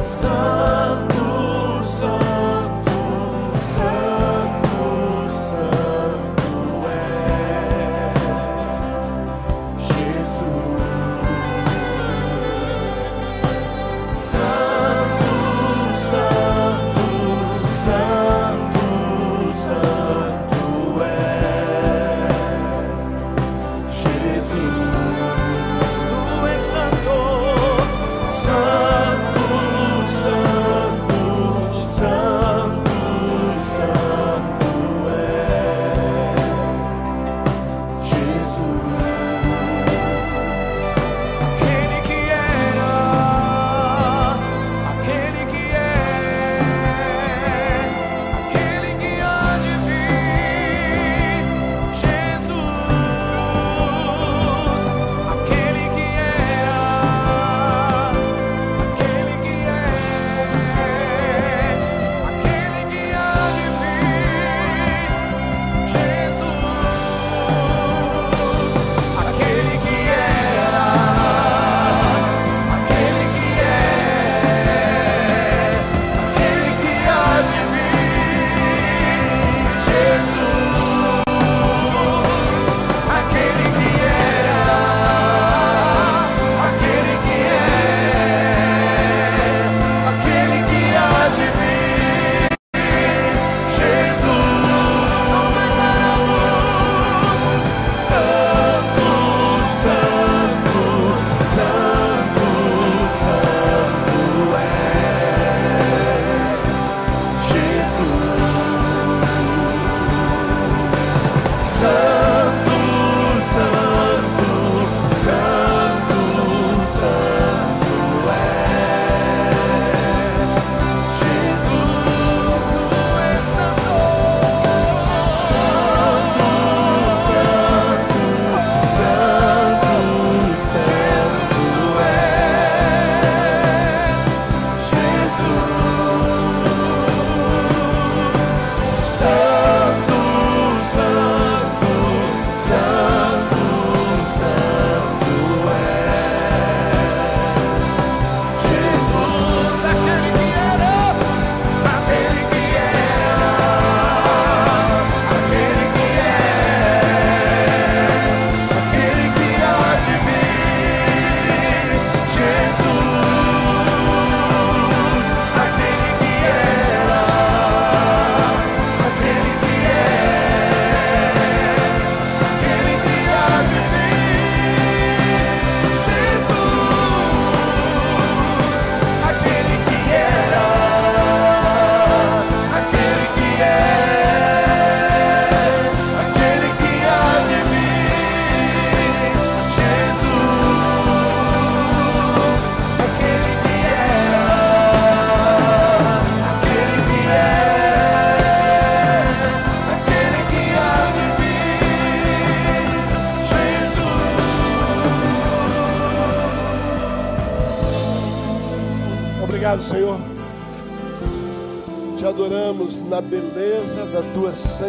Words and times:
So 0.00 0.57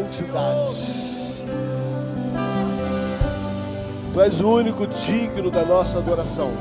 santidade. 0.09 1.09
Tu 4.13 4.21
és 4.21 4.41
o 4.41 4.49
único 4.49 4.87
digno 4.87 5.51
da 5.51 5.63
nossa 5.63 5.99
adoração. 5.99 6.51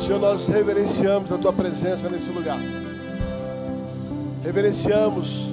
Senhor, 0.00 0.20
nós 0.20 0.48
reverenciamos 0.48 1.30
a 1.32 1.38
tua 1.38 1.52
presença 1.52 2.08
nesse 2.08 2.30
lugar. 2.30 2.58
Reverenciamos 4.44 5.52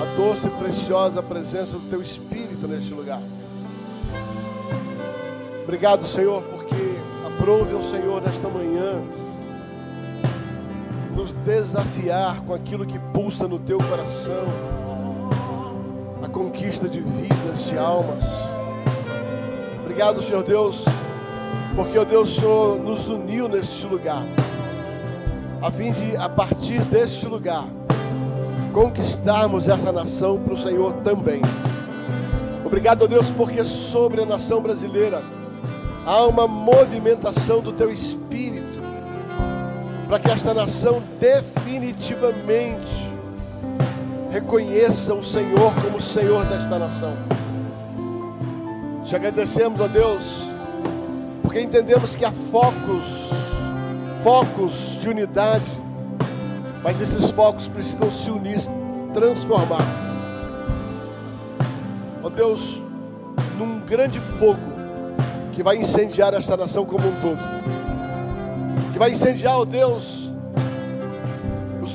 a 0.00 0.16
doce 0.16 0.46
e 0.46 0.50
preciosa 0.50 1.22
presença 1.22 1.78
do 1.78 1.88
teu 1.88 2.00
Espírito 2.00 2.66
neste 2.66 2.92
lugar. 2.92 3.20
Obrigado, 5.62 6.06
Senhor, 6.06 6.42
porque 6.42 6.74
aprove 7.26 7.74
ao 7.74 7.82
Senhor 7.82 8.22
nesta 8.22 8.48
manhã 8.48 9.02
nos 11.18 11.32
desafiar 11.32 12.40
com 12.42 12.54
aquilo 12.54 12.86
que 12.86 12.98
pulsa 13.28 13.46
no 13.46 13.58
teu 13.58 13.76
coração, 13.76 14.42
a 16.24 16.28
conquista 16.28 16.88
de 16.88 17.00
vidas, 17.00 17.66
de 17.66 17.76
almas. 17.76 18.24
Obrigado, 19.82 20.22
Senhor 20.22 20.42
Deus 20.44 20.86
porque, 21.76 21.98
ó 21.98 22.04
Deus, 22.04 22.30
o 22.30 22.40
Senhor 22.40 22.78
nos 22.78 23.06
uniu 23.06 23.48
neste 23.48 23.86
lugar, 23.86 24.24
a 25.60 25.70
fim 25.70 25.92
de, 25.92 26.16
a 26.16 26.28
partir 26.28 26.80
deste 26.86 27.26
lugar, 27.26 27.68
conquistarmos 28.72 29.68
essa 29.68 29.92
nação 29.92 30.38
para 30.38 30.54
o 30.54 30.56
Senhor 30.56 30.94
também. 31.02 31.42
Obrigado, 32.64 33.06
Deus, 33.06 33.30
porque 33.30 33.62
sobre 33.62 34.22
a 34.22 34.26
nação 34.26 34.62
brasileira 34.62 35.22
há 36.04 36.26
uma 36.26 36.48
movimentação 36.48 37.60
do 37.60 37.72
Teu 37.72 37.90
Espírito, 37.90 38.82
para 40.08 40.18
que 40.18 40.30
esta 40.30 40.52
nação 40.54 41.02
definitivamente 41.20 43.07
reconheça 44.40 45.14
o 45.14 45.22
Senhor 45.22 45.74
como 45.82 45.98
o 45.98 46.02
Senhor 46.02 46.44
desta 46.46 46.78
nação. 46.78 47.14
Te 49.04 49.16
agradecemos, 49.16 49.80
ó 49.80 49.88
Deus 49.88 50.48
porque 51.48 51.62
entendemos 51.62 52.14
que 52.14 52.26
há 52.26 52.30
focos, 52.30 53.30
focos 54.22 54.98
de 55.00 55.08
unidade, 55.08 55.64
mas 56.82 57.00
esses 57.00 57.30
focos 57.30 57.66
precisam 57.66 58.12
se 58.12 58.30
unir, 58.30 58.60
transformar. 59.14 59.80
Ó 62.22 62.28
Deus, 62.28 62.82
num 63.58 63.80
grande 63.80 64.20
fogo 64.20 64.60
que 65.54 65.62
vai 65.62 65.78
incendiar 65.78 66.34
esta 66.34 66.54
nação 66.54 66.84
como 66.84 67.08
um 67.08 67.14
todo, 67.22 67.40
que 68.92 68.98
vai 68.98 69.10
incendiar, 69.10 69.58
ó 69.58 69.64
Deus, 69.64 70.27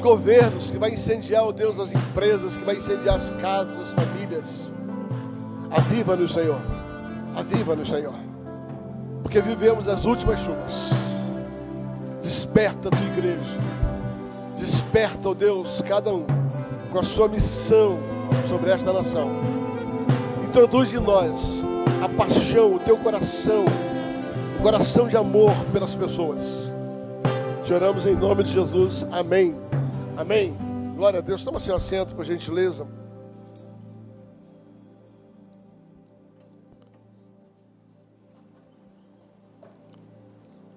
governos, 0.04 0.70
que 0.70 0.78
vai 0.78 0.92
incendiar, 0.92 1.44
ó 1.44 1.48
oh 1.48 1.52
Deus, 1.52 1.80
as 1.80 1.92
empresas, 1.92 2.58
que 2.58 2.64
vai 2.64 2.76
incendiar 2.76 3.16
as 3.16 3.32
casas, 3.32 3.80
as 3.80 3.92
famílias. 3.92 4.70
Aviva-nos, 5.72 6.32
Senhor. 6.32 6.62
Aviva-nos, 7.36 7.90
Senhor 7.90 8.14
porque 9.34 9.42
vivemos 9.42 9.88
as 9.88 10.06
últimas 10.06 10.40
chuvas. 10.42 10.92
Desperta 12.22 12.90
a 12.90 12.92
tua 12.92 13.08
igreja. 13.08 13.60
Desperta, 14.56 15.30
ó 15.30 15.32
oh 15.32 15.34
Deus, 15.34 15.82
cada 15.88 16.14
um 16.14 16.24
com 16.92 17.00
a 17.00 17.04
sua 17.04 17.28
missão 17.28 17.98
sobre 18.48 18.70
esta 18.70 18.94
nação. 18.94 19.32
Introduz 20.44 20.94
em 20.94 21.00
nós 21.00 21.66
a 22.04 22.08
paixão, 22.08 22.76
o 22.76 22.80
teu 22.80 22.96
coração, 22.96 23.66
o 24.60 24.62
coração 24.62 25.08
de 25.08 25.18
amor 25.18 25.52
pelas 25.74 25.96
pessoas. 25.96 26.72
Te 27.64 27.74
oramos 27.74 28.06
em 28.06 28.16
nome 28.16 28.44
de 28.44 28.52
Jesus. 28.52 29.04
Amém. 29.12 29.56
Amém. 30.16 30.56
Glória 30.96 31.20
a 31.20 31.22
Deus. 31.22 31.44
Toma 31.44 31.60
seu 31.60 31.76
assento, 31.76 32.16
por 32.16 32.24
gentileza. 32.24 32.88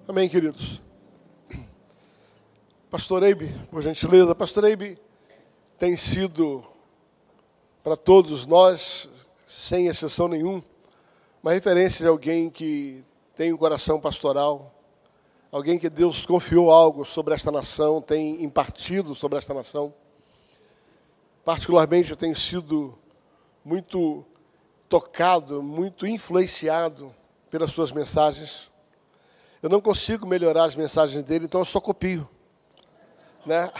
Amém, 0.07 0.27
queridos. 0.27 0.81
Pastor 2.89 3.21
Eibe, 3.21 3.53
por 3.69 3.83
gentileza, 3.83 4.33
Pastor 4.33 4.63
Eibe 4.63 4.97
tem 5.77 5.95
sido 5.95 6.63
para 7.83 7.95
todos 7.95 8.47
nós, 8.47 9.09
sem 9.45 9.87
exceção 9.87 10.27
nenhuma, 10.27 10.63
uma 11.43 11.51
referência 11.51 12.03
de 12.03 12.07
alguém 12.07 12.49
que 12.49 13.03
tem 13.35 13.53
um 13.53 13.57
coração 13.57 13.99
pastoral, 13.99 14.73
alguém 15.51 15.79
que 15.79 15.89
Deus 15.89 16.25
confiou 16.25 16.71
algo 16.71 17.05
sobre 17.05 17.33
esta 17.33 17.51
nação, 17.51 18.01
tem 18.01 18.43
impartido 18.43 19.15
sobre 19.15 19.37
esta 19.37 19.53
nação. 19.53 19.93
Particularmente, 21.43 22.11
eu 22.11 22.17
tenho 22.17 22.35
sido 22.35 22.97
muito 23.63 24.25
tocado, 24.89 25.61
muito 25.61 26.05
influenciado 26.05 27.13
pelas 27.49 27.71
suas 27.71 27.91
mensagens. 27.91 28.69
Eu 29.61 29.69
não 29.69 29.81
consigo 29.81 30.25
melhorar 30.25 30.65
as 30.65 30.75
mensagens 30.75 31.23
dele, 31.23 31.45
então 31.45 31.61
eu 31.61 31.65
só 31.65 31.79
copio. 31.79 32.27
Né? 33.45 33.71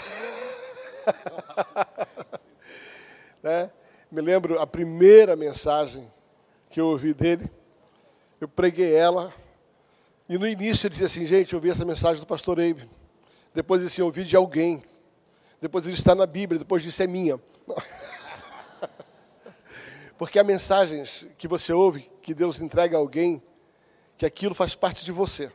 né? 3.43 3.71
Me 4.09 4.21
lembro 4.21 4.59
a 4.59 4.65
primeira 4.65 5.35
mensagem 5.35 6.09
que 6.69 6.79
eu 6.79 6.87
ouvi 6.87 7.13
dele, 7.13 7.49
eu 8.39 8.47
preguei 8.47 8.95
ela, 8.95 9.31
e 10.29 10.37
no 10.37 10.47
início 10.47 10.87
ele 10.87 10.93
dizia 10.93 11.07
assim, 11.07 11.25
gente, 11.25 11.53
eu 11.53 11.57
ouvi 11.57 11.69
essa 11.69 11.85
mensagem 11.85 12.19
do 12.19 12.27
pastor 12.27 12.59
Eibe. 12.59 12.87
Depois 13.53 13.81
disse, 13.81 14.01
eu 14.01 14.05
ouvi 14.05 14.23
de 14.23 14.35
alguém. 14.35 14.83
Depois 15.61 15.85
ele 15.85 15.93
está 15.93 16.13
na 16.13 16.25
Bíblia, 16.25 16.59
depois 16.59 16.83
disse 16.83 17.03
é 17.03 17.07
minha. 17.07 17.39
Porque 20.17 20.37
há 20.37 20.43
mensagens 20.43 21.27
que 21.37 21.47
você 21.47 21.71
ouve, 21.71 22.09
que 22.21 22.33
Deus 22.33 22.59
entrega 22.59 22.97
a 22.97 22.99
alguém, 22.99 23.41
que 24.17 24.25
aquilo 24.25 24.53
faz 24.53 24.75
parte 24.75 25.05
de 25.05 25.11
você. 25.11 25.51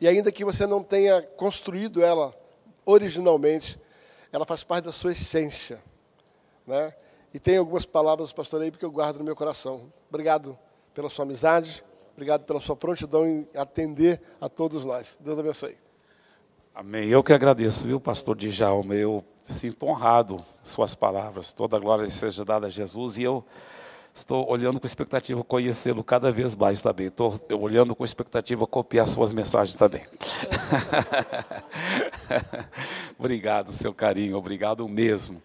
E 0.00 0.08
ainda 0.08 0.32
que 0.32 0.44
você 0.44 0.66
não 0.66 0.82
tenha 0.82 1.22
construído 1.22 2.02
ela 2.02 2.34
originalmente, 2.84 3.78
ela 4.32 4.44
faz 4.44 4.64
parte 4.64 4.86
da 4.86 4.92
sua 4.92 5.12
essência. 5.12 5.80
Né? 6.66 6.92
E 7.32 7.38
tem 7.38 7.56
algumas 7.56 7.84
palavras, 7.84 8.32
pastor 8.32 8.62
aí, 8.62 8.70
que 8.70 8.84
eu 8.84 8.90
guardo 8.90 9.18
no 9.18 9.24
meu 9.24 9.36
coração. 9.36 9.92
Obrigado 10.08 10.58
pela 10.92 11.08
sua 11.08 11.24
amizade, 11.24 11.84
obrigado 12.14 12.44
pela 12.44 12.60
sua 12.60 12.74
prontidão 12.74 13.26
em 13.26 13.46
atender 13.54 14.20
a 14.40 14.48
todos 14.48 14.84
nós. 14.84 15.18
Deus 15.20 15.38
abençoe. 15.38 15.76
Amém. 16.74 17.08
Eu 17.08 17.22
que 17.22 17.32
agradeço, 17.32 17.84
viu, 17.84 18.00
pastor 18.00 18.36
Djalma? 18.36 18.94
Eu 18.94 19.22
sinto 19.42 19.86
honrado 19.86 20.44
suas 20.62 20.94
palavras. 20.94 21.52
Toda 21.52 21.76
a 21.76 21.80
glória 21.80 22.08
seja 22.08 22.44
dada 22.44 22.66
a 22.66 22.70
Jesus. 22.70 23.18
E 23.18 23.22
eu 23.22 23.44
Estou 24.14 24.48
olhando 24.48 24.78
com 24.78 24.86
expectativa 24.86 25.42
conhecê-lo 25.42 26.04
cada 26.04 26.30
vez 26.30 26.54
mais 26.54 26.80
também. 26.80 27.06
Estou 27.06 27.34
olhando 27.60 27.96
com 27.96 28.04
expectativa 28.04 28.64
copiar 28.64 29.08
suas 29.08 29.32
mensagens 29.32 29.76
também. 29.76 30.02
obrigado, 33.18 33.72
seu 33.72 33.92
carinho, 33.92 34.36
obrigado 34.36 34.88
mesmo. 34.88 35.42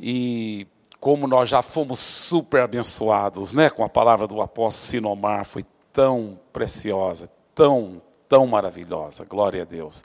E 0.00 0.66
como 0.98 1.28
nós 1.28 1.48
já 1.48 1.62
fomos 1.62 2.00
super 2.00 2.62
abençoados, 2.62 3.52
né, 3.52 3.70
com 3.70 3.84
a 3.84 3.88
palavra 3.88 4.26
do 4.26 4.42
apóstolo 4.42 4.88
Sinomar, 4.88 5.44
foi 5.44 5.62
tão 5.96 6.38
preciosa, 6.52 7.26
tão, 7.54 8.02
tão 8.28 8.46
maravilhosa. 8.46 9.24
Glória 9.24 9.62
a 9.62 9.64
Deus. 9.64 10.04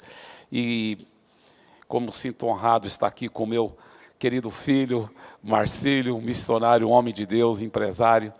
E 0.50 1.06
como 1.86 2.14
sinto 2.14 2.48
honrado 2.48 2.88
estar 2.88 3.08
aqui 3.08 3.28
com 3.28 3.46
meu 3.46 3.76
querido 4.18 4.50
filho 4.50 5.12
Marcílio, 5.44 6.16
um 6.16 6.22
missionário, 6.22 6.88
um 6.88 6.92
homem 6.92 7.14
de 7.14 7.26
Deus, 7.26 7.62
empresário, 7.62 8.32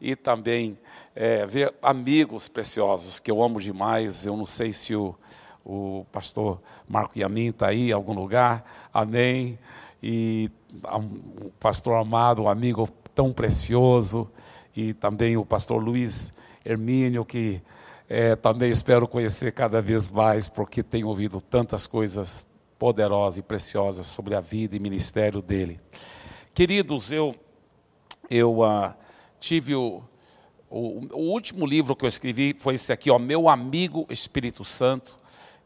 e 0.00 0.14
também 0.14 0.78
é, 1.12 1.44
ver 1.44 1.74
amigos 1.82 2.46
preciosos 2.46 3.18
que 3.18 3.28
eu 3.28 3.42
amo 3.42 3.60
demais. 3.60 4.24
Eu 4.24 4.36
não 4.36 4.46
sei 4.46 4.72
se 4.72 4.94
o, 4.94 5.12
o 5.64 6.06
pastor 6.12 6.62
Marco 6.88 7.18
Yamin 7.18 7.48
está 7.48 7.70
aí 7.70 7.88
em 7.88 7.92
algum 7.92 8.12
lugar, 8.12 8.64
amém. 8.94 9.58
E 10.00 10.48
o 11.42 11.50
pastor 11.58 11.96
amado, 11.96 12.44
um 12.44 12.48
amigo 12.48 12.88
tão 13.12 13.32
precioso, 13.32 14.30
e 14.76 14.94
também 14.94 15.36
o 15.36 15.44
pastor 15.44 15.82
Luiz 15.82 16.34
Hermínio, 16.64 17.24
que 17.24 17.62
é, 18.08 18.36
também 18.36 18.70
espero 18.70 19.06
conhecer 19.08 19.52
cada 19.52 19.80
vez 19.80 20.08
mais, 20.08 20.48
porque 20.48 20.82
tenho 20.82 21.08
ouvido 21.08 21.40
tantas 21.40 21.86
coisas 21.86 22.48
poderosa 22.78 23.38
e 23.38 23.42
preciosa 23.42 24.02
sobre 24.02 24.34
a 24.34 24.40
vida 24.40 24.74
e 24.74 24.80
ministério 24.80 25.40
dele. 25.40 25.80
Queridos, 26.52 27.12
eu, 27.12 27.34
eu 28.28 28.60
uh, 28.60 28.92
tive 29.38 29.74
o, 29.74 30.02
o, 30.68 31.00
o, 31.12 31.30
último 31.30 31.64
livro 31.66 31.94
que 31.94 32.04
eu 32.04 32.08
escrevi 32.08 32.54
foi 32.54 32.74
esse 32.74 32.92
aqui, 32.92 33.10
ó, 33.10 33.18
Meu 33.18 33.48
Amigo 33.48 34.06
Espírito 34.10 34.64
Santo, 34.64 35.18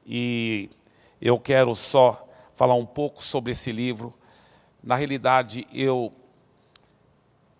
e 0.06 0.68
eu 1.20 1.38
quero 1.38 1.74
só 1.74 2.28
falar 2.52 2.74
um 2.74 2.86
pouco 2.86 3.24
sobre 3.24 3.52
esse 3.52 3.72
livro. 3.72 4.12
Na 4.82 4.96
realidade, 4.96 5.66
eu 5.72 6.12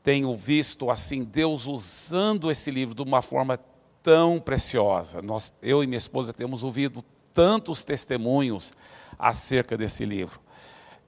tenho 0.04 0.34
visto 0.34 0.90
assim 0.90 1.24
Deus 1.24 1.66
usando 1.66 2.50
esse 2.50 2.70
livro 2.70 2.94
de 2.94 3.02
uma 3.02 3.22
forma 3.22 3.58
tão 4.02 4.38
preciosa. 4.38 5.22
Nós, 5.22 5.54
eu 5.62 5.82
e 5.82 5.86
minha 5.86 5.96
esposa 5.96 6.30
temos 6.30 6.62
ouvido 6.62 7.02
tantos 7.32 7.82
testemunhos 7.82 8.74
acerca 9.18 9.78
desse 9.78 10.04
livro. 10.04 10.38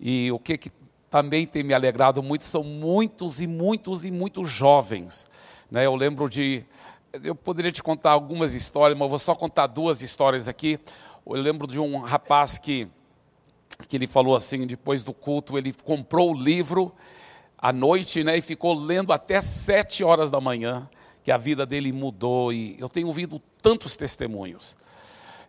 E 0.00 0.32
o 0.32 0.38
que, 0.38 0.56
que 0.56 0.72
também 1.10 1.46
tem 1.46 1.62
me 1.62 1.74
alegrado 1.74 2.22
muito 2.22 2.44
são 2.44 2.64
muitos 2.64 3.38
e 3.38 3.46
muitos 3.46 4.02
e 4.02 4.10
muitos 4.10 4.48
jovens. 4.48 5.28
Né? 5.70 5.84
Eu 5.84 5.94
lembro 5.94 6.26
de. 6.26 6.64
Eu 7.22 7.34
poderia 7.34 7.70
te 7.70 7.82
contar 7.82 8.12
algumas 8.12 8.54
histórias, 8.54 8.98
mas 8.98 9.10
vou 9.10 9.18
só 9.18 9.34
contar 9.34 9.66
duas 9.66 10.00
histórias 10.00 10.48
aqui. 10.48 10.80
Eu 11.26 11.42
lembro 11.42 11.66
de 11.66 11.78
um 11.78 11.98
rapaz 11.98 12.56
que, 12.56 12.88
que 13.88 13.96
ele 13.96 14.06
falou 14.06 14.34
assim, 14.34 14.66
depois 14.66 15.04
do 15.04 15.12
culto, 15.12 15.58
ele 15.58 15.74
comprou 15.84 16.32
o 16.32 16.34
livro 16.34 16.94
à 17.58 17.72
noite 17.72 18.22
né, 18.22 18.38
e 18.38 18.42
ficou 18.42 18.74
lendo 18.74 19.12
até 19.12 19.40
sete 19.40 20.04
horas 20.04 20.30
da 20.30 20.40
manhã, 20.40 20.88
que 21.22 21.32
a 21.32 21.36
vida 21.36 21.66
dele 21.66 21.92
mudou. 21.92 22.52
E 22.52 22.78
eu 22.78 22.88
tenho 22.88 23.06
ouvido 23.06 23.40
tantos 23.60 23.96
testemunhos. 23.96 24.76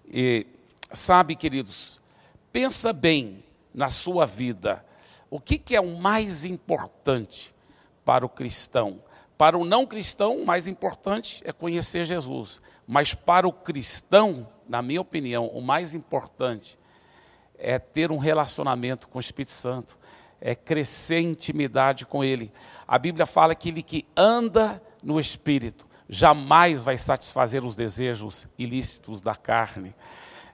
E 0.08 0.48
sabe, 0.92 1.36
queridos, 1.36 2.02
pensa 2.52 2.94
bem 2.94 3.44
na 3.74 3.90
sua 3.90 4.26
vida 4.26 4.84
o 5.30 5.40
que, 5.40 5.58
que 5.58 5.76
é 5.76 5.82
o 5.82 5.98
mais 5.98 6.46
importante 6.46 7.54
para 8.06 8.26
o 8.26 8.30
cristão? 8.30 9.02
Para 9.38 9.58
o 9.58 9.66
não 9.66 9.86
cristão, 9.86 10.38
o 10.38 10.46
mais 10.46 10.68
importante 10.68 11.42
é 11.46 11.52
conhecer 11.52 12.06
Jesus. 12.06 12.62
Mas 12.88 13.14
para 13.14 13.48
o 13.48 13.52
cristão, 13.52 14.48
na 14.68 14.82
minha 14.82 15.02
opinião, 15.02 15.48
o 15.48 15.62
mais 15.62 15.94
importante 15.94 16.80
é 17.58 17.78
ter 17.78 18.12
um 18.12 18.18
relacionamento 18.18 19.08
com 19.10 19.18
o 19.18 19.22
Espírito 19.22 19.52
Santo, 19.52 19.98
é 20.40 20.56
crescer 20.56 21.20
em 21.20 21.32
intimidade 21.32 22.06
com 22.06 22.24
Ele. 22.24 22.52
A 22.88 22.98
Bíblia 22.98 23.26
fala 23.26 23.56
que 23.56 23.70
ele 23.70 23.82
que 23.82 24.06
anda 24.16 24.82
no 25.04 25.20
Espírito 25.20 25.88
jamais 26.10 26.84
vai 26.84 26.98
satisfazer 26.98 27.66
os 27.66 27.76
desejos 27.76 28.48
ilícitos 28.58 29.22
da 29.22 29.36
carne. 29.36 29.94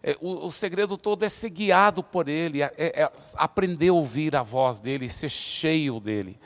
É, 0.01 0.17
o, 0.19 0.47
o, 0.47 0.51
segredo 0.51 0.97
todo 0.97 1.23
é 1.23 1.29
ser 1.29 1.49
guiado 1.49 2.03
por 2.03 2.27
Ele, 2.27 2.61
é, 2.61 2.71
é, 2.77 3.11
aprender 3.35 3.89
a 3.89 3.93
ouvir 3.93 4.35
a 4.35 4.41
voz 4.41 4.79
dEle, 4.79 5.07
ser 5.07 5.29
cheio 5.29 5.99
dEle. 5.99 6.37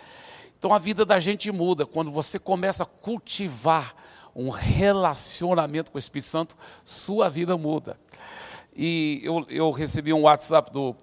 Então 0.60 0.74
a 0.74 0.80
vida 0.80 1.06
da 1.06 1.20
gente 1.20 1.52
muda 1.52 1.86
quando 1.86 2.12
você 2.12 2.38
começa 2.38 2.84
a 2.84 2.86
cultivar 2.86 3.96
um 4.36 4.50
relacionamento 4.50 5.92
com 5.92 5.98
o 5.98 6.00
Espírito 6.00 6.28
Santo, 6.28 6.56
sua 6.86 7.30
vida 7.30 7.58
muda. 7.58 7.98
E 8.76 9.22
eu, 9.24 9.44
eu 9.50 9.72
recebi 9.72 10.14
um 10.14 10.22
WhatsApp 10.22 10.72
do 10.72 10.96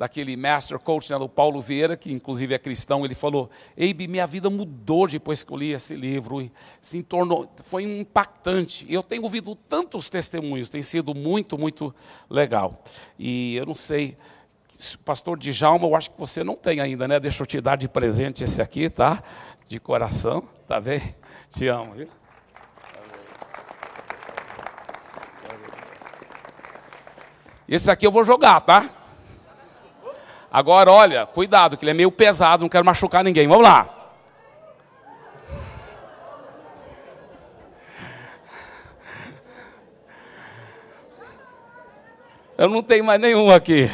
daquele 0.00 0.34
master 0.34 0.78
coach, 0.78 1.12
né, 1.12 1.18
do 1.18 1.28
Paulo 1.28 1.60
Vieira, 1.60 1.94
que 1.94 2.10
inclusive 2.10 2.54
é 2.54 2.58
cristão, 2.58 3.04
ele 3.04 3.14
falou: 3.14 3.50
Eibe, 3.76 4.08
minha 4.08 4.26
vida 4.26 4.48
mudou 4.48 5.06
depois 5.06 5.42
que 5.42 5.52
eu 5.52 5.58
li 5.58 5.72
esse 5.72 5.94
livro, 5.94 6.40
e 6.40 6.50
se 6.80 7.02
tornou, 7.02 7.52
foi 7.62 7.82
impactante. 7.82 8.86
Eu 8.88 9.02
tenho 9.02 9.22
ouvido 9.22 9.54
tantos 9.54 10.08
testemunhos, 10.08 10.70
tem 10.70 10.82
sido 10.82 11.14
muito, 11.14 11.58
muito 11.58 11.94
legal. 12.30 12.82
E 13.18 13.56
eu 13.56 13.66
não 13.66 13.74
sei, 13.74 14.16
pastor 15.04 15.38
Djalma, 15.38 15.86
eu 15.86 15.94
acho 15.94 16.12
que 16.12 16.18
você 16.18 16.42
não 16.42 16.56
tem 16.56 16.80
ainda, 16.80 17.06
né? 17.06 17.20
Deixa 17.20 17.42
eu 17.42 17.46
te 17.46 17.60
dar 17.60 17.76
de 17.76 17.86
presente 17.86 18.42
esse 18.42 18.62
aqui, 18.62 18.88
tá? 18.88 19.22
De 19.68 19.78
coração, 19.78 20.42
tá 20.66 20.80
bem? 20.80 21.14
Te 21.50 21.68
amo, 21.68 21.92
viu? 21.92 22.08
Esse 27.68 27.90
aqui 27.90 28.06
eu 28.06 28.10
vou 28.10 28.24
jogar, 28.24 28.62
tá? 28.62 28.96
Agora, 30.52 30.90
olha, 30.90 31.26
cuidado, 31.26 31.76
que 31.76 31.84
ele 31.84 31.92
é 31.92 31.94
meio 31.94 32.10
pesado, 32.10 32.62
não 32.62 32.68
quero 32.68 32.84
machucar 32.84 33.22
ninguém. 33.22 33.46
Vamos 33.46 33.62
lá. 33.62 33.96
Eu 42.58 42.68
não 42.68 42.82
tenho 42.82 43.04
mais 43.04 43.20
nenhum 43.20 43.48
aqui. 43.50 43.88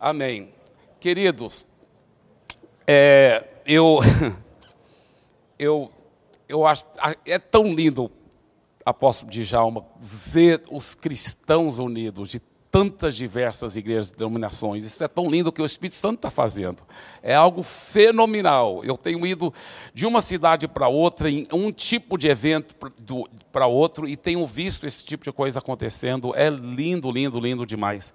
Amém. 0.00 0.54
Queridos, 1.00 1.66
é, 2.86 3.44
eu, 3.66 3.98
eu, 5.58 5.90
eu 6.48 6.64
acho, 6.64 6.84
é 7.26 7.38
tão 7.38 7.74
lindo, 7.74 8.10
apóstolo 8.84 9.30
Djalma, 9.30 9.84
ver 9.98 10.62
os 10.70 10.94
cristãos 10.94 11.78
unidos 11.78 12.28
de 12.28 12.40
tantas 12.74 13.14
diversas 13.14 13.76
igrejas 13.76 14.10
e 14.10 14.16
denominações. 14.16 14.84
Isso 14.84 15.04
é 15.04 15.06
tão 15.06 15.30
lindo 15.30 15.52
que 15.52 15.62
o 15.62 15.64
Espírito 15.64 15.94
Santo 15.94 16.16
está 16.16 16.28
fazendo. 16.28 16.82
É 17.22 17.32
algo 17.32 17.62
fenomenal. 17.62 18.82
Eu 18.82 18.96
tenho 18.96 19.24
ido 19.24 19.54
de 19.94 20.04
uma 20.04 20.20
cidade 20.20 20.66
para 20.66 20.88
outra, 20.88 21.30
em 21.30 21.46
um 21.52 21.70
tipo 21.70 22.18
de 22.18 22.26
evento 22.26 22.74
para 23.52 23.68
outro, 23.68 24.08
e 24.08 24.16
tenho 24.16 24.44
visto 24.44 24.88
esse 24.88 25.04
tipo 25.04 25.22
de 25.22 25.30
coisa 25.30 25.60
acontecendo. 25.60 26.34
É 26.34 26.50
lindo, 26.50 27.12
lindo, 27.12 27.38
lindo 27.38 27.64
demais. 27.64 28.12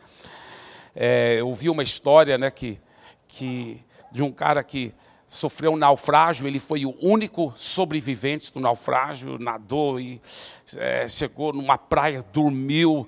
É, 0.94 1.40
eu 1.40 1.54
vi 1.54 1.70
uma 1.70 1.82
história 1.82 2.38
né, 2.38 2.52
que, 2.52 2.78
que, 3.30 3.82
de 4.12 4.22
um 4.22 4.30
cara 4.30 4.62
que 4.62 4.94
sofreu 5.30 5.74
um 5.74 5.78
naufrágio, 5.78 6.48
ele 6.48 6.58
foi 6.58 6.88
o 6.88 6.96
único 7.00 7.54
sobrevivente 7.56 8.52
do 8.52 8.60
naufrágio, 8.60 9.38
nadou 9.38 10.00
e 10.00 10.20
é, 10.76 11.08
chegou 11.08 11.54
numa 11.54 11.78
praia, 11.78 12.26
dormiu 12.34 13.08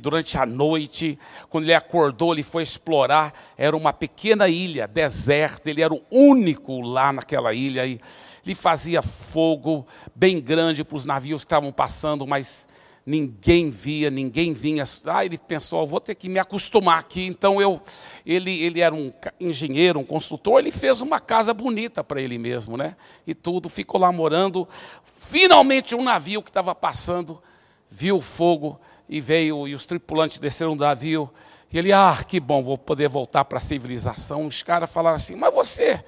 durante 0.00 0.36
a 0.36 0.44
noite. 0.44 1.16
Quando 1.48 1.62
ele 1.62 1.74
acordou, 1.74 2.32
ele 2.32 2.42
foi 2.42 2.64
explorar, 2.64 3.32
era 3.56 3.76
uma 3.76 3.92
pequena 3.92 4.48
ilha, 4.48 4.88
deserta, 4.88 5.70
ele 5.70 5.80
era 5.80 5.94
o 5.94 6.02
único 6.10 6.80
lá 6.80 7.12
naquela 7.12 7.54
ilha 7.54 7.86
e 7.86 8.00
ele 8.44 8.56
fazia 8.56 9.00
fogo 9.00 9.86
bem 10.16 10.40
grande 10.40 10.82
para 10.82 10.96
os 10.96 11.04
navios 11.04 11.44
que 11.44 11.46
estavam 11.46 11.70
passando, 11.70 12.26
mas 12.26 12.66
ninguém 13.04 13.70
via, 13.70 14.10
ninguém 14.10 14.52
vinha. 14.52 14.84
Ah, 15.06 15.24
ele 15.24 15.36
pensou, 15.36 15.86
vou 15.86 16.00
ter 16.00 16.14
que 16.14 16.28
me 16.28 16.38
acostumar 16.38 16.98
aqui. 16.98 17.26
Então 17.26 17.60
eu, 17.60 17.80
ele, 18.24 18.62
ele 18.62 18.80
era 18.80 18.94
um 18.94 19.12
engenheiro, 19.40 20.00
um 20.00 20.04
construtor, 20.04 20.58
ele 20.58 20.70
fez 20.70 21.00
uma 21.00 21.20
casa 21.20 21.52
bonita 21.52 22.02
para 22.02 22.20
ele 22.20 22.38
mesmo, 22.38 22.76
né? 22.76 22.96
E 23.26 23.34
tudo, 23.34 23.68
ficou 23.68 24.00
lá 24.00 24.10
morando. 24.12 24.68
Finalmente 25.04 25.94
um 25.94 26.02
navio 26.02 26.42
que 26.42 26.50
estava 26.50 26.74
passando 26.74 27.42
viu 27.90 28.16
o 28.16 28.22
fogo 28.22 28.80
e 29.08 29.20
veio 29.20 29.68
e 29.68 29.74
os 29.74 29.84
tripulantes 29.84 30.38
desceram 30.38 30.76
do 30.76 30.84
navio. 30.84 31.30
E 31.72 31.78
ele, 31.78 31.92
ah, 31.92 32.22
que 32.26 32.38
bom, 32.38 32.62
vou 32.62 32.76
poder 32.76 33.08
voltar 33.08 33.44
para 33.44 33.58
a 33.58 33.60
civilização. 33.60 34.46
Os 34.46 34.62
caras 34.62 34.92
falaram 34.92 35.16
assim, 35.16 35.34
mas 35.34 35.52
você, 35.52 36.02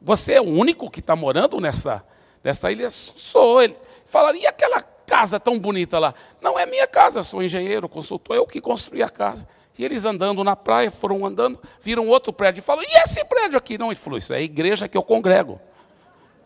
você 0.00 0.34
é 0.34 0.40
o 0.40 0.44
único 0.44 0.88
que 0.88 1.00
está 1.00 1.16
morando 1.16 1.60
nessa, 1.60 2.06
nessa 2.42 2.70
ilha? 2.70 2.88
Sou 2.88 3.60
ele. 3.60 3.76
Falaram, 4.04 4.38
e 4.38 4.46
aquela 4.46 4.91
casa 5.12 5.38
tão 5.38 5.58
bonita 5.58 5.98
lá. 5.98 6.14
Não 6.40 6.58
é 6.58 6.64
minha 6.64 6.86
casa, 6.86 7.22
sou 7.22 7.42
engenheiro, 7.42 7.86
consultor, 7.86 8.34
eu 8.34 8.46
que 8.46 8.62
construí 8.62 9.02
a 9.02 9.10
casa. 9.10 9.46
E 9.78 9.84
eles 9.84 10.06
andando 10.06 10.42
na 10.42 10.56
praia, 10.56 10.90
foram 10.90 11.26
andando, 11.26 11.60
viram 11.82 12.08
outro 12.08 12.32
prédio 12.32 12.60
e 12.60 12.62
falaram: 12.62 12.88
e 12.88 13.02
esse 13.02 13.22
prédio 13.26 13.58
aqui? 13.58 13.76
Não, 13.76 13.92
ele 13.92 14.00
isso 14.16 14.32
é 14.32 14.38
a 14.38 14.40
igreja 14.40 14.88
que 14.88 14.96
eu 14.96 15.02
congrego. 15.02 15.60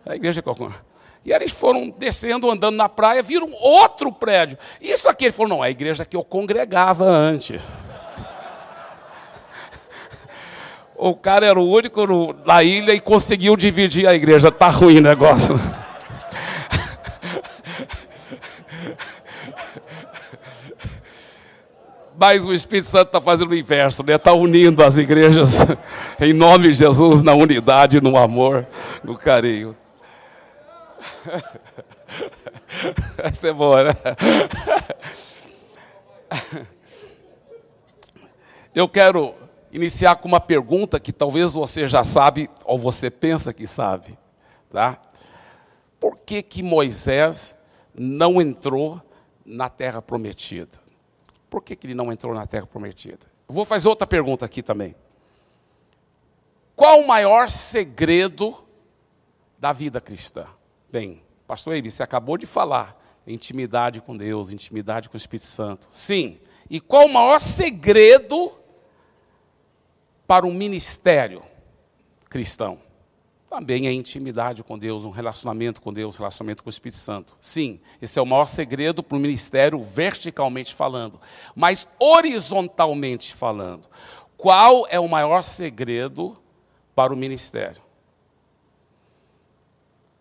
É 0.05 0.12
a 0.12 0.16
igreja 0.16 0.42
que 0.42 0.48
eu 0.48 0.55
congrego. 0.57 0.85
E 1.24 1.33
eles 1.33 1.52
foram 1.52 1.90
descendo, 1.90 2.50
andando 2.50 2.74
na 2.74 2.88
praia, 2.88 3.22
viram 3.22 3.52
outro 3.52 4.11
prédio. 4.11 4.59
Isso 4.81 5.09
aqui, 5.09 5.26
ele 5.26 5.33
falou: 5.33 5.50
não, 5.50 5.64
é 5.64 5.68
a 5.68 5.70
igreja 5.70 6.05
que 6.05 6.16
eu 6.16 6.24
congregava 6.24 7.05
antes. 7.05 7.62
O 10.98 11.14
cara 11.14 11.44
era 11.44 11.61
o 11.61 11.70
único 11.70 12.35
na 12.46 12.62
ilha 12.62 12.94
e 12.94 13.00
conseguiu 13.00 13.55
dividir 13.55 14.09
a 14.09 14.14
igreja. 14.14 14.50
Tá 14.50 14.68
ruim 14.68 14.96
o 14.96 15.02
negócio. 15.02 15.61
Mas 22.18 22.46
o 22.46 22.55
Espírito 22.55 22.88
Santo 22.88 23.09
está 23.09 23.20
fazendo 23.20 23.50
o 23.50 23.55
inverso, 23.55 24.02
né? 24.02 24.14
Está 24.14 24.33
unindo 24.33 24.83
as 24.83 24.96
igrejas 24.96 25.59
em 26.18 26.33
nome 26.33 26.68
de 26.68 26.74
Jesus, 26.74 27.22
na 27.22 27.35
unidade, 27.35 28.00
no 28.00 28.16
amor, 28.16 28.66
no 29.05 29.16
carinho. 29.16 29.76
Essa 33.18 33.48
é 33.48 33.52
boa, 33.52 33.85
né? 33.85 33.92
Eu 38.74 38.88
quero 38.88 39.35
iniciar 39.70 40.16
com 40.16 40.29
uma 40.29 40.40
pergunta 40.40 40.98
que 40.98 41.12
talvez 41.12 41.52
você 41.52 41.87
já 41.87 42.02
sabe 42.02 42.48
ou 42.64 42.79
você 42.79 43.11
pensa 43.11 43.52
que 43.52 43.66
sabe, 43.66 44.18
tá? 44.70 44.98
Por 46.00 46.16
que 46.18 46.42
que 46.42 46.62
Moisés 46.62 47.59
não 47.94 48.40
entrou 48.40 49.02
na 49.44 49.68
terra 49.68 50.00
prometida? 50.00 50.86
Por 51.48 51.62
que, 51.62 51.76
que 51.76 51.87
ele 51.87 51.94
não 51.94 52.12
entrou 52.12 52.35
na 52.35 52.46
terra 52.46 52.66
prometida? 52.66 53.26
Eu 53.48 53.54
vou 53.54 53.64
fazer 53.64 53.88
outra 53.88 54.06
pergunta 54.06 54.44
aqui 54.44 54.62
também. 54.62 54.94
Qual 56.74 57.00
o 57.00 57.06
maior 57.06 57.50
segredo 57.50 58.54
da 59.59 59.72
vida 59.72 60.00
cristã? 60.00 60.46
Bem, 60.90 61.22
pastor 61.46 61.74
Eibe, 61.74 61.90
você 61.90 62.02
acabou 62.02 62.37
de 62.37 62.46
falar 62.46 63.00
intimidade 63.26 64.00
com 64.00 64.16
Deus, 64.16 64.50
intimidade 64.50 65.09
com 65.09 65.14
o 65.14 65.16
Espírito 65.16 65.46
Santo. 65.46 65.88
Sim. 65.90 66.38
E 66.68 66.80
qual 66.80 67.06
o 67.06 67.12
maior 67.12 67.38
segredo 67.38 68.52
para 70.26 70.46
um 70.46 70.52
ministério 70.52 71.42
cristão? 72.28 72.86
Também 73.57 73.87
é 73.87 73.92
intimidade 73.92 74.62
com 74.62 74.79
Deus, 74.79 75.03
um 75.03 75.09
relacionamento 75.09 75.81
com 75.81 75.90
Deus, 75.90 76.16
um 76.16 76.19
relacionamento 76.19 76.62
com 76.62 76.69
o 76.69 76.71
Espírito 76.71 76.99
Santo. 76.99 77.35
Sim, 77.40 77.81
esse 78.03 78.19
é 78.19 78.23
o 78.23 78.27
maior 78.27 78.45
segredo 78.45 79.03
para 79.03 79.16
o 79.16 79.21
ministério 79.21 79.83
verticalmente 79.83 80.75
falando, 80.75 81.19
mas 81.55 81.88
horizontalmente 81.99 83.35
falando. 83.35 83.88
Qual 84.37 84.87
é 84.90 85.01
o 85.01 85.09
maior 85.09 85.40
segredo 85.40 86.37
para 86.95 87.14
o 87.14 87.16
ministério? 87.16 87.81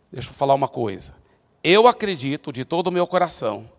Deixa 0.09 0.29
eu 0.29 0.33
falar 0.33 0.53
uma 0.53 0.69
coisa. 0.69 1.17
Eu 1.61 1.89
acredito 1.89 2.53
de 2.53 2.63
todo 2.63 2.87
o 2.87 2.91
meu 2.91 3.05
coração 3.05 3.69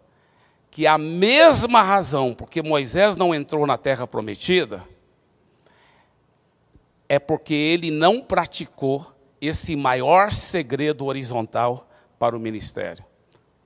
que 0.70 0.86
a 0.86 0.98
mesma 0.98 1.80
razão 1.80 2.34
porque 2.34 2.60
Moisés 2.60 3.16
não 3.16 3.34
entrou 3.34 3.66
na 3.66 3.78
terra 3.78 4.06
prometida 4.06 4.86
é 7.08 7.18
porque 7.18 7.54
ele 7.54 7.90
não 7.90 8.20
praticou 8.20 9.15
esse 9.40 9.76
maior 9.76 10.32
segredo 10.32 11.06
horizontal 11.06 11.88
para 12.18 12.36
o 12.36 12.40
ministério. 12.40 13.04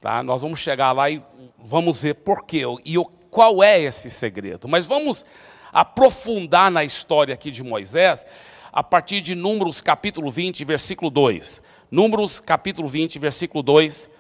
Tá? 0.01 0.23
Nós 0.23 0.43
vamos 0.43 0.59
chegar 0.59 0.93
lá 0.93 1.11
e 1.11 1.23
vamos 1.59 2.01
ver 2.03 2.15
por 2.15 2.45
quê 2.45 2.63
e 2.85 2.97
qual 3.31 3.63
é 3.63 3.81
esse 3.81 4.11
segredo. 4.11 4.67
Mas 4.67 4.87
vamos 4.87 5.25
aprofundar 5.73 6.71
na 6.71 6.85
história 6.85 7.35
aqui 7.35 7.51
de 7.51 7.63
Moisés 7.63 8.27
a 8.73 8.83
partir 8.83 9.21
de 9.21 9.35
Números 9.35 9.81
capítulo 9.81 10.31
20, 10.31 10.65
versículo 10.65 11.11
2. 11.11 11.63
Números 11.91 12.41
capítulo 12.41 12.89
20, 12.89 13.19
versículo 13.19 13.63
2 13.63 14.11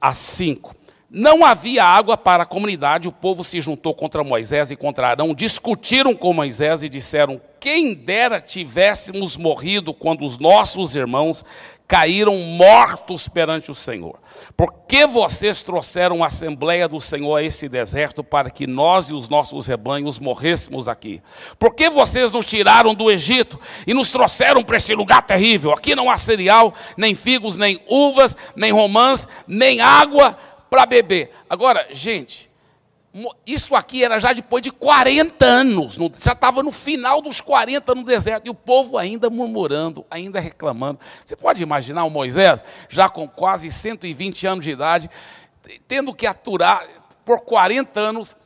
a 0.00 0.14
5. 0.14 0.74
Não 1.12 1.44
havia 1.44 1.82
água 1.82 2.16
para 2.16 2.44
a 2.44 2.46
comunidade, 2.46 3.08
o 3.08 3.12
povo 3.12 3.42
se 3.42 3.60
juntou 3.60 3.92
contra 3.92 4.22
Moisés 4.22 4.70
e 4.70 4.76
contra 4.76 5.08
Arão, 5.08 5.34
discutiram 5.34 6.14
com 6.14 6.32
Moisés 6.32 6.84
e 6.84 6.88
disseram: 6.88 7.40
Quem 7.58 7.94
dera 7.94 8.40
tivéssemos 8.40 9.36
morrido 9.36 9.92
quando 9.92 10.24
os 10.24 10.38
nossos 10.38 10.94
irmãos 10.94 11.44
caíram 11.90 12.36
mortos 12.36 13.26
perante 13.26 13.72
o 13.72 13.74
Senhor. 13.74 14.20
Por 14.56 14.72
que 14.86 15.04
vocês 15.08 15.64
trouxeram 15.64 16.22
a 16.22 16.28
Assembleia 16.28 16.86
do 16.86 17.00
Senhor 17.00 17.34
a 17.34 17.42
esse 17.42 17.68
deserto 17.68 18.22
para 18.22 18.48
que 18.48 18.64
nós 18.64 19.10
e 19.10 19.12
os 19.12 19.28
nossos 19.28 19.66
rebanhos 19.66 20.20
morrêssemos 20.20 20.86
aqui? 20.86 21.20
Por 21.58 21.74
que 21.74 21.90
vocês 21.90 22.30
nos 22.30 22.46
tiraram 22.46 22.94
do 22.94 23.10
Egito 23.10 23.58
e 23.88 23.92
nos 23.92 24.12
trouxeram 24.12 24.62
para 24.62 24.76
esse 24.76 24.94
lugar 24.94 25.22
terrível? 25.22 25.72
Aqui 25.72 25.96
não 25.96 26.08
há 26.08 26.16
cereal, 26.16 26.72
nem 26.96 27.12
figos, 27.12 27.56
nem 27.56 27.80
uvas, 27.88 28.36
nem 28.54 28.70
romãs, 28.70 29.26
nem 29.48 29.80
água 29.80 30.38
para 30.70 30.86
beber. 30.86 31.30
Agora, 31.48 31.88
gente, 31.90 32.48
isso 33.44 33.74
aqui 33.74 34.04
era 34.04 34.20
já 34.20 34.32
depois 34.32 34.62
de 34.62 34.70
40 34.70 35.44
anos, 35.44 35.98
já 36.22 36.32
estava 36.32 36.62
no 36.62 36.70
final 36.70 37.20
dos 37.20 37.40
40 37.40 37.92
no 37.94 38.04
deserto, 38.04 38.46
e 38.46 38.50
o 38.50 38.54
povo 38.54 38.96
ainda 38.96 39.28
murmurando, 39.28 40.06
ainda 40.08 40.38
reclamando. 40.38 41.00
Você 41.24 41.34
pode 41.34 41.60
imaginar 41.60 42.04
o 42.04 42.10
Moisés, 42.10 42.64
já 42.88 43.08
com 43.08 43.26
quase 43.26 43.68
120 43.68 44.46
anos 44.46 44.64
de 44.64 44.70
idade, 44.70 45.10
tendo 45.88 46.14
que 46.14 46.26
aturar 46.26 46.86
por 47.26 47.40
40 47.40 47.98
anos. 47.98 48.36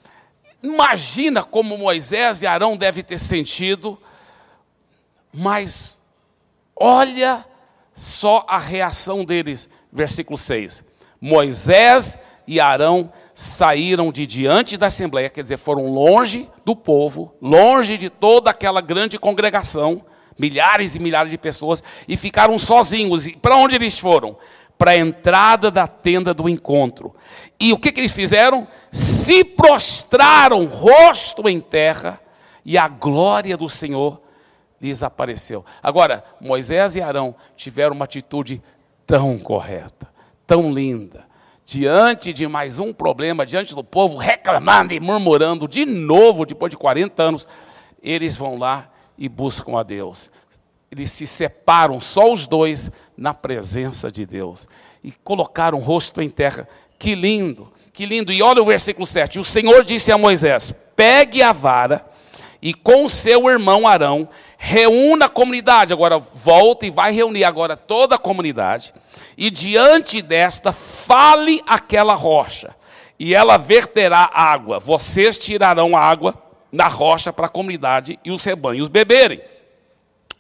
Imagina 0.63 1.45
como 1.45 1.77
Moisés 1.77 2.41
e 2.41 2.47
Arão 2.47 2.75
devem 2.75 3.05
ter 3.05 3.19
sentido, 3.19 4.01
mas 5.31 5.95
olha 6.75 7.45
só 7.93 8.47
a 8.49 8.57
reação 8.57 9.27
deles, 9.27 9.69
versículo 9.93 10.39
6. 10.39 10.94
Moisés 11.25 12.19
e 12.47 12.61
Arão 12.61 13.11
saíram 13.33 14.13
de 14.13 14.27
diante 14.27 14.77
da 14.77 14.89
assembleia, 14.89 15.31
quer 15.31 15.41
dizer, 15.41 15.57
foram 15.57 15.87
longe 15.87 16.47
do 16.67 16.77
povo, 16.77 17.35
longe 17.41 17.97
de 17.97 18.11
toda 18.11 18.51
aquela 18.51 18.83
grande 18.83 19.19
congregação, 19.19 20.05
milhares 20.39 20.95
e 20.95 20.99
milhares 20.99 21.31
de 21.31 21.39
pessoas, 21.39 21.83
e 22.07 22.15
ficaram 22.15 22.59
sozinhos. 22.59 23.27
E 23.27 23.35
para 23.37 23.57
onde 23.57 23.75
eles 23.75 23.99
foram? 23.99 24.37
Para 24.77 24.91
a 24.91 24.99
entrada 24.99 25.71
da 25.71 25.87
tenda 25.87 26.35
do 26.35 26.47
encontro. 26.47 27.15
E 27.59 27.73
o 27.73 27.79
que, 27.79 27.91
que 27.91 28.01
eles 28.01 28.13
fizeram? 28.13 28.69
Se 28.91 29.43
prostraram, 29.45 30.67
rosto 30.67 31.49
em 31.49 31.59
terra, 31.59 32.21
e 32.67 32.77
a 32.77 32.87
glória 32.87 33.57
do 33.57 33.71
Senhor 33.71 34.21
lhes 34.79 35.03
apareceu. 35.03 35.65
Agora, 35.83 36.23
Moisés 36.39 36.97
e 36.97 37.01
Arão 37.01 37.35
tiveram 37.57 37.95
uma 37.95 38.05
atitude 38.05 38.63
tão 39.07 39.39
correta 39.39 40.13
tão 40.47 40.73
linda, 40.73 41.27
diante 41.65 42.33
de 42.33 42.47
mais 42.47 42.79
um 42.79 42.93
problema, 42.93 43.47
diante 43.47 43.75
do 43.75 43.83
povo 43.83 44.17
reclamando 44.17 44.93
e 44.93 45.01
murmurando 45.01 45.67
de 45.67 45.85
novo, 45.85 46.45
depois 46.45 46.71
de 46.71 46.77
40 46.77 47.23
anos, 47.23 47.47
eles 48.03 48.37
vão 48.37 48.59
lá 48.59 48.91
e 49.17 49.29
buscam 49.29 49.79
a 49.79 49.83
Deus. 49.83 50.31
Eles 50.91 51.11
se 51.11 51.27
separam, 51.27 51.99
só 51.99 52.33
os 52.33 52.47
dois, 52.47 52.91
na 53.17 53.35
presença 53.35 54.13
de 54.13 54.25
Deus. 54.27 54.69
E 55.03 55.11
colocaram 55.11 55.79
o 55.79 55.81
rosto 55.81 56.23
em 56.23 56.29
terra. 56.29 56.69
Que 56.99 57.15
lindo, 57.15 57.73
que 57.93 58.07
lindo. 58.07 58.33
E 58.33 58.43
olha 58.43 58.63
o 58.63 58.67
versículo 58.67 59.07
7. 59.07 59.41
O 59.41 59.45
Senhor 59.45 59.83
disse 59.83 60.13
a 60.13 60.19
Moisés: 60.19 60.73
Pegue 60.95 61.43
a 61.43 61.53
vara 61.53 62.07
e 62.65 62.73
com 62.73 63.07
seu 63.11 63.47
irmão 63.51 63.87
Arão, 63.87 64.27
reúna 64.57 65.27
a 65.27 65.29
comunidade. 65.29 65.93
Agora 65.93 66.17
volta 66.17 66.87
e 66.87 66.91
vai 66.91 67.13
reunir 67.13 67.45
agora 67.45 67.77
toda 67.77 68.15
a 68.15 68.19
comunidade 68.19 68.95
e 69.37 69.51
diante 69.51 70.23
desta 70.23 70.73
fale 70.73 71.63
aquela 71.67 72.15
rocha, 72.15 72.75
e 73.19 73.35
ela 73.35 73.59
verterá 73.59 74.31
água. 74.33 74.81
Vocês 74.81 75.37
tirarão 75.37 75.95
água 75.95 76.35
da 76.73 76.89
rocha 76.89 77.35
para 77.35 77.47
a 77.47 77.51
comunidade 77.51 78.19
e 78.25 78.31
os 78.31 78.43
rebanhos 78.43 78.89
beberem. 78.89 79.43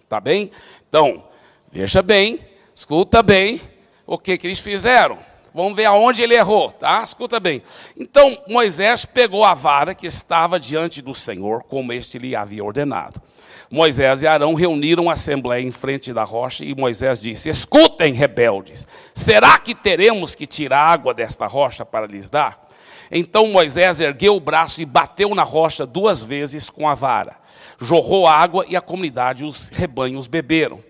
Tá 0.08 0.18
bem? 0.18 0.50
Então, 0.88 1.24
veja 1.70 2.00
bem, 2.00 2.40
escuta 2.74 3.22
bem 3.22 3.60
o 4.06 4.16
que, 4.16 4.38
que 4.38 4.46
eles 4.46 4.60
fizeram. 4.60 5.18
Vamos 5.54 5.76
ver 5.76 5.84
aonde 5.84 6.20
ele 6.20 6.34
errou, 6.34 6.72
tá? 6.72 7.00
Escuta 7.04 7.38
bem. 7.38 7.62
Então, 7.96 8.36
Moisés 8.48 9.04
pegou 9.04 9.44
a 9.44 9.54
vara 9.54 9.94
que 9.94 10.04
estava 10.04 10.58
diante 10.58 11.00
do 11.00 11.14
Senhor, 11.14 11.62
como 11.62 11.92
este 11.92 12.18
lhe 12.18 12.34
havia 12.34 12.64
ordenado. 12.64 13.22
Moisés 13.70 14.22
e 14.22 14.26
Arão 14.26 14.54
reuniram 14.54 15.08
a 15.08 15.12
assembleia 15.12 15.62
em 15.62 15.70
frente 15.70 16.12
da 16.12 16.24
rocha 16.24 16.64
e 16.64 16.74
Moisés 16.74 17.20
disse: 17.20 17.48
Escutem, 17.48 18.12
rebeldes, 18.12 18.86
será 19.14 19.56
que 19.58 19.76
teremos 19.76 20.34
que 20.34 20.44
tirar 20.44 20.90
água 20.90 21.14
desta 21.14 21.46
rocha 21.46 21.86
para 21.86 22.06
lhes 22.06 22.28
dar? 22.28 22.66
Então 23.08 23.46
Moisés 23.46 24.00
ergueu 24.00 24.34
o 24.34 24.40
braço 24.40 24.82
e 24.82 24.84
bateu 24.84 25.34
na 25.36 25.44
rocha 25.44 25.86
duas 25.86 26.22
vezes 26.22 26.68
com 26.68 26.88
a 26.88 26.94
vara. 26.94 27.36
Jorrou 27.80 28.26
água 28.26 28.64
e 28.68 28.74
a 28.74 28.80
comunidade 28.80 29.44
os 29.44 29.68
rebanhos 29.68 30.26
beberam. 30.26 30.82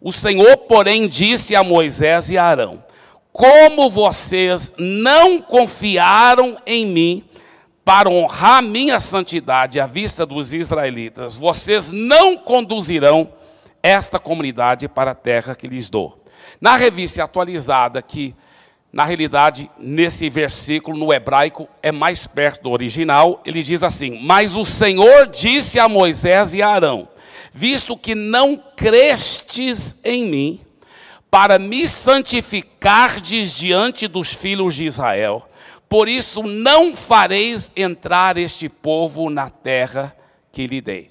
O 0.00 0.12
Senhor, 0.12 0.56
porém, 0.58 1.08
disse 1.08 1.56
a 1.56 1.64
Moisés 1.64 2.30
e 2.30 2.36
a 2.36 2.44
Arão: 2.44 2.84
Como 3.32 3.88
vocês 3.88 4.74
não 4.78 5.40
confiaram 5.40 6.58
em 6.66 6.86
mim, 6.86 7.24
para 7.84 8.08
honrar 8.08 8.62
minha 8.62 9.00
santidade 9.00 9.80
à 9.80 9.86
vista 9.86 10.24
dos 10.24 10.52
israelitas, 10.52 11.36
vocês 11.36 11.90
não 11.90 12.36
conduzirão 12.36 13.32
esta 13.82 14.18
comunidade 14.18 14.86
para 14.86 15.10
a 15.10 15.14
terra 15.14 15.54
que 15.54 15.66
lhes 15.66 15.90
dou. 15.90 16.22
Na 16.60 16.76
revista 16.76 17.24
atualizada, 17.24 18.00
que 18.00 18.34
na 18.92 19.04
realidade, 19.04 19.70
nesse 19.78 20.28
versículo, 20.28 20.98
no 20.98 21.12
hebraico, 21.12 21.66
é 21.82 21.90
mais 21.90 22.26
perto 22.26 22.64
do 22.64 22.70
original, 22.70 23.40
ele 23.44 23.62
diz 23.62 23.82
assim: 23.82 24.20
Mas 24.22 24.54
o 24.54 24.64
Senhor 24.64 25.26
disse 25.26 25.80
a 25.80 25.88
Moisés 25.88 26.54
e 26.54 26.62
a 26.62 26.68
Arão: 26.68 27.08
Visto 27.52 27.96
que 27.96 28.14
não 28.14 28.56
crestes 28.76 29.98
em 30.04 30.28
mim, 30.28 30.60
para 31.32 31.58
me 31.58 31.88
santificardes 31.88 33.54
diante 33.54 34.06
dos 34.06 34.34
filhos 34.34 34.74
de 34.74 34.84
Israel, 34.84 35.48
por 35.88 36.06
isso 36.06 36.42
não 36.42 36.94
fareis 36.94 37.72
entrar 37.74 38.36
este 38.36 38.68
povo 38.68 39.30
na 39.30 39.48
terra 39.48 40.14
que 40.52 40.66
lhe 40.66 40.82
dei. 40.82 41.10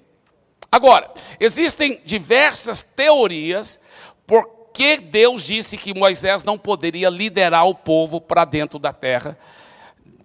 Agora, 0.71 1.11
existem 1.39 1.99
diversas 2.05 2.83
teorias 2.83 3.81
por 4.27 4.69
que 4.71 4.97
Deus 4.97 5.43
disse 5.43 5.75
que 5.75 5.91
Moisés 5.91 6.43
não 6.43 6.55
poderia 6.55 7.09
liderar 7.09 7.67
o 7.67 7.73
povo 7.73 8.21
para 8.21 8.45
dentro 8.45 8.77
da 8.77 8.93
terra 8.93 9.35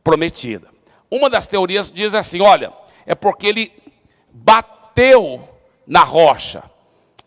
prometida. 0.04 0.68
Uma 1.11 1.30
das 1.30 1.46
teorias 1.46 1.90
diz 1.90 2.14
assim: 2.14 2.42
olha, 2.42 2.70
é 3.06 3.14
porque 3.14 3.46
ele 3.46 3.72
bateu 4.30 5.48
na 5.87 6.04
rocha, 6.04 6.62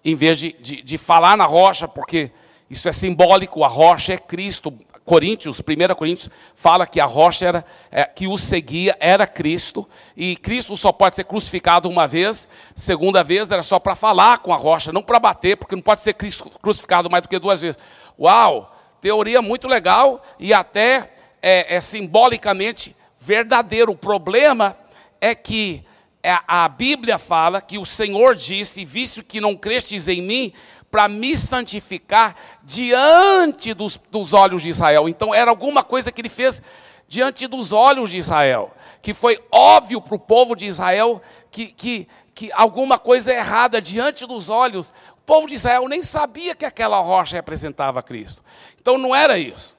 em 0.06 0.14
vez 0.14 0.38
de, 0.38 0.54
de, 0.54 0.84
de 0.84 0.98
falar 1.00 1.36
na 1.36 1.46
rocha, 1.46 1.88
porque 1.88 2.32
isso 2.70 2.88
é 2.88 2.92
simbólico, 2.92 3.64
a 3.64 3.68
rocha 3.68 4.14
é 4.14 4.18
Cristo, 4.18 4.72
Coríntios, 5.04 5.60
1 5.60 5.96
Coríntios, 5.96 6.30
fala 6.54 6.86
que 6.86 7.00
a 7.00 7.06
rocha 7.06 7.48
era, 7.48 7.66
é, 7.92 8.04
que 8.04 8.28
o 8.28 8.38
seguia 8.38 8.96
era 9.00 9.26
Cristo, 9.26 9.88
e 10.16 10.36
Cristo 10.36 10.78
só 10.78 10.92
pode 10.92 11.16
ser 11.16 11.24
crucificado 11.24 11.90
uma 11.90 12.08
vez, 12.08 12.48
segunda 12.76 13.24
vez 13.24 13.50
era 13.50 13.64
só 13.64 13.80
para 13.80 13.96
falar 13.96 14.38
com 14.38 14.54
a 14.54 14.58
rocha, 14.58 14.92
não 14.92 15.02
para 15.02 15.20
bater, 15.20 15.58
porque 15.58 15.76
não 15.76 15.82
pode 15.82 16.02
ser 16.02 16.14
crucificado 16.14 17.10
mais 17.10 17.24
do 17.24 17.28
que 17.28 17.40
duas 17.40 17.60
vezes. 17.60 17.80
Uau, 18.20 18.76
teoria 19.02 19.42
muito 19.42 19.68
legal 19.68 20.24
e 20.40 20.54
até 20.54 21.12
é, 21.42 21.76
é 21.76 21.82
simbolicamente 21.82 22.96
verdadeiro. 23.20 23.92
O 23.92 23.98
problema 23.98 24.78
é 25.20 25.34
que 25.34 25.84
é, 26.22 26.38
a 26.48 26.68
Bíblia 26.68 27.18
fala 27.18 27.62
que 27.62 27.78
o 27.78 27.86
Senhor 27.86 28.36
disse, 28.36 28.84
visto 28.84 29.24
que 29.24 29.40
não 29.40 29.56
crestes 29.56 30.08
em 30.08 30.22
mim, 30.22 30.54
para 30.92 31.08
me 31.08 31.38
santificar 31.38 32.36
diante 32.64 33.74
dos, 33.74 34.00
dos 34.12 34.34
olhos 34.34 34.62
de 34.62 34.70
Israel. 34.70 35.08
Então 35.08 35.34
era 35.34 35.50
alguma 35.50 35.84
coisa 35.84 36.12
que 36.12 36.22
ele 36.22 36.30
fez 36.30 36.62
diante 37.08 37.48
dos 37.48 37.72
olhos 37.72 38.12
de 38.12 38.18
Israel, 38.18 38.72
que 39.02 39.14
foi 39.14 39.40
óbvio 39.52 40.00
para 40.02 40.16
o 40.16 40.20
povo 40.20 40.56
de 40.56 40.66
Israel 40.66 41.22
que, 41.50 41.68
que, 41.68 42.08
que 42.36 42.52
alguma 42.54 43.00
coisa 43.00 43.34
errada 43.34 43.82
diante 43.82 44.26
dos 44.26 44.50
olhos. 44.50 44.94
O 45.18 45.22
povo 45.26 45.48
de 45.48 45.56
Israel 45.56 45.88
nem 45.88 46.04
sabia 46.04 46.56
que 46.56 46.66
aquela 46.66 47.00
rocha 47.00 47.36
representava 47.36 48.02
Cristo. 48.04 48.44
Então 48.80 48.98
não 48.98 49.16
era 49.16 49.38
isso. 49.38 49.78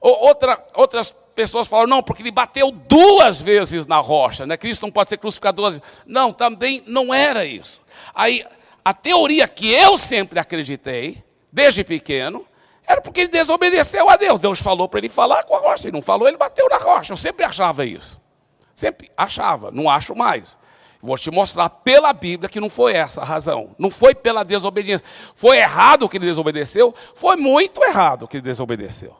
Outra, 0.00 0.62
outras 0.74 1.14
pessoas 1.34 1.68
falam, 1.68 1.86
não, 1.86 2.02
porque 2.02 2.22
ele 2.22 2.30
bateu 2.30 2.70
duas 2.70 3.40
vezes 3.40 3.86
na 3.86 3.98
rocha, 3.98 4.46
né? 4.46 4.56
Cristo 4.56 4.82
não 4.82 4.90
pode 4.90 5.08
ser 5.08 5.16
crucificado 5.18 5.56
duas 5.56 5.76
vezes. 5.76 5.90
Não, 6.06 6.32
também 6.32 6.82
não 6.86 7.12
era 7.12 7.44
isso. 7.44 7.80
Aí, 8.14 8.44
a 8.84 8.92
teoria 8.92 9.46
que 9.46 9.70
eu 9.72 9.96
sempre 9.96 10.38
acreditei, 10.38 11.22
desde 11.50 11.84
pequeno, 11.84 12.46
era 12.86 13.00
porque 13.00 13.20
ele 13.20 13.28
desobedeceu 13.28 14.08
a 14.08 14.16
Deus. 14.16 14.40
Deus 14.40 14.60
falou 14.60 14.88
para 14.88 14.98
ele 14.98 15.08
falar 15.08 15.44
com 15.44 15.54
a 15.54 15.60
rocha, 15.60 15.86
ele 15.86 15.94
não 15.94 16.02
falou, 16.02 16.26
ele 16.26 16.36
bateu 16.36 16.68
na 16.68 16.78
rocha. 16.78 17.12
Eu 17.12 17.16
sempre 17.16 17.44
achava 17.44 17.84
isso. 17.84 18.20
Sempre 18.74 19.10
achava, 19.16 19.70
não 19.70 19.88
acho 19.88 20.14
mais. 20.14 20.58
Vou 21.00 21.16
te 21.16 21.30
mostrar 21.30 21.68
pela 21.68 22.12
Bíblia 22.12 22.48
que 22.48 22.60
não 22.60 22.70
foi 22.70 22.92
essa 22.92 23.22
a 23.22 23.24
razão. 23.24 23.74
Não 23.78 23.90
foi 23.90 24.14
pela 24.14 24.44
desobediência. 24.44 25.06
Foi 25.34 25.58
errado 25.58 26.08
que 26.08 26.16
ele 26.16 26.26
desobedeceu? 26.26 26.94
Foi 27.14 27.36
muito 27.36 27.82
errado 27.82 28.28
que 28.28 28.36
ele 28.36 28.44
desobedeceu. 28.44 29.16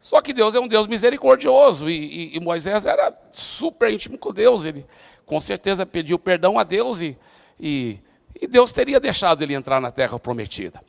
Só 0.00 0.20
que 0.20 0.32
Deus 0.32 0.54
é 0.54 0.60
um 0.60 0.68
Deus 0.68 0.86
misericordioso 0.86 1.88
e, 1.88 1.94
e, 2.32 2.36
e, 2.36 2.40
Moisés 2.40 2.86
era 2.86 3.16
super 3.30 3.92
íntimo 3.92 4.18
com 4.18 4.32
Deus. 4.32 4.64
Ele 4.64 4.84
com 5.26 5.40
certeza 5.40 5.84
pediu 5.84 6.18
perdão 6.18 6.58
a 6.58 6.64
Deus 6.64 7.00
e, 7.00 7.16
e, 7.58 7.98
e 8.40 8.46
Deus 8.46 8.72
teria 8.72 9.00
deixado 9.00 9.42
ele 9.42 9.54
entrar 9.54 9.80
na 9.80 9.90
terra 9.90 10.18
prometida. 10.18 10.80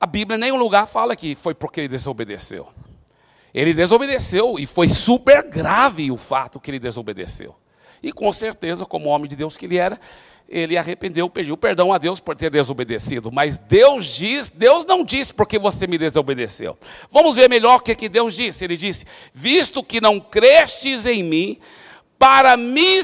A 0.00 0.06
Bíblia 0.06 0.36
em 0.36 0.40
nenhum 0.40 0.56
lugar 0.56 0.86
fala 0.86 1.16
que 1.16 1.34
foi 1.34 1.54
porque 1.54 1.80
ele 1.80 1.88
desobedeceu. 1.88 2.68
Ele 3.52 3.72
desobedeceu 3.72 4.58
e 4.58 4.66
foi 4.66 4.88
super 4.88 5.42
grave 5.44 6.10
o 6.10 6.16
fato 6.16 6.58
que 6.58 6.70
ele 6.70 6.78
desobedeceu. 6.78 7.54
E 8.02 8.12
com 8.12 8.30
certeza, 8.32 8.84
como 8.84 9.08
homem 9.08 9.28
de 9.28 9.36
Deus 9.36 9.56
que 9.56 9.64
ele 9.64 9.78
era, 9.78 9.98
ele 10.48 10.76
arrependeu, 10.76 11.30
pediu 11.30 11.56
perdão 11.56 11.92
a 11.92 11.96
Deus 11.96 12.20
por 12.20 12.36
ter 12.36 12.50
desobedecido. 12.50 13.32
Mas 13.32 13.56
Deus 13.56 14.04
diz, 14.06 14.50
Deus 14.50 14.84
não 14.84 15.04
disse 15.04 15.32
porque 15.32 15.58
você 15.58 15.86
me 15.86 15.96
desobedeceu. 15.96 16.76
Vamos 17.10 17.36
ver 17.36 17.48
melhor 17.48 17.76
o 17.76 17.80
que, 17.80 17.94
que 17.94 18.08
Deus 18.08 18.34
disse. 18.34 18.64
Ele 18.64 18.76
disse: 18.76 19.06
Visto 19.32 19.82
que 19.82 20.00
não 20.00 20.20
crestes 20.20 21.06
em 21.06 21.22
mim, 21.22 21.58
para 22.18 22.56
me 22.56 23.02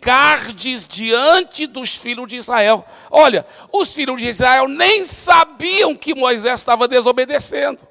santificardes 0.00 0.88
diante 0.88 1.66
dos 1.66 1.94
filhos 1.94 2.26
de 2.26 2.36
Israel. 2.36 2.84
Olha, 3.10 3.46
os 3.70 3.92
filhos 3.92 4.20
de 4.20 4.28
Israel 4.28 4.66
nem 4.66 5.04
sabiam 5.04 5.94
que 5.94 6.14
Moisés 6.14 6.60
estava 6.60 6.88
desobedecendo, 6.88 7.86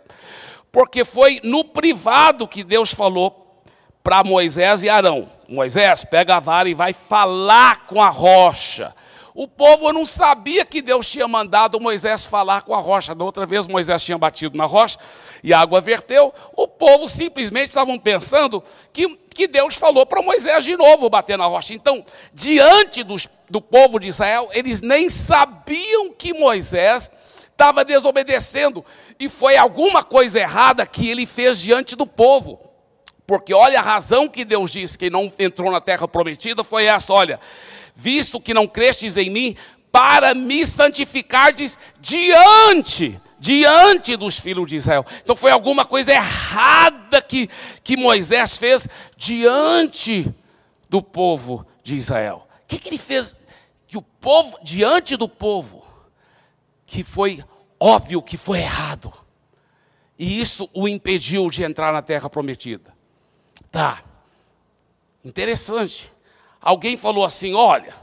porque 0.71 1.05
foi 1.05 1.39
no 1.43 1.63
privado 1.63 2.47
que 2.47 2.63
Deus 2.63 2.91
falou 2.91 3.63
para 4.03 4.23
Moisés 4.23 4.83
e 4.83 4.89
Arão: 4.89 5.29
Moisés, 5.47 6.03
pega 6.03 6.37
a 6.37 6.39
vara 6.39 6.67
e 6.69 6.73
vai 6.73 6.93
falar 6.93 7.85
com 7.85 8.01
a 8.01 8.09
rocha. 8.09 8.93
O 9.33 9.47
povo 9.47 9.93
não 9.93 10.05
sabia 10.05 10.65
que 10.65 10.81
Deus 10.81 11.09
tinha 11.09 11.27
mandado 11.27 11.79
Moisés 11.79 12.25
falar 12.25 12.63
com 12.63 12.73
a 12.73 12.79
rocha. 12.79 13.13
Da 13.13 13.23
outra 13.23 13.45
vez 13.45 13.67
Moisés 13.67 14.03
tinha 14.03 14.17
batido 14.17 14.57
na 14.57 14.65
rocha 14.65 14.97
e 15.43 15.53
a 15.53 15.59
água 15.59 15.79
verteu. 15.79 16.33
O 16.55 16.67
povo 16.67 17.07
simplesmente 17.07 17.67
estavam 17.67 17.97
pensando 17.99 18.63
que, 18.91 19.07
que 19.33 19.47
Deus 19.47 19.75
falou 19.75 20.05
para 20.05 20.21
Moisés 20.21 20.63
de 20.63 20.75
novo 20.75 21.09
bater 21.09 21.37
na 21.37 21.45
rocha. 21.45 21.73
Então, 21.73 22.03
diante 22.33 23.03
dos, 23.03 23.27
do 23.49 23.61
povo 23.61 23.99
de 23.99 24.07
Israel, 24.07 24.49
eles 24.51 24.81
nem 24.81 25.09
sabiam 25.09 26.11
que 26.13 26.33
Moisés 26.33 27.11
estava 27.51 27.83
desobedecendo. 27.85 28.83
E 29.19 29.27
foi 29.29 29.57
alguma 29.57 30.01
coisa 30.01 30.39
errada 30.39 30.85
que 30.85 31.09
ele 31.09 31.25
fez 31.25 31.59
diante 31.59 31.95
do 31.95 32.07
povo. 32.07 32.59
Porque 33.27 33.53
olha 33.53 33.77
a 33.77 33.83
razão 33.83 34.27
que 34.27 34.43
Deus 34.43 34.71
disse 34.71 34.97
que 34.97 35.07
não 35.07 35.31
entrou 35.37 35.71
na 35.71 35.79
terra 35.79 36.07
prometida 36.07 36.63
foi 36.63 36.85
essa: 36.85 37.13
olha, 37.13 37.39
visto 37.95 38.39
que 38.39 38.53
não 38.53 38.67
crestes 38.67 39.17
em 39.17 39.29
mim, 39.29 39.55
para 39.91 40.33
me 40.33 40.65
santificardes 40.65 41.77
diante, 41.99 43.19
diante 43.39 44.15
dos 44.15 44.39
filhos 44.39 44.67
de 44.67 44.75
Israel. 44.75 45.05
Então 45.23 45.35
foi 45.35 45.51
alguma 45.51 45.85
coisa 45.85 46.11
errada 46.11 47.21
que, 47.21 47.49
que 47.83 47.97
Moisés 47.97 48.57
fez 48.57 48.87
diante 49.17 50.31
do 50.89 51.01
povo 51.01 51.65
de 51.83 51.95
Israel. 51.95 52.47
O 52.63 52.67
que, 52.67 52.77
que 52.77 52.89
ele 52.89 52.97
fez? 52.97 53.35
Que 53.87 53.97
o 53.97 54.01
povo, 54.01 54.57
diante 54.61 55.15
do 55.15 55.27
povo, 55.27 55.83
que 56.85 57.03
foi 57.03 57.43
óbvio 57.79 58.21
que 58.21 58.37
foi 58.37 58.59
errado. 58.59 59.11
E 60.17 60.41
isso 60.41 60.69
o 60.73 60.87
impediu 60.87 61.49
de 61.49 61.63
entrar 61.63 61.93
na 61.93 62.01
terra 62.01 62.29
prometida. 62.29 62.93
Tá. 63.71 64.03
Interessante. 65.23 66.11
Alguém 66.61 66.97
falou 66.97 67.23
assim: 67.23 67.53
olha, 67.53 67.93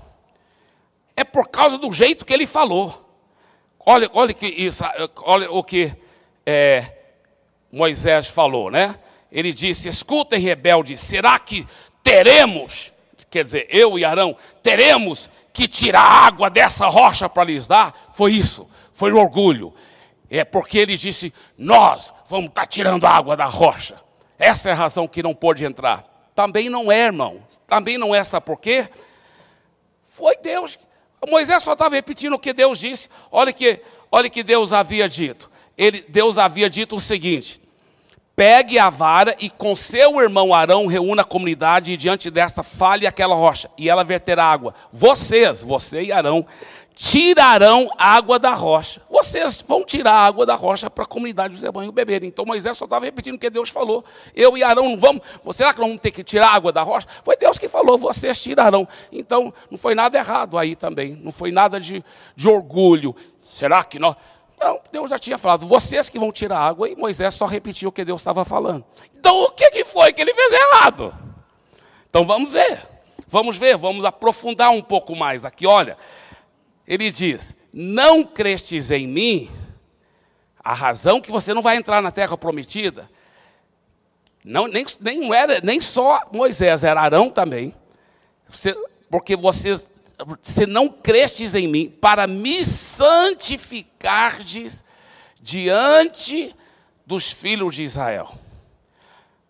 é 1.17 1.25
por 1.25 1.49
causa 1.49 1.79
do 1.79 1.91
jeito 1.93 2.25
que 2.25 2.33
ele 2.33 2.47
falou. 2.47 3.05
Olha, 3.85 4.11
olha, 4.13 4.35
que 4.35 4.47
isso, 4.47 4.85
olha 5.23 5.51
o 5.51 5.63
que 5.63 5.95
é, 6.45 6.93
Moisés 7.71 8.29
falou, 8.29 8.71
né? 8.71 8.99
Ele 9.31 9.53
disse: 9.53 9.89
escutem, 9.89 10.41
rebeldes, 10.41 11.01
será 11.01 11.39
que 11.39 11.67
teremos, 12.03 12.93
quer 13.31 13.45
dizer, 13.45 13.67
eu 13.71 13.99
e 13.99 14.05
Arão, 14.05 14.37
teremos 14.63 15.29
que 15.53 15.69
tirar 15.69 16.03
água 16.03 16.51
dessa 16.51 16.87
rocha 16.87 17.29
para 17.29 17.45
lhes 17.45 17.69
dar? 17.69 17.95
Foi 18.13 18.33
isso, 18.33 18.69
foi 18.93 19.13
o 19.13 19.19
orgulho. 19.19 19.73
É 20.29 20.45
porque 20.45 20.79
ele 20.79 20.97
disse: 20.97 21.33
nós 21.57 22.13
vamos 22.29 22.49
estar 22.49 22.63
tá 22.63 22.67
tirando 22.67 23.07
água 23.07 23.37
da 23.37 23.47
rocha. 23.47 23.97
Essa 24.39 24.71
é 24.71 24.73
a 24.73 24.77
razão 24.77 25.07
que 25.07 25.23
não 25.23 25.35
pôde 25.35 25.65
entrar. 25.65 26.16
Também 26.37 26.69
não 26.69 26.93
é, 26.93 27.07
irmão. 27.07 27.43
Também 27.67 27.97
não 27.97 28.15
é, 28.15 28.23
sabe 28.23 28.45
por 28.45 28.61
quê? 28.61 28.87
Foi 30.05 30.37
Deus. 30.37 30.79
Moisés 31.27 31.63
só 31.63 31.73
estava 31.73 31.95
repetindo 31.95 32.35
o 32.35 32.39
que 32.39 32.53
Deus 32.53 32.79
disse. 32.79 33.09
Olha 33.33 33.55
que, 33.55 33.81
olha 34.13 34.29
que 34.29 34.43
Deus 34.43 34.71
havia 34.71 35.09
dito. 35.09 35.51
Ele, 35.79 36.05
Deus 36.07 36.37
havia 36.37 36.69
dito 36.69 36.97
o 36.97 37.01
seguinte: 37.01 37.59
pegue 38.37 38.79
a 38.79 38.91
vara 38.91 39.35
e 39.41 39.49
com 39.49 39.75
seu 39.75 40.21
irmão 40.21 40.53
Arão 40.53 40.87
reúna 40.87 41.23
a 41.23 41.25
comunidade 41.25 41.95
e 41.95 41.97
diante 41.97 42.31
desta 42.31 42.63
fale 42.63 43.07
aquela 43.07 43.35
rocha 43.35 43.71
e 43.79 43.89
ela 43.89 44.05
verterá 44.05 44.45
água. 44.45 44.75
Vocês, 44.93 45.63
você 45.63 46.03
e 46.03 46.13
Arão, 46.13 46.47
tirarão 46.97 47.91
água 47.99 48.39
da 48.39 48.55
rocha. 48.55 49.03
Vocês 49.11 49.61
vão 49.61 49.85
tirar 49.85 50.13
a 50.13 50.27
água 50.27 50.47
da 50.47 50.55
rocha 50.55 50.89
para 50.89 51.05
a 51.05 51.07
comunidade 51.07 51.53
dos 51.53 51.63
rebanhos 51.63 51.93
beberem. 51.93 52.31
Então 52.31 52.47
Moisés 52.47 52.75
só 52.75 52.87
estava 52.87 53.05
repetindo 53.05 53.35
o 53.35 53.39
que 53.39 53.51
Deus 53.51 53.69
falou. 53.69 54.03
Eu 54.35 54.57
e 54.57 54.65
Arão 54.65 54.89
não 54.89 54.97
vamos. 54.97 55.21
Será 55.53 55.75
que 55.75 55.81
vamos 55.81 56.01
ter 56.01 56.11
que 56.11 56.25
tirar 56.25 56.49
água 56.49 56.73
da 56.73 56.83
rocha? 56.83 57.07
Foi 57.23 57.37
Deus 57.37 57.59
que 57.59 57.69
falou, 57.69 57.99
vocês 57.99 58.43
tirarão. 58.43 58.89
Então 59.13 59.53
não 59.71 59.77
foi 59.77 59.95
nada 59.95 60.17
errado 60.17 60.57
aí 60.57 60.75
também. 60.75 61.15
Não 61.23 61.31
foi 61.31 61.53
nada 61.53 61.79
de, 61.79 62.03
de 62.35 62.49
orgulho. 62.49 63.15
Será 63.39 63.85
que 63.85 63.99
nós. 63.99 64.17
Não, 64.59 64.81
Deus 64.91 65.11
já 65.11 65.19
tinha 65.19 65.37
falado, 65.37 65.67
vocês 65.67 66.09
que 66.09 66.19
vão 66.19 66.33
tirar 66.33 66.59
água, 66.59 66.89
e 66.89 66.97
Moisés 66.97 67.35
só 67.35 67.45
repetiu 67.45 67.91
o 67.91 67.93
que 67.93 68.07
Deus 68.07 68.23
estava 68.23 68.43
falando. 68.43 68.83
Então 69.15 69.43
o 69.43 69.51
que, 69.51 69.71
que 69.71 69.85
foi 69.85 70.15
que 70.15 70.23
ele 70.23 70.33
fez 70.33 70.51
errado? 70.51 71.15
Então 72.09 72.25
vamos 72.25 72.51
ver. 72.51 72.83
Vamos 73.29 73.59
ver, 73.59 73.77
vamos 73.77 74.05
aprofundar 74.05 74.71
um 74.71 74.81
pouco 74.81 75.15
mais 75.15 75.45
aqui. 75.45 75.67
Olha, 75.67 75.99
ele 76.87 77.11
diz: 77.11 77.57
Não 77.73 78.25
crestes 78.25 78.91
em 78.91 79.07
mim, 79.07 79.51
a 80.63 80.75
razão 80.75 81.21
que 81.21 81.31
você 81.31 81.55
não 81.55 81.63
vai 81.63 81.77
entrar 81.77 82.03
na 82.03 82.11
terra 82.11 82.37
prometida, 82.37 83.09
não, 84.45 84.69
nem, 84.69 84.85
nem, 85.01 85.35
era, 85.35 85.61
nem 85.61 85.81
só 85.81 86.29
Moisés, 86.33 86.85
era 86.85 87.01
Arão 87.01 87.31
também, 87.31 87.75
você, 88.49 88.75
porque 89.11 89.35
vocês 89.35 89.89
você 90.43 90.67
não 90.67 90.89
crestes 90.89 91.55
em 91.55 91.69
mim 91.69 91.91
para 91.91 92.27
me 92.27 92.65
santificardes 92.65 94.83
diante 95.41 96.57
dos 97.05 97.31
filhos 97.31 97.77
de 97.77 97.83
Israel. 97.83 98.33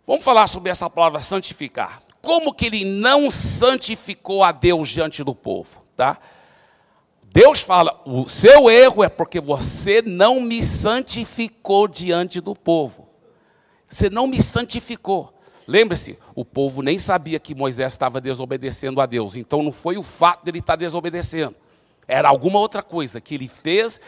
Vamos 0.07 0.25
falar 0.25 0.49
sobre 0.49 0.71
essa 0.71 0.91
palavra 0.91 1.21
santificar. 1.21 2.03
Como 2.21 2.53
que 2.53 2.67
ele 2.67 2.85
não 2.85 3.31
santificou 3.31 4.43
a 4.43 4.51
Deus 4.51 4.89
diante 4.89 5.23
do 5.23 5.33
povo, 5.35 5.85
tá? 5.97 6.19
Deus 7.37 7.61
fala: 7.61 8.01
o 8.07 8.27
seu 8.27 8.71
erro 8.71 9.05
é 9.05 9.11
porque 9.11 9.43
você 9.43 10.01
não 10.01 10.41
me 10.41 10.63
santificou 10.63 11.87
diante 11.87 12.41
do 12.41 12.55
povo. 12.55 13.07
Você 13.87 14.09
não 14.09 14.27
me 14.27 14.43
santificou. 14.43 15.35
Lembre-se, 15.69 16.19
o 16.35 16.47
povo 16.47 16.81
nem 16.81 16.99
sabia 16.99 17.39
que 17.39 17.55
Moisés 17.55 17.93
estava 17.93 18.23
desobedecendo 18.23 19.03
a 19.03 19.07
Deus. 19.07 19.37
Então 19.37 19.63
não 19.63 19.71
foi 19.71 19.99
o 19.99 20.03
fato 20.03 20.47
dele 20.47 20.61
estar 20.61 20.77
desobedecendo. 20.77 21.55
Era 22.09 22.31
alguma 22.31 22.59
outra 22.59 22.83
coisa 22.83 23.21
que 23.21 23.35
ele 23.35 23.49
fez, 23.49 24.01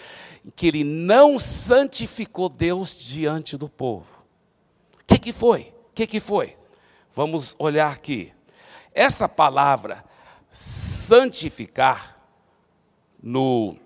que 0.56 0.66
ele 0.66 0.82
não 0.82 1.38
santificou 1.38 2.48
Deus 2.48 2.96
diante 2.96 3.58
do 3.58 3.68
povo. 3.68 4.06
O 5.02 5.04
que, 5.06 5.18
que 5.18 5.32
foi? 5.32 5.74
O 5.90 5.94
que, 5.94 6.06
que 6.06 6.18
foi? 6.18 6.56
Vamos 7.14 7.54
olhar 7.58 7.92
aqui. 7.92 8.32
Essa 8.94 9.28
palavra 9.28 10.02
santificar 10.48 12.17
no, 13.22 13.76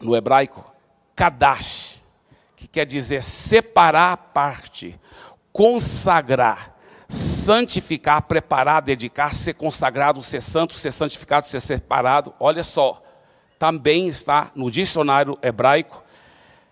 no 0.00 0.14
hebraico, 0.16 0.64
kadash, 1.14 1.96
que 2.56 2.66
quer 2.66 2.86
dizer 2.86 3.22
separar 3.22 4.12
a 4.12 4.16
parte, 4.16 4.98
consagrar, 5.52 6.76
santificar, 7.08 8.22
preparar, 8.22 8.82
dedicar, 8.82 9.34
ser 9.34 9.54
consagrado, 9.54 10.22
ser 10.22 10.40
santo, 10.40 10.74
ser 10.74 10.92
santificado, 10.92 11.46
ser 11.46 11.60
separado. 11.60 12.34
Olha 12.38 12.64
só, 12.64 13.02
também 13.58 14.08
está 14.08 14.50
no 14.54 14.70
dicionário 14.70 15.38
hebraico, 15.42 16.02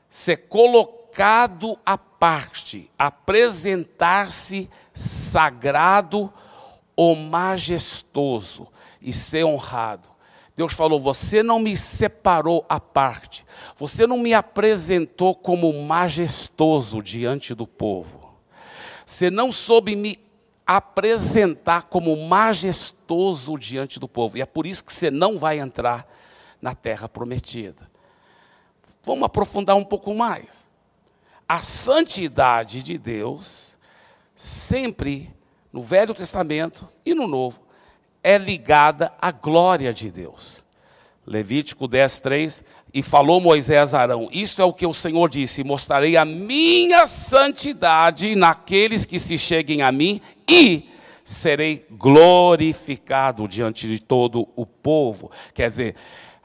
ser 0.08 0.48
colocado 0.48 1.78
à 1.84 1.96
parte, 1.96 2.90
apresentar-se 2.98 4.68
sagrado 4.92 6.32
ou 6.96 7.16
majestoso 7.16 8.68
e 9.00 9.12
ser 9.12 9.44
honrado. 9.44 10.09
Deus 10.60 10.74
falou: 10.74 11.00
Você 11.00 11.42
não 11.42 11.58
me 11.58 11.74
separou 11.74 12.66
à 12.68 12.78
parte, 12.78 13.46
você 13.74 14.06
não 14.06 14.18
me 14.18 14.34
apresentou 14.34 15.34
como 15.34 15.72
majestoso 15.82 17.02
diante 17.02 17.54
do 17.54 17.66
povo, 17.66 18.34
você 19.06 19.30
não 19.30 19.50
soube 19.50 19.96
me 19.96 20.20
apresentar 20.66 21.84
como 21.84 22.14
majestoso 22.14 23.56
diante 23.56 23.98
do 23.98 24.06
povo, 24.06 24.36
e 24.36 24.42
é 24.42 24.44
por 24.44 24.66
isso 24.66 24.84
que 24.84 24.92
você 24.92 25.10
não 25.10 25.38
vai 25.38 25.58
entrar 25.58 26.06
na 26.60 26.74
terra 26.74 27.08
prometida. 27.08 27.90
Vamos 29.02 29.24
aprofundar 29.24 29.76
um 29.76 29.84
pouco 29.84 30.14
mais. 30.14 30.70
A 31.48 31.58
santidade 31.62 32.82
de 32.82 32.98
Deus, 32.98 33.78
sempre 34.34 35.34
no 35.72 35.80
Velho 35.80 36.12
Testamento 36.12 36.86
e 37.02 37.14
no 37.14 37.26
Novo, 37.26 37.69
é 38.22 38.38
ligada 38.38 39.12
à 39.20 39.30
glória 39.30 39.92
de 39.92 40.10
Deus. 40.10 40.62
Levítico 41.26 41.86
10, 41.86 42.20
3, 42.20 42.64
e 42.92 43.02
falou 43.02 43.40
Moisés 43.40 43.94
a 43.94 44.00
Arão: 44.00 44.28
Isto 44.32 44.62
é 44.62 44.64
o 44.64 44.72
que 44.72 44.86
o 44.86 44.92
Senhor 44.92 45.28
disse: 45.28 45.62
mostrarei 45.62 46.16
a 46.16 46.24
minha 46.24 47.06
santidade 47.06 48.34
naqueles 48.34 49.06
que 49.06 49.18
se 49.18 49.38
cheguem 49.38 49.82
a 49.82 49.92
mim, 49.92 50.20
e 50.48 50.88
serei 51.22 51.86
glorificado 51.90 53.46
diante 53.46 53.86
de 53.86 54.00
todo 54.00 54.48
o 54.56 54.66
povo. 54.66 55.30
Quer 55.54 55.70
dizer, 55.70 55.94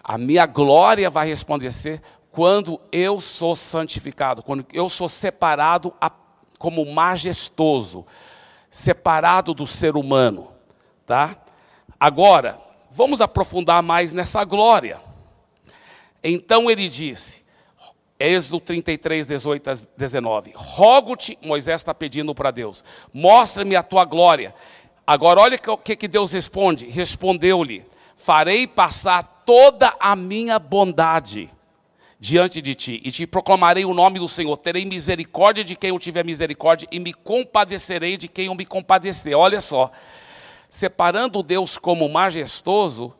a 0.04 0.18
minha 0.18 0.46
glória 0.46 1.10
vai 1.10 1.28
resplandecer 1.28 2.02
quando 2.32 2.80
eu 2.92 3.20
sou 3.20 3.56
santificado, 3.56 4.44
quando 4.44 4.66
eu 4.74 4.90
sou 4.90 5.10
separado 5.10 5.94
a, 6.00 6.12
como 6.60 6.86
majestoso, 6.86 8.06
separado 8.70 9.54
do 9.54 9.66
ser 9.66 9.96
humano, 9.96 10.52
tá? 11.06 11.45
Agora, 12.06 12.62
vamos 12.92 13.20
aprofundar 13.20 13.82
mais 13.82 14.14
nessa 14.14 14.44
glória. 14.44 15.02
Então 16.24 16.70
ele 16.70 16.88
disse, 16.88 17.44
Êxodo 18.20 18.60
33, 18.60 19.26
18 19.26 19.70
a 19.72 19.74
19: 19.98 20.54
Rogo-te, 20.56 21.36
Moisés 21.42 21.82
está 21.82 21.96
pedindo 21.96 22.36
para 22.36 22.52
Deus, 22.52 22.84
mostra-me 23.12 23.76
a 23.76 23.82
tua 23.82 24.06
glória. 24.06 24.54
Agora, 25.08 25.42
olha 25.42 25.60
o 25.68 25.78
que, 25.80 25.96
que 25.96 26.08
Deus 26.08 26.32
responde: 26.32 26.86
respondeu-lhe, 26.86 27.84
farei 28.16 28.68
passar 28.68 29.24
toda 29.44 29.92
a 30.00 30.16
minha 30.16 30.60
bondade 30.60 31.50
diante 32.20 32.62
de 32.62 32.76
ti, 32.76 33.02
e 33.04 33.10
te 33.10 33.26
proclamarei 33.26 33.84
o 33.84 33.96
nome 33.96 34.20
do 34.20 34.30
Senhor. 34.30 34.56
Terei 34.58 34.86
misericórdia 34.86 35.64
de 35.64 35.76
quem 35.76 35.90
eu 35.90 35.98
tiver 35.98 36.24
misericórdia, 36.24 36.88
e 36.92 37.00
me 37.00 37.16
compadecerei 37.16 38.16
de 38.16 38.28
quem 38.28 38.46
eu 38.46 38.54
me 38.54 38.64
compadecer. 38.64 39.36
Olha 39.36 39.60
só, 39.60 39.92
separando 40.76 41.42
Deus 41.42 41.78
como 41.78 42.10
majestoso, 42.10 43.16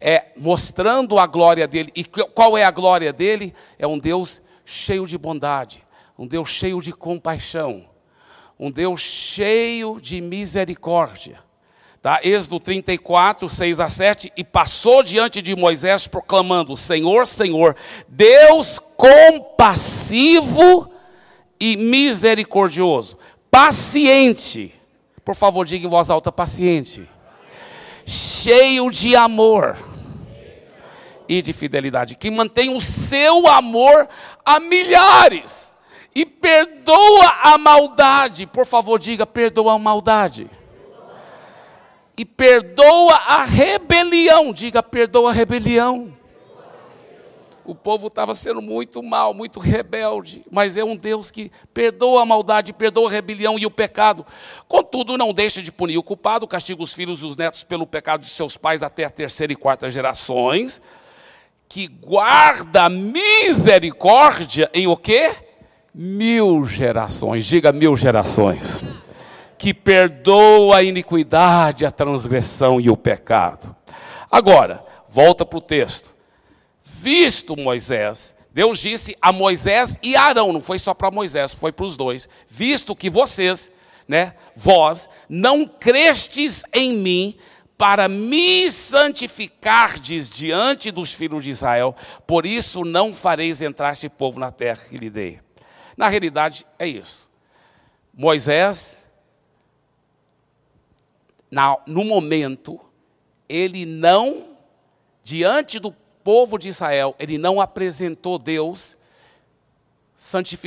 é 0.00 0.28
mostrando 0.38 1.18
a 1.18 1.26
glória 1.26 1.68
dele. 1.68 1.92
E 1.94 2.02
qual 2.02 2.56
é 2.56 2.64
a 2.64 2.70
glória 2.70 3.12
dele? 3.12 3.52
É 3.78 3.86
um 3.86 3.98
Deus 3.98 4.40
cheio 4.64 5.06
de 5.06 5.18
bondade, 5.18 5.84
um 6.18 6.26
Deus 6.26 6.48
cheio 6.48 6.80
de 6.80 6.92
compaixão, 6.92 7.84
um 8.58 8.70
Deus 8.70 9.02
cheio 9.02 10.00
de 10.00 10.18
misericórdia. 10.22 11.38
Tá? 12.00 12.20
Êxodo 12.22 12.58
34, 12.58 13.46
6 13.46 13.78
a 13.78 13.90
7, 13.90 14.32
e 14.34 14.42
passou 14.42 15.02
diante 15.02 15.42
de 15.42 15.54
Moisés 15.54 16.06
proclamando: 16.06 16.74
Senhor, 16.74 17.26
Senhor, 17.26 17.76
Deus 18.08 18.78
compassivo 18.96 20.90
e 21.60 21.76
misericordioso, 21.76 23.18
paciente 23.50 24.79
por 25.30 25.36
favor, 25.36 25.64
diga 25.64 25.86
em 25.86 25.88
voz 25.88 26.10
alta, 26.10 26.32
paciente. 26.32 27.08
Cheio 28.04 28.90
de 28.90 29.14
amor 29.14 29.78
e 31.28 31.40
de 31.40 31.52
fidelidade, 31.52 32.16
que 32.16 32.32
mantém 32.32 32.74
o 32.74 32.80
seu 32.80 33.46
amor 33.46 34.08
a 34.44 34.58
milhares 34.58 35.72
e 36.12 36.26
perdoa 36.26 37.32
a 37.44 37.56
maldade. 37.56 38.44
Por 38.44 38.66
favor, 38.66 38.98
diga: 38.98 39.24
perdoa 39.24 39.74
a 39.74 39.78
maldade. 39.78 40.50
E 42.16 42.24
perdoa 42.24 43.14
a 43.14 43.44
rebelião. 43.44 44.52
Diga: 44.52 44.82
perdoa 44.82 45.30
a 45.30 45.32
rebelião 45.32 46.12
o 47.70 47.74
povo 47.74 48.08
estava 48.08 48.34
sendo 48.34 48.60
muito 48.60 49.00
mal, 49.00 49.32
muito 49.32 49.60
rebelde, 49.60 50.42
mas 50.50 50.76
é 50.76 50.82
um 50.82 50.96
Deus 50.96 51.30
que 51.30 51.52
perdoa 51.72 52.22
a 52.22 52.26
maldade, 52.26 52.72
perdoa 52.72 53.08
a 53.08 53.12
rebelião 53.12 53.56
e 53.56 53.64
o 53.64 53.70
pecado. 53.70 54.26
Contudo, 54.66 55.16
não 55.16 55.32
deixa 55.32 55.62
de 55.62 55.70
punir 55.70 55.96
o 55.96 56.02
culpado, 56.02 56.48
castiga 56.48 56.82
os 56.82 56.92
filhos 56.92 57.22
e 57.22 57.26
os 57.26 57.36
netos 57.36 57.62
pelo 57.62 57.86
pecado 57.86 58.22
de 58.22 58.28
seus 58.28 58.56
pais 58.56 58.82
até 58.82 59.04
a 59.04 59.10
terceira 59.10 59.52
e 59.52 59.56
quarta 59.56 59.88
gerações, 59.88 60.82
que 61.68 61.86
guarda 61.86 62.88
misericórdia 62.88 64.68
em 64.74 64.88
o 64.88 64.96
quê? 64.96 65.32
Mil 65.94 66.64
gerações, 66.64 67.46
diga 67.46 67.70
mil 67.70 67.96
gerações. 67.96 68.84
Que 69.56 69.72
perdoa 69.72 70.78
a 70.78 70.82
iniquidade, 70.82 71.86
a 71.86 71.90
transgressão 71.92 72.80
e 72.80 72.90
o 72.90 72.96
pecado. 72.96 73.76
Agora, 74.28 74.84
volta 75.08 75.46
para 75.46 75.58
o 75.58 75.62
texto 75.62 76.19
visto 76.84 77.56
Moisés, 77.56 78.34
Deus 78.52 78.78
disse 78.78 79.16
a 79.20 79.32
Moisés 79.32 79.98
e 80.02 80.16
Arão, 80.16 80.52
não 80.52 80.60
foi 80.60 80.78
só 80.78 80.92
para 80.92 81.10
Moisés, 81.10 81.54
foi 81.54 81.72
para 81.72 81.86
os 81.86 81.96
dois, 81.96 82.28
visto 82.48 82.96
que 82.96 83.08
vocês, 83.08 83.70
né, 84.08 84.34
vós, 84.56 85.08
não 85.28 85.64
crestes 85.64 86.64
em 86.72 86.94
mim 86.94 87.36
para 87.78 88.08
me 88.08 88.70
santificardes 88.70 90.28
diante 90.28 90.90
dos 90.90 91.14
filhos 91.14 91.44
de 91.44 91.50
Israel, 91.50 91.96
por 92.26 92.44
isso 92.44 92.84
não 92.84 93.12
fareis 93.12 93.62
entrar 93.62 93.92
este 93.92 94.08
povo 94.08 94.38
na 94.38 94.50
terra 94.50 94.84
que 94.86 94.98
lhe 94.98 95.08
dei. 95.08 95.40
Na 95.96 96.08
realidade, 96.08 96.66
é 96.78 96.86
isso. 96.86 97.30
Moisés, 98.12 99.06
no 101.86 102.04
momento, 102.04 102.78
ele 103.48 103.86
não, 103.86 104.48
diante 105.22 105.78
do 105.78 105.94
povo 106.22 106.58
de 106.58 106.68
Israel, 106.68 107.14
ele 107.18 107.38
não 107.38 107.60
apresentou 107.60 108.38
Deus, 108.38 108.96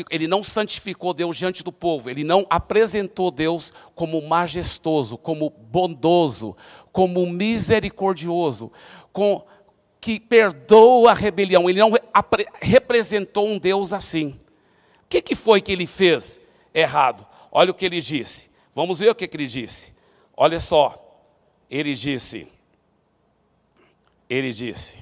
ele 0.09 0.27
não 0.27 0.43
santificou 0.43 1.13
Deus 1.13 1.35
diante 1.35 1.63
do 1.63 1.71
povo, 1.71 2.09
ele 2.09 2.23
não 2.23 2.45
apresentou 2.49 3.29
Deus 3.29 3.71
como 3.93 4.21
majestoso, 4.21 5.17
como 5.17 5.49
bondoso, 5.49 6.55
como 6.91 7.25
misericordioso, 7.27 8.71
com, 9.11 9.45
que 10.01 10.19
perdoa 10.19 11.11
a 11.11 11.13
rebelião, 11.13 11.69
ele 11.69 11.79
não 11.79 11.91
representou 12.61 13.47
um 13.47 13.59
Deus 13.59 13.93
assim. 13.93 14.29
O 15.03 15.07
que, 15.07 15.21
que 15.21 15.35
foi 15.35 15.61
que 15.61 15.71
ele 15.71 15.85
fez 15.85 16.41
errado? 16.73 17.25
Olha 17.51 17.69
o 17.69 17.75
que 17.75 17.85
ele 17.85 18.01
disse. 18.01 18.49
Vamos 18.73 18.99
ver 18.99 19.11
o 19.11 19.15
que, 19.15 19.27
que 19.27 19.37
ele 19.37 19.45
disse. 19.45 19.93
Olha 20.35 20.59
só, 20.59 20.99
ele 21.69 21.93
disse, 21.93 22.47
ele 24.27 24.51
disse, 24.51 24.97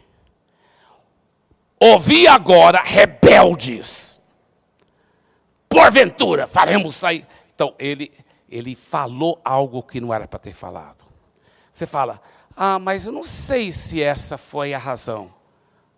Ouvi 1.83 2.27
agora, 2.27 2.79
rebeldes. 2.79 4.21
Porventura, 5.67 6.45
faremos 6.45 6.93
sair. 6.93 7.25
Então, 7.55 7.73
ele, 7.79 8.11
ele 8.47 8.75
falou 8.75 9.41
algo 9.43 9.81
que 9.81 9.99
não 9.99 10.13
era 10.13 10.27
para 10.27 10.37
ter 10.37 10.53
falado. 10.53 11.03
Você 11.71 11.87
fala, 11.87 12.21
ah, 12.55 12.77
mas 12.77 13.07
eu 13.07 13.11
não 13.11 13.23
sei 13.23 13.71
se 13.71 13.99
essa 13.99 14.37
foi 14.37 14.75
a 14.75 14.77
razão. 14.77 15.33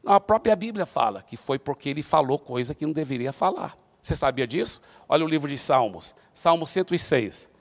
A 0.05 0.21
própria 0.21 0.55
Bíblia 0.55 0.85
fala 0.85 1.21
que 1.21 1.35
foi 1.35 1.59
porque 1.59 1.89
ele 1.89 2.01
falou 2.01 2.39
coisa 2.39 2.73
que 2.73 2.85
não 2.85 2.93
deveria 2.93 3.33
falar. 3.33 3.75
Você 4.01 4.15
sabia 4.15 4.47
disso? 4.47 4.81
Olha 5.09 5.25
o 5.25 5.27
livro 5.27 5.49
de 5.49 5.57
Salmos, 5.57 6.15
Salmo 6.33 6.65
106 6.65 7.51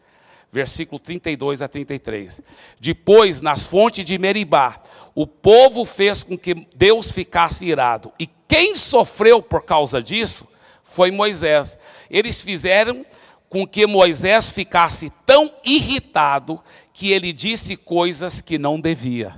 versículo 0.53 0.99
32 0.99 1.63
a 1.63 1.69
33. 1.69 2.43
Depois, 2.79 3.41
nas 3.41 3.65
fontes 3.65 4.05
de 4.05 4.19
Meribá, 4.19 4.81
o 5.15 5.27
povo 5.27 5.87
fez 5.87 6.23
com 6.23 6.37
que 6.37 6.67
Deus 6.77 7.11
ficasse 7.11 7.67
irado. 7.67 8.13
E 8.19 8.27
quem 8.47 8.77
sofreu 8.77 9.43
por 9.43 9.65
causa 9.65 10.03
disso 10.03 10.47
foi 10.83 11.11
Moisés. 11.11 11.79
Eles 12.11 12.43
fizeram 12.43 13.05
com 13.49 13.67
que 13.67 13.87
Moisés 13.87 14.51
ficasse 14.51 15.11
tão 15.25 15.51
irritado 15.65 16.63
que 16.93 17.11
ele 17.11 17.33
disse 17.33 17.77
coisas 17.77 18.43
que 18.43 18.59
não 18.59 18.79
devia. 18.79 19.35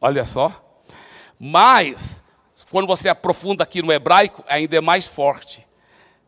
Olha 0.00 0.24
só. 0.24 0.82
Mas, 1.38 2.22
quando 2.70 2.86
você 2.86 3.10
aprofunda 3.10 3.64
aqui 3.64 3.82
no 3.82 3.92
hebraico, 3.92 4.42
ainda 4.48 4.76
é 4.76 4.80
mais 4.80 5.06
forte. 5.06 5.66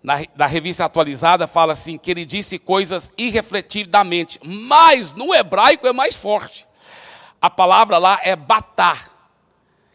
Na, 0.03 0.15
na 0.35 0.47
revista 0.47 0.85
atualizada 0.85 1.47
fala 1.47 1.73
assim: 1.73 1.97
que 1.97 2.11
ele 2.11 2.25
disse 2.25 2.59
coisas 2.59 3.13
irrefletidamente. 3.17 4.41
Mas 4.45 5.13
no 5.13 5.35
hebraico 5.35 5.87
é 5.87 5.93
mais 5.93 6.17
forte. 6.17 6.67
A 7.41 7.49
palavra 7.49 7.99
lá 7.99 8.21
é 8.23 8.35
batar. 8.35 9.11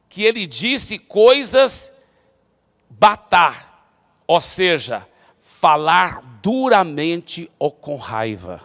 Que 0.10 0.24
ele 0.24 0.48
disse 0.48 0.98
coisas 0.98 1.94
batar. 2.90 3.90
Ou 4.26 4.42
seja, 4.42 5.08
falar 5.38 6.22
duramente 6.42 7.50
ou 7.60 7.72
com 7.72 7.96
raiva. 7.96 8.62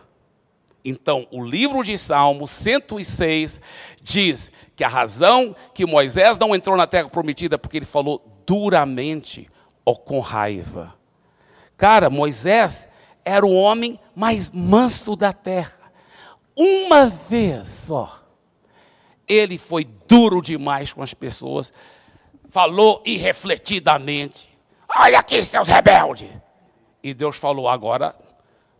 Então, 0.84 1.26
o 1.30 1.44
livro 1.44 1.82
de 1.82 1.96
Salmos 1.96 2.50
106 2.50 3.60
diz 4.02 4.52
que 4.74 4.82
a 4.82 4.88
razão 4.88 5.54
que 5.72 5.86
Moisés 5.86 6.38
não 6.38 6.54
entrou 6.54 6.76
na 6.76 6.86
terra 6.86 7.08
prometida 7.08 7.54
é 7.54 7.58
porque 7.58 7.78
ele 7.78 7.86
falou 7.86 8.20
duramente 8.44 9.48
ou 9.84 9.96
com 9.96 10.18
raiva. 10.18 10.92
Cara, 11.82 12.08
Moisés 12.08 12.88
era 13.24 13.44
o 13.44 13.52
homem 13.52 13.98
mais 14.14 14.48
manso 14.50 15.16
da 15.16 15.32
terra. 15.32 15.92
Uma 16.54 17.06
vez 17.06 17.68
só, 17.68 18.22
ele 19.26 19.58
foi 19.58 19.82
duro 20.06 20.40
demais 20.40 20.92
com 20.92 21.02
as 21.02 21.12
pessoas, 21.12 21.72
falou 22.50 23.02
irrefletidamente: 23.04 24.48
Olha 24.96 25.18
aqui, 25.18 25.44
seus 25.44 25.66
rebeldes. 25.66 26.30
E 27.02 27.12
Deus 27.12 27.36
falou: 27.36 27.68
Agora, 27.68 28.14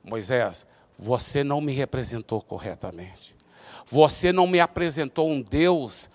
Moisés, 0.05 0.65
você 0.97 1.43
não 1.43 1.61
me 1.61 1.73
representou 1.73 2.41
corretamente. 2.41 3.35
Você 3.85 4.33
não 4.33 4.47
me 4.47 4.61
apresentou 4.61 5.29
um 5.29 5.43
Deus 5.43 6.09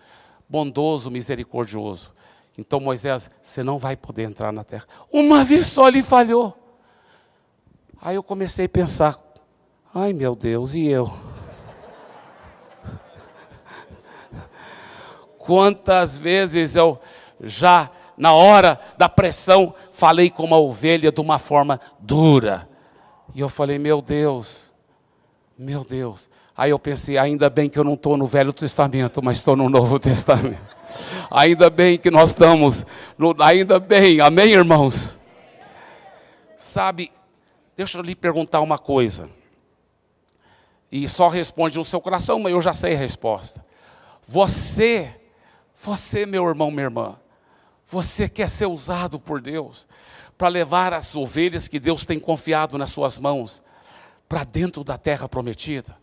bondoso, 0.48 1.12
misericordioso. 1.12 2.14
Então, 2.58 2.80
Moisés, 2.80 3.30
você 3.42 3.62
não 3.62 3.78
vai 3.78 3.98
poder 3.98 4.24
entrar 4.24 4.54
na 4.54 4.64
terra. 4.64 4.88
Uma 5.12 5.44
vez 5.44 5.68
só 5.68 5.90
ele 5.90 6.02
falhou. 6.02 6.64
Aí 8.02 8.16
eu 8.16 8.24
comecei 8.24 8.66
a 8.66 8.70
pensar: 8.70 9.18
ai 9.94 10.14
meu 10.14 10.36
Deus, 10.36 10.74
e 10.74 10.88
eu? 10.88 11.12
Quantas 15.38 16.18
vezes 16.18 16.76
eu 16.76 17.00
já, 17.42 17.90
na 18.18 18.34
hora 18.34 18.80
da 18.98 19.08
pressão, 19.08 19.74
falei 19.92 20.30
com 20.30 20.44
uma 20.44 20.58
ovelha 20.58 21.12
de 21.12 21.22
uma 21.22 21.40
forma 21.40 21.80
dura. 22.00 22.68
E 23.34 23.40
eu 23.40 23.50
falei: 23.50 23.80
meu 23.80 24.02
Deus, 24.02 24.74
meu 25.58 25.84
Deus. 25.84 26.30
Aí 26.56 26.72
eu 26.72 26.80
pensei, 26.80 27.20
ainda 27.20 27.52
bem 27.52 27.70
que 27.70 27.78
eu 27.78 27.84
não 27.84 27.94
estou 27.94 28.18
no 28.18 28.26
Velho 28.26 28.52
Testamento, 28.52 29.24
mas 29.24 29.38
estou 29.38 29.56
no 29.56 29.70
Novo 29.70 30.00
Testamento. 30.02 30.76
Ainda 31.30 31.70
bem 31.70 32.00
que 32.00 32.10
nós 32.10 32.30
estamos, 32.30 32.84
no, 33.16 33.36
ainda 33.40 33.80
bem, 33.80 34.20
amém, 34.20 34.54
irmãos? 34.54 35.20
Sabe, 36.56 37.12
deixa 37.78 38.00
eu 38.00 38.02
lhe 38.02 38.16
perguntar 38.16 38.60
uma 38.60 38.80
coisa. 38.80 39.30
E 40.92 41.08
só 41.08 41.28
responde 41.28 41.78
no 41.78 41.86
seu 41.86 42.02
coração, 42.02 42.40
mas 42.40 42.52
eu 42.52 42.60
já 42.60 42.74
sei 42.74 42.96
a 42.96 42.98
resposta. 42.98 43.64
Você, 44.28 45.14
você, 45.76 46.26
meu 46.26 46.46
irmão, 46.48 46.72
minha 46.72 46.86
irmã, 46.86 47.16
você 47.86 48.28
quer 48.28 48.50
ser 48.50 48.66
usado 48.66 49.20
por 49.20 49.40
Deus 49.40 49.88
para 50.38 50.48
levar 50.48 50.94
as 50.94 51.16
ovelhas 51.16 51.68
que 51.68 51.80
Deus 51.80 52.04
tem 52.04 52.20
confiado 52.20 52.78
nas 52.78 52.90
suas 52.90 53.20
mãos 53.20 53.64
para 54.28 54.44
dentro 54.44 54.84
da 54.84 54.98
terra 54.98 55.30
prometida, 55.30 55.98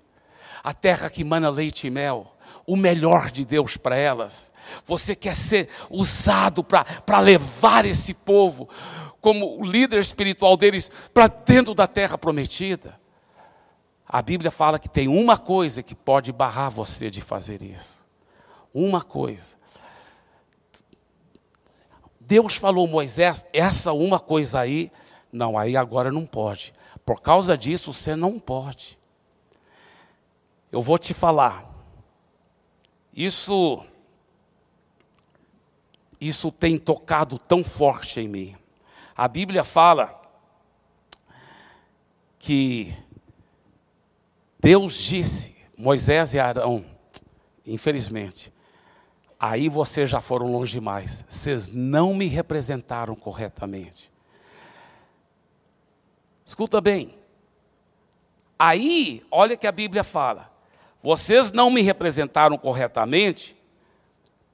a 0.62 0.72
terra 0.72 1.11
que 1.11 1.22
mana 1.25 1.51
leite 1.51 1.87
e 1.87 1.91
mel, 1.91 2.35
o 2.66 2.77
melhor 2.77 3.31
de 3.31 3.45
Deus 3.45 3.77
para 3.77 3.97
elas. 3.97 4.51
Você 4.87 5.14
quer 5.14 5.35
ser 5.35 5.68
usado 5.91 6.64
para 6.64 7.20
levar 7.20 7.85
esse 7.85 8.14
povo, 8.14 8.68
como 9.25 9.59
o 9.59 9.64
líder 9.64 10.01
espiritual 10.01 10.55
deles, 10.55 11.09
para 11.14 11.29
dentro 11.29 11.72
da 11.72 11.87
terra 11.87 12.18
prometida. 12.18 13.01
A 14.07 14.20
Bíblia 14.20 14.51
fala 14.51 14.79
que 14.79 14.87
tem 14.87 15.09
uma 15.09 15.39
coisa 15.39 15.83
que 15.83 15.95
pode 15.95 16.31
barrar 16.31 16.70
você 16.70 17.11
de 17.11 17.22
fazer 17.22 17.62
isso. 17.62 18.07
Uma 18.75 19.01
coisa. 19.01 19.57
Deus 22.20 22.57
falou 22.57 22.87
Moisés, 22.87 23.47
essa 23.51 23.95
uma 23.95 24.20
coisa 24.20 24.61
aí, 24.61 24.93
não, 25.33 25.57
aí 25.57 25.75
agora 25.75 26.12
não 26.12 26.27
pode. 26.27 26.75
Por 27.03 27.22
causa 27.22 27.57
disso, 27.57 27.95
você 27.95 28.14
não 28.14 28.39
pode. 28.39 28.99
Eu 30.70 30.83
vou 30.83 30.99
te 30.99 31.14
falar. 31.14 31.64
Isso 33.16 33.83
isso 36.20 36.53
tem 36.53 36.77
tocado 36.77 37.39
tão 37.39 37.64
forte 37.64 38.20
em 38.20 38.29
mim. 38.29 38.57
A 39.16 39.28
Bíblia 39.28 39.62
fala 39.62 40.20
que 42.38 42.92
Deus 44.58 44.94
disse, 44.94 45.54
Moisés 45.78 46.34
e 46.34 46.40
Arão, 46.40 46.84
infelizmente, 47.64 48.52
aí 49.38 49.68
vocês 49.68 50.10
já 50.10 50.20
foram 50.20 50.50
longe 50.50 50.72
demais, 50.72 51.24
vocês 51.28 51.68
não 51.68 52.12
me 52.12 52.26
representaram 52.26 53.14
corretamente. 53.14 54.10
Escuta 56.44 56.80
bem. 56.80 57.16
Aí, 58.58 59.22
olha 59.30 59.56
que 59.56 59.66
a 59.66 59.72
Bíblia 59.72 60.02
fala: 60.02 60.50
vocês 61.02 61.52
não 61.52 61.70
me 61.70 61.82
representaram 61.82 62.58
corretamente 62.58 63.56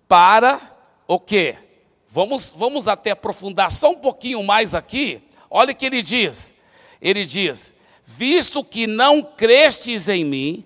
para 0.06 0.60
o 1.06 1.18
quê? 1.18 1.56
Vamos, 2.10 2.52
vamos 2.56 2.88
até 2.88 3.12
aprofundar 3.12 3.70
só 3.70 3.92
um 3.92 3.98
pouquinho 3.98 4.42
mais 4.42 4.74
aqui. 4.74 5.22
Olha 5.48 5.72
o 5.72 5.74
que 5.74 5.86
ele 5.86 6.02
diz. 6.02 6.54
Ele 7.00 7.24
diz: 7.24 7.74
visto 8.04 8.62
que 8.64 8.86
não 8.86 9.22
crestes 9.22 10.08
em 10.08 10.24
mim, 10.24 10.64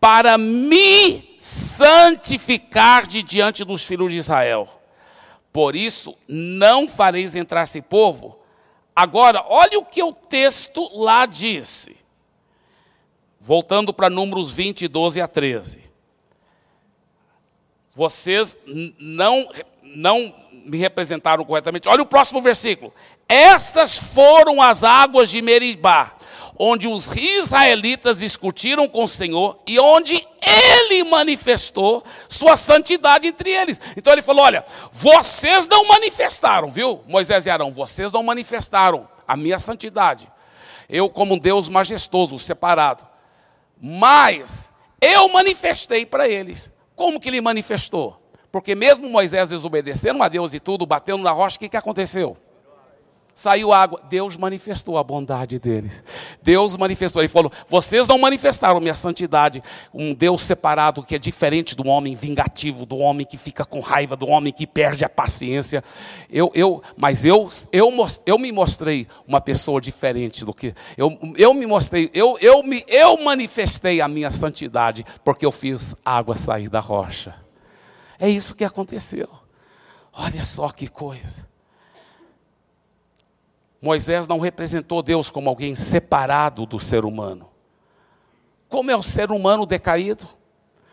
para 0.00 0.38
me 0.38 1.36
santificar 1.38 3.06
de 3.06 3.22
diante 3.22 3.64
dos 3.64 3.84
filhos 3.84 4.10
de 4.10 4.18
Israel. 4.18 4.68
Por 5.52 5.76
isso, 5.76 6.16
não 6.26 6.88
fareis 6.88 7.34
entrar 7.34 7.64
esse 7.64 7.82
povo 7.82 8.38
Agora, 8.96 9.44
olha 9.46 9.78
o 9.78 9.84
que 9.84 10.02
o 10.02 10.10
texto 10.10 10.90
lá 10.94 11.26
disse. 11.26 11.94
Voltando 13.38 13.92
para 13.92 14.08
números 14.08 14.50
20, 14.50 14.88
12 14.88 15.20
a 15.20 15.28
13. 15.28 15.84
Vocês 17.94 18.58
não, 18.98 19.46
não 19.82 20.34
me 20.66 20.76
representaram 20.76 21.44
corretamente. 21.44 21.88
Olha 21.88 22.02
o 22.02 22.06
próximo 22.06 22.42
versículo. 22.42 22.92
Essas 23.28 23.96
foram 23.96 24.60
as 24.60 24.82
águas 24.82 25.30
de 25.30 25.40
Meribá, 25.40 26.16
onde 26.58 26.88
os 26.88 27.10
israelitas 27.14 28.18
discutiram 28.18 28.88
com 28.88 29.04
o 29.04 29.08
Senhor 29.08 29.60
e 29.66 29.78
onde 29.78 30.26
ele 30.42 31.04
manifestou 31.04 32.04
sua 32.28 32.56
santidade 32.56 33.28
entre 33.28 33.50
eles. 33.50 33.80
Então 33.96 34.12
ele 34.12 34.22
falou: 34.22 34.44
Olha, 34.44 34.64
vocês 34.92 35.68
não 35.68 35.86
manifestaram, 35.86 36.68
viu, 36.68 37.00
Moisés 37.06 37.46
e 37.46 37.50
Arão, 37.50 37.70
vocês 37.70 38.10
não 38.10 38.22
manifestaram 38.22 39.08
a 39.26 39.36
minha 39.36 39.58
santidade. 39.58 40.30
Eu, 40.88 41.08
como 41.08 41.40
Deus 41.40 41.68
majestoso, 41.68 42.38
separado. 42.38 43.06
Mas 43.80 44.70
eu 45.00 45.28
manifestei 45.28 46.06
para 46.06 46.28
eles. 46.28 46.72
Como 46.94 47.20
que 47.20 47.28
ele 47.28 47.40
manifestou? 47.40 48.20
Porque 48.56 48.74
mesmo 48.74 49.06
Moisés 49.10 49.50
desobedecendo 49.50 50.22
a 50.22 50.28
Deus 50.30 50.54
e 50.54 50.58
tudo, 50.58 50.86
batendo 50.86 51.22
na 51.22 51.30
rocha, 51.30 51.56
o 51.56 51.58
que, 51.58 51.68
que 51.68 51.76
aconteceu? 51.76 52.38
saiu 53.34 53.70
água. 53.70 54.00
Deus 54.08 54.38
manifestou 54.38 54.96
a 54.96 55.04
bondade 55.04 55.58
deles. 55.58 56.02
Deus 56.42 56.74
manifestou. 56.74 57.20
Ele 57.20 57.28
falou: 57.28 57.52
Vocês 57.68 58.08
não 58.08 58.18
manifestaram 58.18 58.80
minha 58.80 58.94
santidade. 58.94 59.62
Um 59.92 60.14
Deus 60.14 60.40
separado 60.40 61.02
que 61.02 61.14
é 61.14 61.18
diferente 61.18 61.76
do 61.76 61.86
homem 61.86 62.14
vingativo, 62.14 62.86
do 62.86 62.96
homem 62.96 63.26
que 63.26 63.36
fica 63.36 63.62
com 63.62 63.80
raiva, 63.80 64.16
do 64.16 64.26
homem 64.26 64.54
que 64.54 64.66
perde 64.66 65.04
a 65.04 65.08
paciência. 65.08 65.84
Eu, 66.30 66.50
eu, 66.54 66.82
mas 66.96 67.26
eu, 67.26 67.46
eu, 67.70 67.92
eu 68.24 68.38
me 68.38 68.50
mostrei 68.50 69.06
uma 69.28 69.40
pessoa 69.40 69.82
diferente 69.82 70.42
do 70.46 70.54
que. 70.54 70.72
Eu, 70.96 71.18
eu 71.36 71.52
me 71.52 71.66
mostrei, 71.66 72.10
eu, 72.14 72.38
eu, 72.40 72.62
me, 72.62 72.82
eu 72.88 73.22
manifestei 73.22 74.00
a 74.00 74.08
minha 74.08 74.30
santidade, 74.30 75.04
porque 75.22 75.44
eu 75.44 75.52
fiz 75.52 75.94
água 76.02 76.34
sair 76.34 76.70
da 76.70 76.80
rocha. 76.80 77.45
É 78.18 78.28
isso 78.28 78.54
que 78.54 78.64
aconteceu. 78.64 79.28
Olha 80.12 80.44
só 80.44 80.70
que 80.70 80.88
coisa. 80.88 81.46
Moisés 83.80 84.26
não 84.26 84.40
representou 84.40 85.02
Deus 85.02 85.30
como 85.30 85.48
alguém 85.48 85.74
separado 85.74 86.64
do 86.64 86.80
ser 86.80 87.04
humano. 87.04 87.48
Como 88.68 88.90
é 88.90 88.96
o 88.96 89.02
ser 89.02 89.30
humano 89.30 89.66
decaído? 89.66 90.26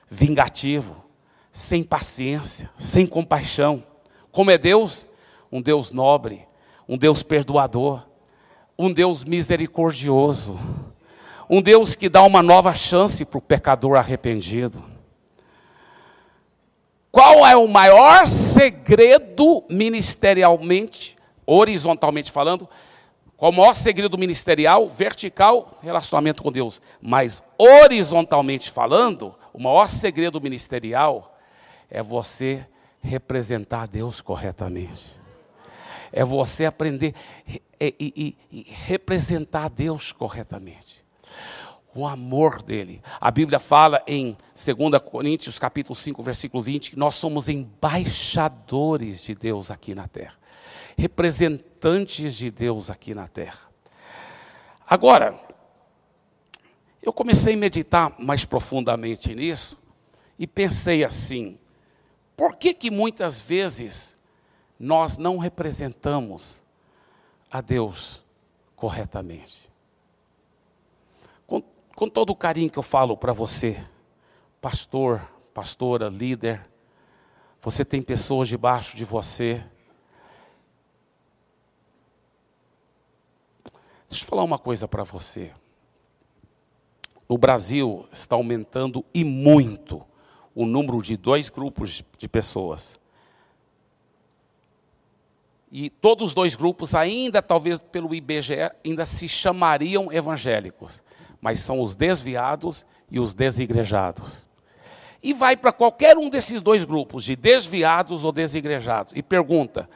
Vingativo, 0.10 1.04
sem 1.52 1.84
paciência, 1.84 2.70
sem 2.78 3.08
compaixão. 3.08 3.84
Como 4.32 4.52
é 4.52 4.58
Deus? 4.58 5.08
Um 5.52 5.62
Deus 5.62 5.92
nobre, 5.92 6.48
um 6.88 6.98
Deus 6.98 7.24
perdoador, 7.24 8.06
um 8.78 8.92
Deus 8.92 9.24
misericordioso, 9.24 10.60
um 11.50 11.62
Deus 11.62 11.96
que 11.96 12.10
dá 12.10 12.24
uma 12.24 12.44
nova 12.44 12.76
chance 12.76 13.24
para 13.24 13.38
o 13.38 13.42
pecador 13.42 13.96
arrependido. 13.96 14.84
Qual 17.14 17.46
é 17.46 17.56
o 17.56 17.68
maior 17.68 18.28
segredo 18.28 19.64
ministerialmente, 19.70 21.16
horizontalmente 21.46 22.32
falando? 22.32 22.68
Qual 23.38 23.52
o 23.52 23.56
maior 23.56 23.76
segredo 23.76 24.18
ministerial? 24.18 24.90
Vertical, 24.90 25.70
relacionamento 25.84 26.42
com 26.42 26.52
Deus. 26.52 26.82
Mas 27.00 27.44
horizontalmente 27.56 28.72
falando, 28.72 29.36
o 29.54 29.62
maior 29.62 29.86
segredo 29.88 30.42
ministerial 30.42 31.38
é 31.88 32.02
você 32.02 32.66
representar 33.00 33.88
Deus 33.88 34.20
corretamente. 34.20 35.16
É 36.12 36.26
você 36.26 36.66
aprender 36.66 37.14
e, 37.48 37.62
e, 37.80 38.38
e 38.52 38.66
representar 38.88 39.70
Deus 39.70 40.12
corretamente 40.12 41.03
o 41.96 42.08
amor 42.08 42.62
dele. 42.62 43.02
A 43.22 43.30
Bíblia 43.30 43.60
fala 43.60 44.02
em 44.08 44.36
2 44.54 45.02
Coríntios, 45.04 45.60
capítulo 45.60 45.96
5, 45.96 46.24
versículo 46.24 46.62
20, 46.62 46.92
que 46.92 47.00
nós 47.00 47.16
somos 47.16 47.48
embaixadores 47.48 49.24
de 49.24 49.36
Deus 49.36 49.70
aqui 49.70 49.94
na 49.94 50.08
terra, 50.08 50.36
representantes 50.98 52.36
de 52.36 52.50
Deus 52.50 52.90
aqui 52.90 53.14
na 53.14 53.28
terra. 53.28 53.60
Agora, 54.88 55.40
eu 57.02 57.14
comecei 57.14 57.54
a 57.54 57.58
meditar 57.58 58.16
mais 58.20 58.46
profundamente 58.46 59.34
nisso 59.36 59.78
e 60.40 60.48
pensei 60.48 61.04
assim: 61.04 61.60
por 62.36 62.56
que 62.56 62.74
que 62.74 62.90
muitas 62.90 63.40
vezes 63.40 64.18
nós 64.80 65.18
não 65.18 65.38
representamos 65.38 66.64
a 67.52 67.62
Deus 67.62 68.24
corretamente? 68.76 69.73
Com 71.96 72.10
todo 72.10 72.32
o 72.32 72.36
carinho 72.36 72.70
que 72.70 72.80
eu 72.80 72.84
falo 72.84 73.16
para 73.16 73.34
você, 73.34 73.84
pastor, 74.60 75.22
pastora, 75.54 76.10
líder, 76.10 76.68
você 77.62 77.86
tem 77.86 78.02
pessoas 78.02 78.48
debaixo 78.48 78.98
de 78.98 79.06
você. 79.06 79.64
Deixa 84.10 84.26
eu 84.26 84.28
falar 84.28 84.44
uma 84.44 84.60
coisa 84.60 84.88
para 84.88 85.04
você. 85.04 85.52
O 87.28 87.38
Brasil 87.38 88.06
está 88.12 88.36
aumentando 88.36 89.06
e 89.14 89.24
muito 89.24 90.06
o 90.54 90.66
número 90.66 91.02
de 91.02 91.16
dois 91.16 91.50
grupos 91.50 92.04
de 92.18 92.28
pessoas. 92.28 93.00
E 95.72 95.90
todos 95.90 96.30
os 96.30 96.34
dois 96.36 96.56
grupos, 96.56 96.94
ainda 96.94 97.42
talvez 97.42 97.80
pelo 97.80 98.14
IBGE, 98.14 98.56
ainda 98.86 99.06
se 99.06 99.28
chamariam 99.28 100.12
evangélicos 100.12 101.04
mas 101.44 101.60
são 101.60 101.82
os 101.82 101.94
desviados 101.94 102.86
e 103.12 103.20
os 103.20 103.34
desigrejados. 103.34 104.48
E 105.22 105.34
vai 105.34 105.58
para 105.58 105.74
qualquer 105.74 106.18
um 106.18 106.30
desses 106.30 106.62
dois 106.62 106.86
grupos, 106.86 107.26
de 107.26 107.36
desviados 107.36 108.24
ou 108.24 108.32
desigrejados, 108.32 109.12
e 109.14 109.22
pergunta: 109.22 109.90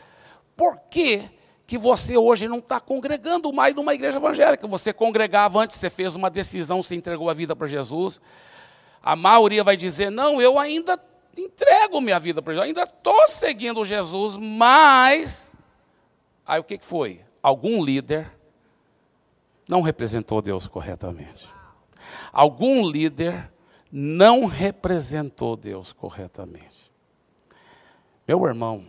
por 0.57 0.77
que, 0.89 1.23
que 1.65 1.77
você 1.77 2.17
hoje 2.17 2.49
não 2.49 2.57
está 2.57 2.81
congregando 2.81 3.53
mais 3.53 3.73
numa 3.73 3.93
igreja 3.93 4.17
evangélica? 4.17 4.67
Você 4.67 4.91
congregava 4.91 5.59
antes, 5.59 5.77
você 5.77 5.89
fez 5.89 6.15
uma 6.15 6.29
decisão, 6.29 6.83
você 6.83 6.95
entregou 6.95 7.29
a 7.29 7.33
vida 7.33 7.55
para 7.55 7.65
Jesus. 7.65 8.19
A 9.01 9.15
maioria 9.15 9.63
vai 9.63 9.77
dizer: 9.77 10.09
não, 10.09 10.41
eu 10.41 10.59
ainda 10.59 11.01
entrego 11.37 12.01
minha 12.01 12.19
vida 12.19 12.41
para 12.41 12.55
Jesus, 12.55 12.67
ainda 12.67 12.83
estou 12.83 13.27
seguindo 13.29 13.85
Jesus, 13.85 14.35
mas. 14.35 15.53
Aí 16.45 16.59
o 16.59 16.63
que 16.63 16.77
foi? 16.81 17.21
Algum 17.41 17.81
líder 17.81 18.36
não 19.67 19.81
representou 19.81 20.41
Deus 20.41 20.67
corretamente. 20.67 21.47
Algum 22.31 22.87
líder 22.87 23.51
não 23.91 24.45
representou 24.45 25.55
Deus 25.55 25.91
corretamente. 25.91 26.91
Meu 28.27 28.45
irmão, 28.45 28.85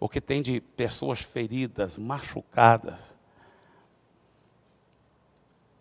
o 0.00 0.08
que 0.08 0.20
tem 0.20 0.40
de 0.40 0.60
pessoas 0.60 1.20
feridas, 1.20 1.96
machucadas. 1.96 3.18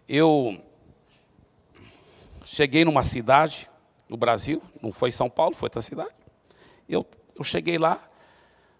Eu 0.07 0.59
cheguei 2.43 2.83
numa 2.83 3.03
cidade 3.03 3.69
no 4.09 4.17
Brasil, 4.17 4.61
não 4.81 4.91
foi 4.91 5.11
São 5.11 5.29
Paulo, 5.29 5.53
foi 5.53 5.67
outra 5.67 5.81
cidade. 5.81 6.15
Eu, 6.87 7.05
eu 7.35 7.43
cheguei 7.43 7.77
lá 7.77 8.01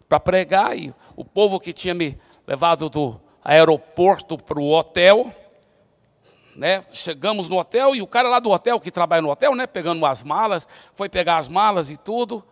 para 0.07 0.19
pregar 0.19 0.77
e 0.77 0.93
o 1.15 1.25
povo 1.25 1.59
que 1.59 1.73
tinha 1.73 1.93
me 1.93 2.17
levado 2.47 2.89
do 2.89 3.19
aeroporto 3.43 4.37
para 4.37 4.59
o 4.59 4.71
hotel, 4.71 5.33
né? 6.57 6.83
Chegamos 6.91 7.47
no 7.47 7.57
hotel 7.57 7.95
e 7.95 8.01
o 8.01 8.07
cara 8.07 8.27
lá 8.27 8.39
do 8.39 8.49
hotel, 8.49 8.79
que 8.79 8.89
trabalha 8.89 9.21
no 9.21 9.29
hotel, 9.29 9.55
né? 9.55 9.67
Pegando 9.67 10.03
as 10.05 10.23
malas, 10.23 10.67
foi 10.93 11.07
pegar 11.07 11.37
as 11.37 11.47
malas 11.47 11.91
e 11.91 11.97
tudo. 11.97 12.43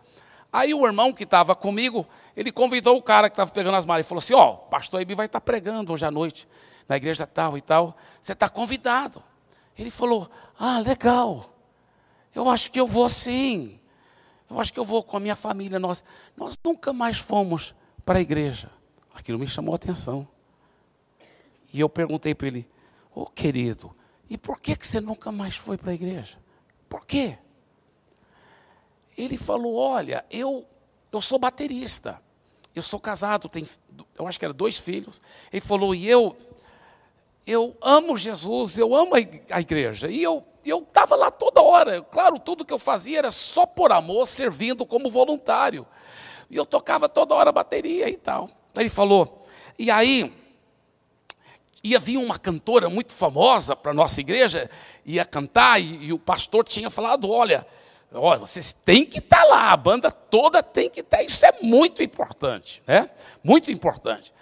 Aí 0.52 0.72
o 0.72 0.86
irmão 0.86 1.12
que 1.12 1.24
estava 1.24 1.56
comigo, 1.56 2.06
ele 2.36 2.52
convidou 2.52 2.96
o 2.96 3.02
cara 3.02 3.28
que 3.28 3.34
estava 3.34 3.50
pegando 3.50 3.74
as 3.74 3.84
malas 3.84 4.06
e 4.06 4.08
falou 4.08 4.20
assim: 4.20 4.34
Ó, 4.34 4.52
oh, 4.52 4.56
pastor 4.68 5.02
Ibi 5.02 5.14
vai 5.14 5.26
estar 5.26 5.40
tá 5.40 5.44
pregando 5.44 5.92
hoje 5.92 6.06
à 6.06 6.10
noite, 6.10 6.48
na 6.88 6.96
igreja 6.96 7.26
tal 7.26 7.58
e 7.58 7.60
tal. 7.60 7.96
Você 8.20 8.32
está 8.32 8.48
convidado. 8.48 9.20
Ele 9.76 9.90
falou: 9.90 10.30
Ah, 10.56 10.78
legal. 10.78 11.52
Eu 12.32 12.48
acho 12.48 12.70
que 12.70 12.78
eu 12.78 12.86
vou 12.86 13.10
sim. 13.10 13.80
Eu 14.48 14.60
acho 14.60 14.72
que 14.72 14.78
eu 14.78 14.84
vou 14.84 15.02
com 15.02 15.16
a 15.16 15.20
minha 15.20 15.34
família. 15.34 15.80
Nós, 15.80 16.04
nós 16.36 16.56
nunca 16.64 16.92
mais 16.92 17.18
fomos 17.18 17.74
para 18.04 18.20
a 18.20 18.22
igreja. 18.22 18.70
Aquilo 19.12 19.38
me 19.38 19.48
chamou 19.48 19.72
a 19.72 19.76
atenção. 19.76 20.28
E 21.72 21.80
eu 21.80 21.88
perguntei 21.88 22.34
para 22.36 22.46
ele: 22.46 22.68
oh, 23.22 23.26
querido, 23.26 23.96
e 24.28 24.36
por 24.36 24.60
que, 24.60 24.76
que 24.76 24.86
você 24.86 25.00
nunca 25.00 25.32
mais 25.32 25.56
foi 25.56 25.78
para 25.78 25.90
a 25.90 25.94
igreja? 25.94 26.36
Por 26.88 27.06
quê? 27.06 27.38
Ele 29.16 29.36
falou: 29.38 29.74
Olha, 29.76 30.24
eu, 30.30 30.66
eu 31.10 31.20
sou 31.20 31.38
baterista, 31.38 32.20
eu 32.74 32.82
sou 32.82 33.00
casado, 33.00 33.48
tenho, 33.48 33.66
eu 34.18 34.28
acho 34.28 34.38
que 34.38 34.44
era 34.44 34.52
dois 34.52 34.78
filhos. 34.78 35.20
Ele 35.50 35.60
falou: 35.60 35.94
E 35.94 36.06
eu, 36.06 36.36
eu 37.46 37.76
amo 37.80 38.16
Jesus, 38.16 38.76
eu 38.76 38.94
amo 38.94 39.14
a 39.14 39.60
igreja. 39.60 40.10
E 40.10 40.22
eu 40.22 40.44
eu 40.64 40.80
estava 40.80 41.14
lá 41.14 41.30
toda 41.30 41.62
hora. 41.62 42.02
Claro, 42.02 42.38
tudo 42.38 42.64
que 42.64 42.72
eu 42.72 42.78
fazia 42.78 43.18
era 43.18 43.30
só 43.30 43.64
por 43.64 43.92
amor, 43.92 44.26
servindo 44.26 44.84
como 44.84 45.08
voluntário. 45.08 45.86
E 46.50 46.56
eu 46.56 46.66
tocava 46.66 47.08
toda 47.08 47.34
hora 47.34 47.52
bateria 47.52 48.08
e 48.08 48.16
tal. 48.16 48.50
Ele 48.74 48.88
falou: 48.88 49.46
E 49.78 49.90
aí 49.90 50.34
ia 51.86 51.98
vir 51.98 52.16
uma 52.16 52.38
cantora 52.38 52.88
muito 52.88 53.12
famosa 53.12 53.76
para 53.76 53.92
a 53.92 53.94
nossa 53.94 54.20
igreja, 54.20 54.68
ia 55.04 55.24
cantar, 55.24 55.80
e, 55.80 56.06
e, 56.06 56.12
o 56.12 56.18
pastor 56.18 56.64
tinha 56.64 56.90
falado: 56.90 57.30
olha, 57.30 57.66
olha, 58.12 58.40
vocês 58.40 58.72
têm 58.72 59.04
que 59.04 59.18
estar 59.18 59.42
tá 59.42 59.44
lá, 59.44 59.72
a 59.72 59.76
banda 59.76 60.10
toda 60.10 60.62
tem 60.62 60.90
que 60.90 61.00
estar. 61.00 61.18
Tá, 61.18 61.22
isso 61.22 61.44
é 61.44 61.52
muito 61.62 62.02
importante, 62.02 62.82
né? 62.86 63.08
Muito 63.42 63.70
importante. 63.70 64.34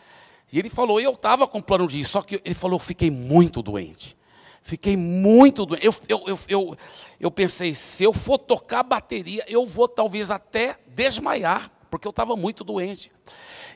E 0.53 0.59
ele 0.59 0.71
falou, 0.71 1.01
eu 1.01 1.13
estava 1.13 1.47
com 1.49 1.61
plano 1.61 1.87
de 1.89 1.99
ir, 1.99 2.05
só 2.05 2.23
que 2.23 2.41
ele 2.45 2.55
falou, 2.55 2.77
eu 2.77 2.85
fiquei 2.85 3.11
muito 3.11 3.61
doente. 3.61 4.17
Fiquei 4.63 4.97
muito 4.97 5.67
doente. 5.67 5.85
Eu, 5.85 5.95
eu, 6.09 6.23
eu, 6.27 6.39
eu, 6.49 6.77
eu 7.21 7.31
pensei, 7.31 7.75
se 7.75 8.05
eu 8.05 8.13
for 8.13 8.39
tocar 8.39 8.83
bateria, 8.83 9.45
eu 9.49 9.67
vou 9.67 9.89
talvez 9.89 10.31
até 10.31 10.79
desmaiar, 10.87 11.71
porque 11.95 12.09
eu 12.09 12.11
estava 12.11 12.35
muito 12.35 12.65
doente. 12.65 13.13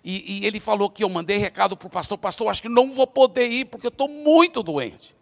E, 0.03 0.41
e 0.41 0.47
ele 0.47 0.59
falou 0.59 0.91
que 0.91 1.05
eu 1.05 1.09
mandei 1.09 1.39
recado 1.39 1.77
para 1.77 1.87
o 1.87 1.91
pastor, 1.91 2.19
pastor, 2.19 2.49
acho 2.49 2.61
que 2.61 2.69
não 2.69 2.91
vou 2.91 3.07
poder 3.07 3.47
ir 3.47 3.67
porque 3.67 3.87
eu 3.87 3.91
estou 3.91 4.09
muito 4.09 4.61
doente. 4.61 5.15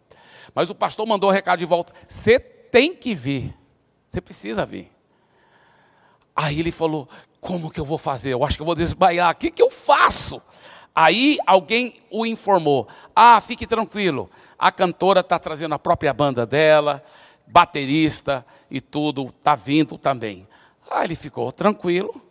Mas 0.54 0.70
o 0.70 0.74
pastor 0.74 1.06
mandou 1.06 1.28
o 1.28 1.32
recado 1.32 1.58
de 1.58 1.66
volta, 1.66 1.92
você 2.08 2.38
tem 2.40 2.94
que 2.94 3.14
vir, 3.14 3.54
você 4.08 4.18
precisa 4.18 4.64
vir. 4.64 4.90
Aí 6.34 6.58
ele 6.58 6.72
falou, 6.72 7.06
como 7.38 7.70
que 7.70 7.78
eu 7.78 7.84
vou 7.84 7.98
fazer? 7.98 8.32
Eu 8.32 8.42
acho 8.42 8.56
que 8.56 8.62
eu 8.62 8.66
vou 8.66 8.74
desmaiar, 8.74 9.30
o 9.30 9.36
que, 9.36 9.50
que 9.50 9.60
eu 9.60 9.70
faço? 9.70 10.40
Aí 10.94 11.36
alguém 11.46 12.00
o 12.10 12.24
informou, 12.24 12.88
ah, 13.14 13.38
fique 13.42 13.66
tranquilo, 13.66 14.30
a 14.58 14.72
cantora 14.72 15.20
está 15.20 15.38
trazendo 15.38 15.74
a 15.74 15.78
própria 15.78 16.14
banda 16.14 16.46
dela, 16.46 17.04
baterista 17.46 18.46
e 18.70 18.80
tudo, 18.80 19.26
está 19.26 19.54
vindo 19.54 19.98
também. 19.98 20.48
Aí 20.90 21.04
ele 21.04 21.14
ficou 21.14 21.52
tranquilo 21.52 22.25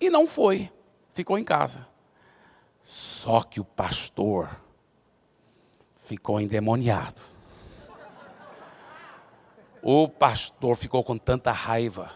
e 0.00 0.10
não 0.10 0.26
foi 0.26 0.70
ficou 1.18 1.36
em 1.36 1.44
casa. 1.44 1.84
Só 2.82 3.42
que 3.42 3.58
o 3.58 3.64
pastor 3.64 4.48
ficou 5.96 6.40
endemoniado. 6.40 7.20
O 9.82 10.08
pastor 10.08 10.76
ficou 10.76 11.02
com 11.02 11.18
tanta 11.18 11.50
raiva. 11.50 12.10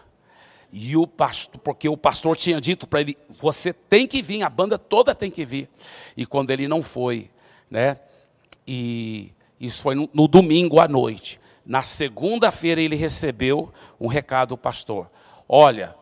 E 0.71 0.95
o 0.95 1.05
pastor, 1.05 1.61
porque 1.61 1.87
o 1.87 1.97
pastor 1.97 2.35
tinha 2.37 2.59
dito 2.61 2.87
para 2.87 3.01
ele: 3.01 3.17
você 3.39 3.73
tem 3.73 4.07
que 4.07 4.21
vir, 4.21 4.41
a 4.41 4.49
banda 4.49 4.79
toda 4.79 5.13
tem 5.13 5.29
que 5.29 5.45
vir. 5.45 5.69
E 6.15 6.25
quando 6.25 6.51
ele 6.51 6.67
não 6.67 6.81
foi, 6.81 7.29
né? 7.69 7.99
E 8.65 9.33
isso 9.59 9.81
foi 9.81 9.95
no, 9.95 10.09
no 10.13 10.27
domingo 10.27 10.79
à 10.79 10.87
noite. 10.87 11.39
Na 11.65 11.81
segunda-feira 11.81 12.81
ele 12.81 12.95
recebeu 12.95 13.71
um 13.99 14.07
recado 14.07 14.49
do 14.49 14.57
pastor: 14.57 15.11
Olha, 15.47 15.95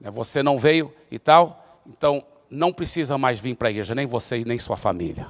né? 0.00 0.10
Você 0.10 0.42
não 0.42 0.58
veio 0.58 0.92
e 1.10 1.18
tal, 1.18 1.82
então 1.86 2.24
não 2.50 2.72
precisa 2.72 3.18
mais 3.18 3.38
vir 3.38 3.56
para 3.56 3.68
a 3.68 3.70
igreja, 3.70 3.94
nem 3.94 4.06
você 4.06 4.42
nem 4.44 4.58
sua 4.58 4.76
família. 4.76 5.28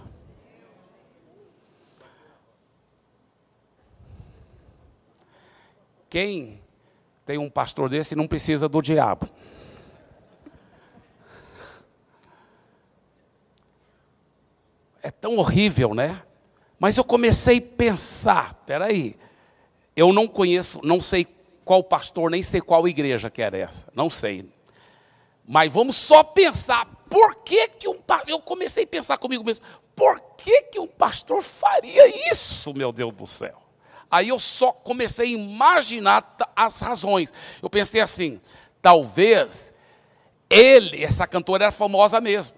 Quem 6.09 6.61
tem 7.27 7.37
um 7.37 7.51
pastor 7.51 7.91
desse 7.91 8.17
não 8.17 8.27
precisa 8.27 8.69
do 8.69 8.81
diabo. 8.81 9.29
É 15.03 15.11
tão 15.11 15.37
horrível, 15.37 15.95
né? 15.95 16.23
Mas 16.79 16.97
eu 16.97 17.05
comecei 17.05 17.59
a 17.59 17.77
pensar, 17.77 18.55
peraí, 18.67 19.17
eu 19.95 20.13
não 20.13 20.27
conheço, 20.29 20.81
não 20.83 21.01
sei 21.01 21.27
qual 21.65 21.83
pastor, 21.83 22.31
nem 22.31 22.43
sei 22.43 22.61
qual 22.61 22.89
igreja 22.89 23.29
que 23.29 23.43
era 23.43 23.59
essa, 23.59 23.93
não 23.95 24.09
sei. 24.09 24.49
Mas 25.51 25.73
vamos 25.73 25.97
só 25.97 26.23
pensar, 26.23 26.85
por 27.09 27.37
que 27.37 27.69
que 27.69 27.89
um 27.89 27.99
eu 28.27 28.39
comecei 28.39 28.85
a 28.85 28.87
pensar 28.87 29.17
comigo 29.17 29.43
mesmo, 29.43 29.65
por 29.97 30.21
que 30.37 30.65
que 30.65 30.79
um 30.79 30.87
pastor 30.87 31.43
faria 31.43 32.31
isso, 32.31 32.75
meu 32.75 32.93
Deus 32.93 33.15
do 33.15 33.27
céu? 33.27 33.57
Aí 34.11 34.29
eu 34.29 34.39
só 34.39 34.73
comecei 34.73 35.29
a 35.29 35.39
imaginar 35.39 36.37
as 36.55 36.81
razões. 36.83 37.33
Eu 37.63 37.71
pensei 37.71 38.03
assim, 38.03 38.39
talvez 38.83 39.73
ele, 40.51 41.03
essa 41.03 41.27
cantora 41.27 41.65
era 41.65 41.73
famosa 41.73 42.21
mesmo, 42.21 42.55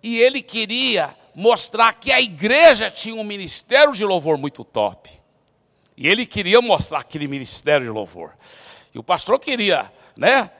e 0.00 0.20
ele 0.20 0.40
queria 0.40 1.16
mostrar 1.34 1.92
que 1.94 2.12
a 2.12 2.20
igreja 2.20 2.88
tinha 2.88 3.16
um 3.16 3.24
ministério 3.24 3.92
de 3.92 4.04
louvor 4.04 4.38
muito 4.38 4.62
top. 4.62 5.10
E 5.96 6.06
ele 6.06 6.24
queria 6.24 6.62
mostrar 6.62 7.00
aquele 7.00 7.26
ministério 7.26 7.84
de 7.84 7.90
louvor. 7.90 8.32
E 8.94 8.98
o 8.98 9.02
pastor 9.02 9.40
queria, 9.40 9.92
né? 10.16 10.52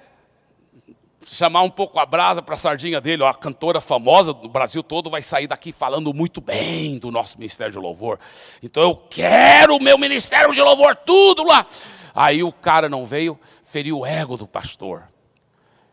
Chamar 1.30 1.60
um 1.62 1.68
pouco 1.68 1.98
a 1.98 2.06
brasa 2.06 2.40
para 2.40 2.54
a 2.54 2.58
sardinha 2.58 3.02
dele, 3.02 3.22
ó, 3.22 3.28
a 3.28 3.34
cantora 3.34 3.82
famosa 3.82 4.32
do 4.32 4.48
Brasil 4.48 4.82
todo 4.82 5.10
vai 5.10 5.22
sair 5.22 5.46
daqui 5.46 5.72
falando 5.72 6.14
muito 6.14 6.40
bem 6.40 6.98
do 6.98 7.10
nosso 7.10 7.38
ministério 7.38 7.72
de 7.72 7.78
louvor. 7.78 8.18
Então 8.62 8.82
eu 8.82 8.96
quero 8.96 9.76
o 9.76 9.82
meu 9.82 9.98
ministério 9.98 10.54
de 10.54 10.62
louvor, 10.62 10.96
tudo 10.96 11.44
lá. 11.44 11.66
Aí 12.14 12.42
o 12.42 12.50
cara 12.50 12.88
não 12.88 13.04
veio, 13.04 13.38
feriu 13.62 13.98
o 13.98 14.06
ego 14.06 14.38
do 14.38 14.46
pastor. 14.46 15.04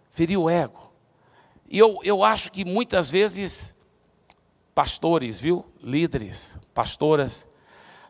Feriu 0.09 0.43
o 0.43 0.49
ego. 0.49 0.89
E 1.69 1.77
eu, 1.77 1.99
eu 2.03 2.23
acho 2.23 2.49
que 2.49 2.63
muitas 2.63 3.09
vezes 3.09 3.75
pastores, 4.73 5.37
viu? 5.37 5.65
Líderes, 5.83 6.57
pastoras, 6.73 7.45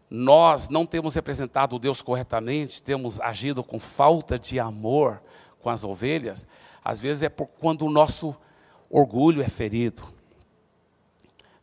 nós 0.10 0.70
não 0.70 0.86
temos 0.86 1.16
representado 1.16 1.80
Deus 1.80 2.04
corretamente, 2.04 2.84
temos 2.84 3.20
agido 3.20 3.64
com 3.64 3.80
falta 3.80 4.38
de 4.38 4.60
amor 4.60 5.20
com 5.66 5.72
as 5.72 5.84
ovelhas, 5.84 6.48
às 6.84 7.00
vezes 7.00 7.24
é 7.24 7.30
por 7.30 7.48
quando 7.48 7.88
o 7.88 7.90
nosso 7.90 8.38
orgulho 8.88 9.42
é 9.42 9.50
ferido. 9.50 10.04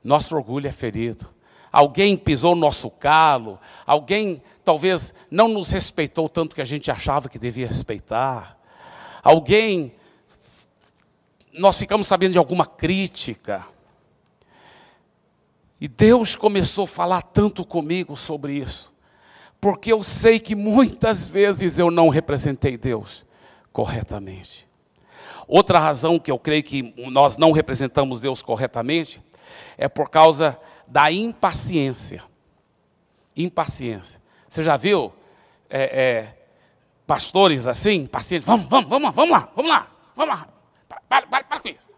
Nosso 0.02 0.34
orgulho 0.34 0.66
é 0.66 0.72
ferido. 0.72 1.32
Alguém 1.70 2.16
pisou 2.16 2.56
no 2.56 2.62
nosso 2.62 2.90
calo, 2.90 3.60
alguém 3.86 4.42
talvez 4.64 5.14
não 5.30 5.46
nos 5.46 5.70
respeitou 5.70 6.28
tanto 6.28 6.52
que 6.52 6.60
a 6.60 6.64
gente 6.64 6.90
achava 6.90 7.28
que 7.28 7.38
devia 7.38 7.68
respeitar. 7.68 8.58
Alguém 9.22 9.94
nós 11.52 11.78
ficamos 11.78 12.08
sabendo 12.08 12.32
de 12.32 12.38
alguma 12.38 12.66
crítica. 12.66 13.64
E 15.80 15.86
Deus 15.86 16.34
começou 16.34 16.84
a 16.84 16.88
falar 16.88 17.22
tanto 17.22 17.64
comigo 17.64 18.16
sobre 18.16 18.54
isso, 18.54 18.92
porque 19.60 19.92
eu 19.92 20.02
sei 20.02 20.40
que 20.40 20.56
muitas 20.56 21.24
vezes 21.24 21.78
eu 21.78 21.88
não 21.88 22.08
representei 22.08 22.76
Deus 22.76 23.24
corretamente. 23.72 24.68
Outra 25.46 25.78
razão 25.78 26.18
que 26.18 26.30
eu 26.30 26.38
creio 26.38 26.62
que 26.62 26.94
nós 27.10 27.36
não 27.36 27.52
representamos 27.52 28.20
Deus 28.20 28.42
corretamente 28.42 29.22
é 29.76 29.88
por 29.88 30.10
causa 30.10 30.58
da 30.86 31.10
impaciência. 31.10 32.22
Impaciência. 33.36 34.20
Você 34.48 34.62
já 34.62 34.76
viu 34.76 35.12
é, 35.68 35.82
é, 35.82 36.38
pastores 37.06 37.66
assim, 37.66 38.06
pacientes? 38.06 38.46
Vamos, 38.46 38.66
vamos, 38.66 38.88
vamos, 38.88 39.14
vamos 39.14 39.30
lá, 39.30 39.48
vamos 39.54 39.70
lá, 39.70 39.90
vamos 40.14 40.34
lá. 40.34 40.48
Para, 40.88 41.22
para, 41.22 41.44
para 41.44 41.60
com 41.60 41.68
isso. 41.68 41.88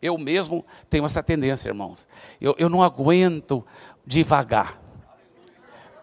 Eu 0.00 0.16
mesmo 0.16 0.64
tenho 0.88 1.04
essa 1.04 1.22
tendência, 1.22 1.68
irmãos. 1.68 2.08
Eu, 2.40 2.54
eu 2.58 2.68
não 2.68 2.82
aguento 2.82 3.64
devagar. 4.06 4.78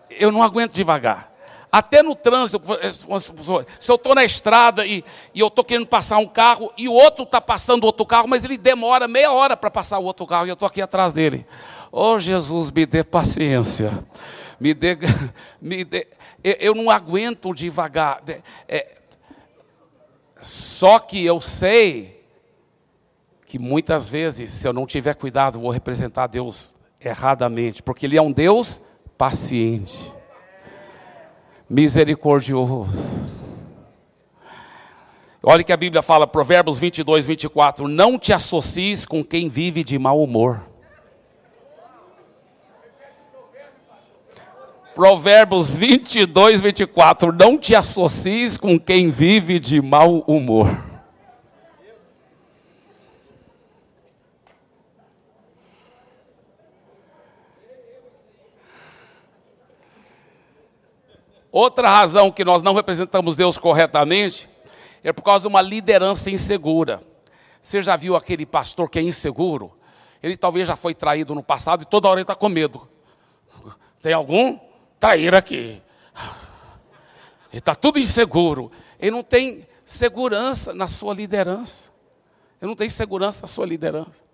Eu 0.09 0.31
não 0.31 0.43
aguento 0.43 0.73
devagar. 0.73 1.34
Até 1.75 2.01
no 2.01 2.15
trânsito, 2.15 2.65
se 3.77 3.91
eu 3.91 3.95
estou 3.95 4.15
na 4.15 4.23
estrada 4.23 4.85
e, 4.85 5.03
e 5.33 5.41
eu 5.41 5.47
estou 5.47 5.61
querendo 5.61 5.85
passar 5.85 6.19
um 6.19 6.25
carro 6.25 6.71
e 6.77 6.87
o 6.87 6.93
outro 6.93 7.25
está 7.25 7.41
passando 7.41 7.83
outro 7.83 8.05
carro, 8.05 8.29
mas 8.29 8.45
ele 8.45 8.57
demora 8.57 9.09
meia 9.09 9.33
hora 9.33 9.57
para 9.57 9.69
passar 9.69 9.99
o 9.99 10.05
outro 10.05 10.25
carro 10.25 10.45
e 10.45 10.49
eu 10.49 10.53
estou 10.53 10.65
aqui 10.65 10.81
atrás 10.81 11.11
dele. 11.11 11.45
Oh 11.91 12.17
Jesus, 12.17 12.71
me 12.71 12.85
dê 12.85 13.03
paciência. 13.03 13.91
Me 14.57 14.73
dê. 14.73 14.97
Me 15.59 15.83
dê 15.83 16.07
eu 16.41 16.73
não 16.73 16.89
aguento 16.89 17.53
devagar. 17.53 18.23
É, 18.69 19.01
só 20.37 20.97
que 20.97 21.25
eu 21.25 21.41
sei 21.41 22.25
que 23.45 23.59
muitas 23.59 24.07
vezes, 24.07 24.53
se 24.53 24.65
eu 24.65 24.71
não 24.71 24.85
tiver 24.85 25.15
cuidado, 25.15 25.59
vou 25.59 25.71
representar 25.71 26.27
Deus 26.27 26.73
erradamente, 27.01 27.83
porque 27.83 28.05
Ele 28.05 28.15
é 28.15 28.21
um 28.21 28.31
Deus 28.31 28.81
paciente, 29.17 30.13
misericordioso. 31.69 32.87
Olha 35.41 35.63
que 35.63 35.71
a 35.71 35.77
Bíblia 35.77 36.01
fala, 36.01 36.25
Provérbios 36.25 36.79
22, 36.79 37.25
24: 37.25 37.87
Não 37.87 38.17
te 38.17 38.33
associes 38.33 39.05
com 39.05 39.23
quem 39.23 39.47
vive 39.47 39.83
de 39.83 39.99
mau 39.99 40.23
humor. 40.23 40.61
Provérbios 44.95 45.67
22, 45.67 46.61
24: 46.61 47.31
Não 47.31 47.57
te 47.57 47.75
associes 47.75 48.57
com 48.57 48.79
quem 48.79 49.09
vive 49.09 49.59
de 49.59 49.81
mau 49.81 50.23
humor. 50.25 50.94
Outra 61.55 61.87
razão 61.87 62.33
que 62.33 62.43
nós 62.43 62.61
não 62.61 62.73
representamos 62.73 63.37
Deus 63.37 63.57
corretamente 63.57 64.49
é 65.01 65.13
por 65.13 65.21
causa 65.21 65.43
de 65.43 65.47
uma 65.47 65.61
liderança 65.61 66.29
insegura. 66.29 67.01
Você 67.61 67.81
já 67.81 67.95
viu 67.95 68.13
aquele 68.13 68.45
pastor 68.45 68.89
que 68.89 68.99
é 68.99 69.01
inseguro? 69.01 69.73
Ele 70.21 70.35
talvez 70.35 70.67
já 70.67 70.75
foi 70.75 70.93
traído 70.93 71.33
no 71.33 71.41
passado 71.41 71.83
e 71.83 71.85
toda 71.85 72.09
hora 72.09 72.19
ele 72.19 72.23
está 72.23 72.35
com 72.35 72.49
medo. 72.49 72.85
Tem 74.01 74.11
algum 74.11 74.59
traíra 74.99 75.37
aqui? 75.37 75.81
Ele 77.53 77.59
está 77.59 77.73
tudo 77.73 77.99
inseguro. 77.99 78.69
Ele 78.99 79.11
não 79.11 79.23
tem 79.23 79.65
segurança 79.85 80.73
na 80.73 80.89
sua 80.89 81.13
liderança. 81.13 81.89
Ele 82.61 82.67
não 82.67 82.75
tem 82.75 82.89
segurança 82.89 83.43
na 83.43 83.47
sua 83.47 83.65
liderança. 83.65 84.25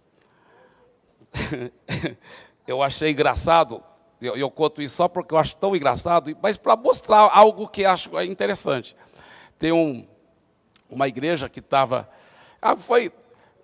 Eu 2.65 2.82
achei 2.82 3.11
engraçado 3.11 3.84
eu, 4.22 4.36
eu 4.36 4.51
conto 4.51 4.82
isso 4.82 4.95
só 4.95 5.07
porque 5.07 5.34
eu 5.34 5.38
acho 5.39 5.57
tão 5.57 5.76
engraçado, 5.76 6.36
mas 6.41 6.55
para 6.55 6.76
mostrar 6.76 7.30
algo 7.34 7.67
que 7.67 7.84
acho 7.84 8.22
interessante. 8.22 8.95
Tem 9.57 9.72
um, 9.72 10.05
uma 10.89 11.07
igreja 11.07 11.49
que 11.49 11.59
estava. 11.59 12.07
Ah, 12.61 12.78
foi 12.78 13.11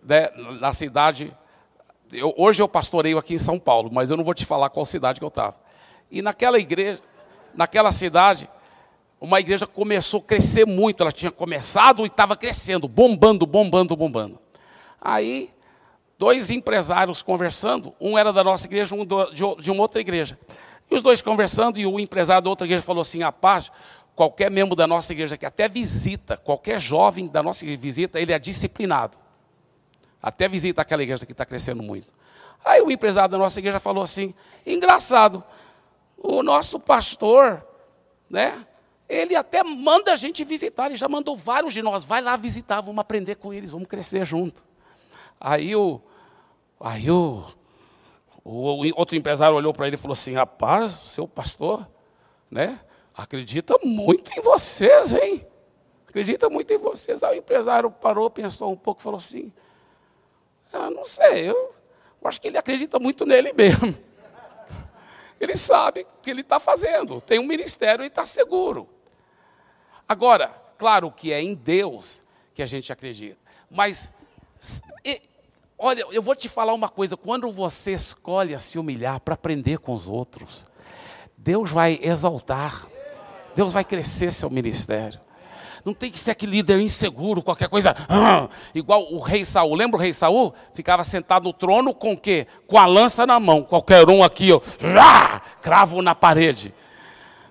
né, 0.01 0.29
na 0.59 0.73
cidade. 0.73 1.35
Eu, 2.11 2.33
hoje 2.37 2.61
eu 2.61 2.67
pastoreio 2.67 3.17
aqui 3.17 3.35
em 3.35 3.39
São 3.39 3.59
Paulo, 3.59 3.91
mas 3.93 4.09
eu 4.09 4.17
não 4.17 4.23
vou 4.23 4.33
te 4.33 4.45
falar 4.45 4.69
qual 4.69 4.85
cidade 4.85 5.19
que 5.19 5.23
eu 5.23 5.29
estava. 5.29 5.55
E 6.09 6.21
naquela 6.21 6.57
igreja, 6.57 7.01
naquela 7.53 7.91
cidade, 7.91 8.49
uma 9.19 9.39
igreja 9.39 9.67
começou 9.67 10.21
a 10.21 10.23
crescer 10.23 10.65
muito. 10.65 11.01
Ela 11.01 11.11
tinha 11.11 11.31
começado 11.31 12.03
e 12.03 12.07
estava 12.07 12.35
crescendo, 12.35 12.87
bombando, 12.87 13.45
bombando, 13.45 13.95
bombando. 13.95 14.39
Aí 14.99 15.53
dois 16.17 16.49
empresários 16.49 17.21
conversando, 17.21 17.93
um 17.99 18.17
era 18.17 18.33
da 18.33 18.43
nossa 18.43 18.65
igreja, 18.65 18.95
um 18.95 19.05
de 19.05 19.71
uma 19.71 19.81
outra 19.81 20.01
igreja. 20.01 20.37
E 20.89 20.95
os 20.95 21.01
dois 21.01 21.21
conversando, 21.21 21.77
e 21.77 21.85
o 21.85 21.99
empresário 21.99 22.41
da 22.41 22.49
outra 22.49 22.65
igreja 22.65 22.83
falou 22.83 23.01
assim: 23.01 23.23
a 23.23 23.31
paz, 23.31 23.71
qualquer 24.15 24.49
membro 24.49 24.75
da 24.75 24.87
nossa 24.87 25.11
igreja 25.11 25.37
que 25.37 25.45
até 25.45 25.67
visita, 25.67 26.37
qualquer 26.37 26.79
jovem 26.79 27.27
da 27.27 27.43
nossa 27.43 27.63
igreja 27.63 27.81
visita, 27.81 28.19
ele 28.19 28.33
é 28.33 28.39
disciplinado. 28.39 29.17
Até 30.21 30.47
visita 30.47 30.81
aquela 30.81 31.03
igreja 31.03 31.25
que 31.25 31.31
está 31.31 31.45
crescendo 31.45 31.83
muito. 31.83 32.07
Aí 32.65 32.81
o 32.81 32.89
empresário 32.89 33.29
da 33.29 33.37
nossa 33.37 33.59
igreja 33.59 33.79
falou 33.79 34.03
assim: 34.03 34.33
engraçado, 34.65 35.43
o 36.17 36.41
nosso 36.41 36.79
pastor, 36.79 37.63
né? 38.29 38.65
Ele 39.09 39.37
até 39.37 39.63
manda 39.63 40.11
a 40.11 40.17
gente 40.17 40.43
visitar, 40.43 40.87
ele 40.87 40.97
já 40.97 41.07
mandou 41.07 41.33
vários 41.33 41.73
de 41.73 41.81
nós, 41.81 42.03
vai 42.03 42.19
lá 42.19 42.35
visitar, 42.35 42.81
vamos 42.81 42.99
aprender 42.99 43.35
com 43.35 43.53
eles, 43.53 43.71
vamos 43.71 43.87
crescer 43.87 44.25
junto. 44.25 44.66
Aí 45.39 45.75
o, 45.75 46.01
aí 46.79 47.09
o, 47.11 47.43
o 48.43 48.91
outro 48.95 49.15
empresário 49.15 49.55
olhou 49.55 49.73
para 49.73 49.87
ele 49.87 49.95
e 49.95 49.99
falou 49.99 50.13
assim: 50.13 50.33
rapaz, 50.33 50.91
seu 50.91 51.27
pastor, 51.27 51.87
né? 52.49 52.79
Acredita 53.13 53.77
muito 53.83 54.31
em 54.37 54.41
vocês, 54.41 55.13
hein? 55.13 55.47
Acredita 56.07 56.49
muito 56.49 56.71
em 56.71 56.77
vocês. 56.77 57.23
Aí 57.23 57.37
o 57.37 57.39
empresário 57.39 57.91
parou, 57.91 58.29
pensou 58.29 58.71
um 58.71 58.77
pouco 58.77 59.01
e 59.01 59.03
falou 59.03 59.17
assim: 59.17 59.51
ah, 60.73 60.89
não 60.89 61.05
sei, 61.05 61.49
eu, 61.49 61.73
eu 62.21 62.27
acho 62.27 62.41
que 62.41 62.47
ele 62.47 62.57
acredita 62.57 62.99
muito 62.99 63.25
nele 63.25 63.53
mesmo. 63.53 63.95
Ele 65.39 65.55
sabe 65.55 66.01
o 66.01 66.21
que 66.23 66.31
ele 66.31 66.41
está 66.41 66.59
fazendo, 66.59 67.21
tem 67.21 67.37
um 67.37 67.45
ministério 67.45 68.03
e 68.03 68.07
está 68.07 68.25
seguro. 68.25 68.89
Agora, 70.09 70.47
claro 70.79 71.11
que 71.11 71.31
é 71.31 71.39
em 71.39 71.53
Deus 71.53 72.23
que 72.55 72.63
a 72.63 72.65
gente 72.65 72.91
acredita, 72.91 73.37
mas 73.69 74.11
Olha, 75.79 76.05
eu 76.11 76.21
vou 76.21 76.35
te 76.35 76.49
falar 76.49 76.73
uma 76.73 76.89
coisa: 76.89 77.15
quando 77.15 77.51
você 77.51 77.93
escolhe 77.93 78.55
a 78.55 78.59
se 78.59 78.79
humilhar 78.79 79.19
para 79.19 79.35
aprender 79.35 79.77
com 79.77 79.93
os 79.93 80.07
outros, 80.07 80.65
Deus 81.37 81.71
vai 81.71 81.99
exaltar, 82.01 82.87
Deus 83.55 83.71
vai 83.73 83.83
crescer 83.83 84.31
seu 84.31 84.49
ministério. 84.49 85.19
Não 85.85 85.93
tem 85.93 86.11
que 86.11 86.19
ser 86.19 86.31
aquele 86.31 86.53
líder 86.53 86.81
inseguro, 86.81 87.41
qualquer 87.41 87.69
coisa. 87.69 87.95
Ah, 88.09 88.49
igual 88.75 89.13
o 89.13 89.19
rei 89.19 89.45
Saul. 89.45 89.73
Lembra 89.73 89.97
o 89.97 90.01
rei 90.01 90.11
Saul? 90.11 90.53
Ficava 90.73 91.03
sentado 91.03 91.43
no 91.43 91.53
trono 91.53 91.93
com 91.93 92.11
o 92.11 92.17
quê? 92.17 92.45
Com 92.67 92.77
a 92.77 92.85
lança 92.85 93.25
na 93.25 93.39
mão. 93.39 93.63
Qualquer 93.63 94.09
um 94.09 94.21
aqui, 94.21 94.51
ó, 94.51 94.59
cravo 95.61 96.01
na 96.01 96.13
parede. 96.13 96.73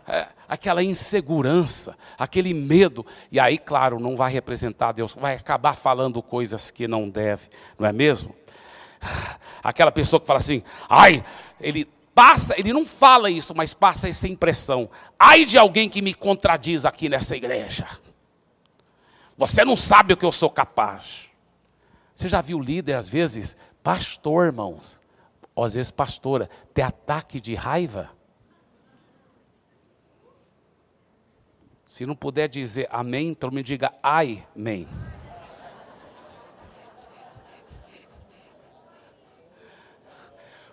É, 0.06 0.26
aquela 0.48 0.82
insegurança, 0.82 1.96
aquele 2.18 2.54
medo. 2.54 3.04
E 3.30 3.40
aí, 3.40 3.58
claro, 3.58 3.98
não 3.98 4.16
vai 4.16 4.32
representar 4.32 4.92
Deus, 4.92 5.12
vai 5.12 5.34
acabar 5.36 5.74
falando 5.74 6.22
coisas 6.22 6.70
que 6.70 6.86
não 6.86 7.08
deve, 7.08 7.48
não 7.78 7.86
é 7.86 7.92
mesmo? 7.92 8.34
Aquela 9.62 9.92
pessoa 9.92 10.20
que 10.20 10.26
fala 10.26 10.38
assim, 10.38 10.62
ai, 10.88 11.24
ele 11.60 11.84
passa, 12.14 12.58
ele 12.58 12.72
não 12.72 12.84
fala 12.84 13.30
isso, 13.30 13.54
mas 13.54 13.74
passa 13.74 14.08
essa 14.08 14.26
impressão. 14.26 14.88
Ai 15.18 15.44
de 15.44 15.58
alguém 15.58 15.88
que 15.88 16.00
me 16.00 16.14
contradiz 16.14 16.84
aqui 16.84 17.08
nessa 17.08 17.36
igreja. 17.36 17.86
Você 19.36 19.64
não 19.64 19.76
sabe 19.76 20.14
o 20.14 20.16
que 20.16 20.24
eu 20.24 20.32
sou 20.32 20.48
capaz. 20.48 21.28
Você 22.14 22.28
já 22.28 22.40
viu 22.40 22.58
líder, 22.58 22.94
às 22.94 23.08
vezes, 23.08 23.58
pastor, 23.82 24.46
irmãos, 24.46 25.02
ou 25.54 25.64
às 25.64 25.74
vezes 25.74 25.90
pastora, 25.90 26.48
ter 26.72 26.82
ataque 26.82 27.38
de 27.38 27.54
raiva? 27.54 28.15
Se 31.86 32.04
não 32.04 32.16
puder 32.16 32.48
dizer 32.48 32.88
amém, 32.90 33.32
pelo 33.32 33.52
menos 33.52 33.68
diga 33.68 33.92
ai, 34.02 34.44
amém. 34.56 34.88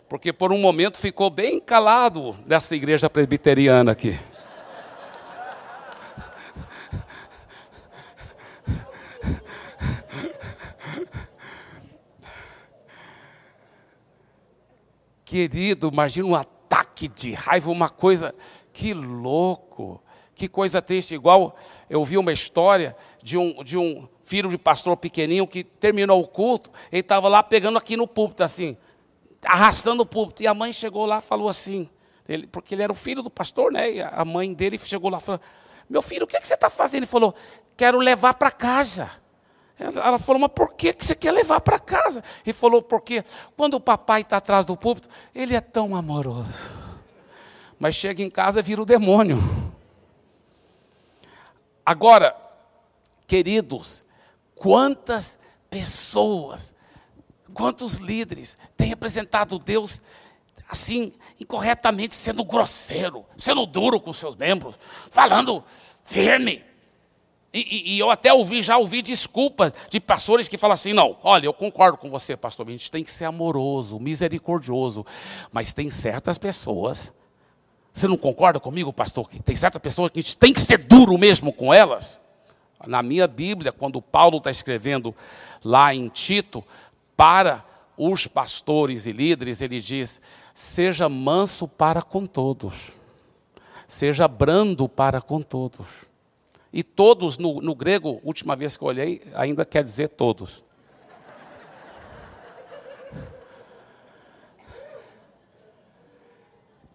Porque 0.10 0.34
por 0.34 0.52
um 0.52 0.60
momento 0.60 0.98
ficou 0.98 1.30
bem 1.30 1.60
calado 1.60 2.36
nessa 2.48 2.76
igreja 2.76 3.12
presbiteriana 3.12 3.92
aqui. 3.92 4.20
Querido, 15.24 15.90
imagina 15.90 16.28
um 16.28 16.36
ataque 16.36 17.08
de 17.08 17.34
raiva, 17.34 17.70
uma 17.70 17.90
coisa, 17.90 18.36
que 18.72 18.94
louco, 18.94 20.03
que 20.44 20.50
coisa 20.50 20.82
triste. 20.82 21.16
Igual 21.16 21.56
eu 21.90 22.04
vi 22.04 22.18
uma 22.18 22.32
história 22.32 22.96
de 23.22 23.38
um, 23.38 23.64
de 23.64 23.78
um 23.78 24.08
filho 24.24 24.50
de 24.50 24.58
pastor 24.58 24.98
pequenininho 24.98 25.48
que 25.48 25.64
terminou 25.64 26.22
o 26.22 26.28
culto, 26.28 26.70
ele 26.92 27.02
estava 27.02 27.28
lá 27.28 27.42
pegando 27.42 27.78
aqui 27.78 27.96
no 27.96 28.08
púlpito, 28.08 28.44
assim, 28.44 28.78
arrastando 29.44 30.04
o 30.04 30.06
púlpito. 30.06 30.44
E 30.44 30.48
a 30.48 30.54
mãe 30.54 30.74
chegou 30.74 31.06
lá 31.06 31.20
e 31.20 31.22
falou 31.22 31.48
assim, 31.48 31.90
ele, 32.28 32.48
porque 32.48 32.76
ele 32.76 32.84
era 32.84 32.92
o 32.92 32.96
filho 32.96 33.24
do 33.24 33.30
pastor, 33.30 33.72
né? 33.72 33.94
E 33.94 34.02
a 34.02 34.26
mãe 34.26 34.54
dele 34.54 34.78
chegou 34.78 35.10
lá 35.10 35.18
e 35.18 35.22
falou: 35.22 35.42
Meu 35.90 36.02
filho, 36.02 36.24
o 36.24 36.28
que, 36.28 36.38
é 36.38 36.40
que 36.40 36.48
você 36.48 36.54
está 36.54 36.70
fazendo? 36.70 37.00
Ele 37.00 37.06
falou: 37.06 37.36
Quero 37.76 37.98
levar 38.00 38.34
para 38.34 38.52
casa. 38.52 39.10
Ela 39.78 40.20
falou, 40.20 40.40
mas 40.40 40.52
por 40.54 40.76
que 40.76 40.96
você 40.98 41.16
quer 41.16 41.32
levar 41.32 41.60
para 41.60 41.80
casa? 41.80 42.24
Ele 42.46 42.54
falou, 42.54 42.82
porque 42.82 43.24
quando 43.58 43.74
o 43.74 43.80
papai 43.80 44.22
está 44.22 44.38
atrás 44.38 44.68
do 44.68 44.78
púlpito, 44.78 45.10
ele 45.34 45.56
é 45.56 45.60
tão 45.60 45.96
amoroso. 45.96 46.74
Mas 47.80 47.96
chega 47.96 48.22
em 48.22 48.30
casa 48.30 48.60
e 48.60 48.64
vira 48.64 48.82
o 48.82 48.86
demônio. 48.86 49.38
Agora, 51.86 52.36
queridos, 53.28 54.06
quantas 54.56 55.40
pessoas, 55.70 56.76
quantos 57.54 57.98
líderes 57.98 58.58
têm 58.78 58.88
representado 58.88 59.60
Deus 59.60 60.02
assim, 60.70 61.14
incorretamente, 61.40 62.16
sendo 62.16 62.44
grosseiro, 62.44 63.26
sendo 63.38 63.66
duro 63.66 64.00
com 64.00 64.14
seus 64.14 64.36
membros, 64.36 64.76
falando 65.12 65.64
firme, 66.04 66.64
e, 67.54 67.94
e, 67.94 68.00
eu 68.00 68.10
até 68.10 68.34
ouvi, 68.34 68.64
já 68.64 68.78
ouvi 68.78 69.04
desculpas 69.04 69.74
de 69.88 70.00
pastores 70.00 70.48
que 70.48 70.58
falam 70.58 70.74
assim: 70.74 70.92
não, 70.92 71.16
olha, 71.22 71.46
eu 71.46 71.54
concordo 71.54 72.00
com 72.00 72.10
você, 72.10 72.36
pastor, 72.36 72.68
a 72.68 72.72
gente 72.72 72.90
tem 72.90 73.04
que 73.04 73.12
ser 73.12 73.26
amoroso, 73.26 74.00
misericordioso, 74.00 75.06
mas 75.52 75.72
tem 75.72 75.88
certas 75.92 76.40
pessoas, 76.40 77.14
você 77.94 78.08
não 78.08 78.18
concorda 78.18 78.60
comigo, 78.60 78.92
pastor? 78.92 79.28
Tem 79.46 79.56
certas 79.56 79.80
pessoas 79.80 80.12
que 80.12 80.18
a 80.18 80.22
gente 80.22 80.36
tem 80.36 80.52
que 80.52 80.60
ser 80.60 80.80
duro 80.80 81.16
mesmo 81.16 81.54
com 81.54 81.72
elas. 81.72 82.20
Na 82.88 83.04
minha 83.04 83.28
Bíblia, 83.28 83.72
quando 83.72 84.02
Paulo 84.02 84.40
está 84.40 84.50
escrevendo 84.50 85.16
lá 85.64 85.94
em 85.94 86.10
Tito, 86.10 86.64
para 87.16 87.64
os 87.96 88.26
pastores 88.26 89.06
e 89.06 89.12
líderes, 89.12 89.62
ele 89.62 89.80
diz: 89.80 90.20
seja 90.56 91.08
manso 91.08 91.68
para 91.68 92.02
com 92.02 92.26
todos, 92.26 92.90
seja 93.88 94.28
brando 94.28 94.90
para 94.90 95.22
com 95.22 95.40
todos. 95.40 95.88
E 96.74 96.84
todos, 96.84 97.38
no, 97.38 97.62
no 97.62 97.76
grego, 97.76 98.20
última 98.24 98.56
vez 98.56 98.76
que 98.76 98.84
eu 98.84 98.88
olhei, 98.88 99.22
ainda 99.36 99.64
quer 99.64 99.84
dizer 99.84 100.10
todos. 100.10 100.64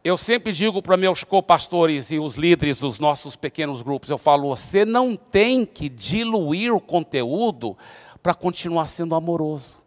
Eu 0.08 0.16
sempre 0.16 0.54
digo 0.54 0.80
para 0.80 0.96
meus 0.96 1.22
co-pastores 1.22 2.10
e 2.10 2.18
os 2.18 2.36
líderes 2.36 2.78
dos 2.78 2.98
nossos 2.98 3.36
pequenos 3.36 3.82
grupos, 3.82 4.08
eu 4.08 4.16
falo, 4.16 4.48
você 4.48 4.82
não 4.82 5.14
tem 5.14 5.66
que 5.66 5.86
diluir 5.86 6.72
o 6.72 6.80
conteúdo 6.80 7.76
para 8.22 8.32
continuar 8.32 8.86
sendo 8.86 9.14
amoroso. 9.14 9.82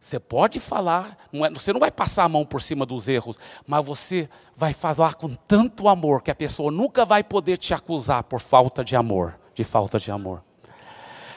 Você 0.00 0.18
pode 0.18 0.60
falar, 0.60 1.14
é, 1.30 1.50
você 1.50 1.74
não 1.74 1.80
vai 1.80 1.90
passar 1.90 2.24
a 2.24 2.28
mão 2.30 2.46
por 2.46 2.62
cima 2.62 2.86
dos 2.86 3.06
erros, 3.06 3.38
mas 3.66 3.84
você 3.84 4.30
vai 4.54 4.72
falar 4.72 5.16
com 5.16 5.34
tanto 5.34 5.88
amor 5.88 6.22
que 6.22 6.30
a 6.30 6.34
pessoa 6.34 6.72
nunca 6.72 7.04
vai 7.04 7.22
poder 7.22 7.58
te 7.58 7.74
acusar 7.74 8.24
por 8.24 8.40
falta 8.40 8.82
de 8.82 8.96
amor, 8.96 9.38
de 9.54 9.62
falta 9.62 9.98
de 9.98 10.10
amor. 10.10 10.42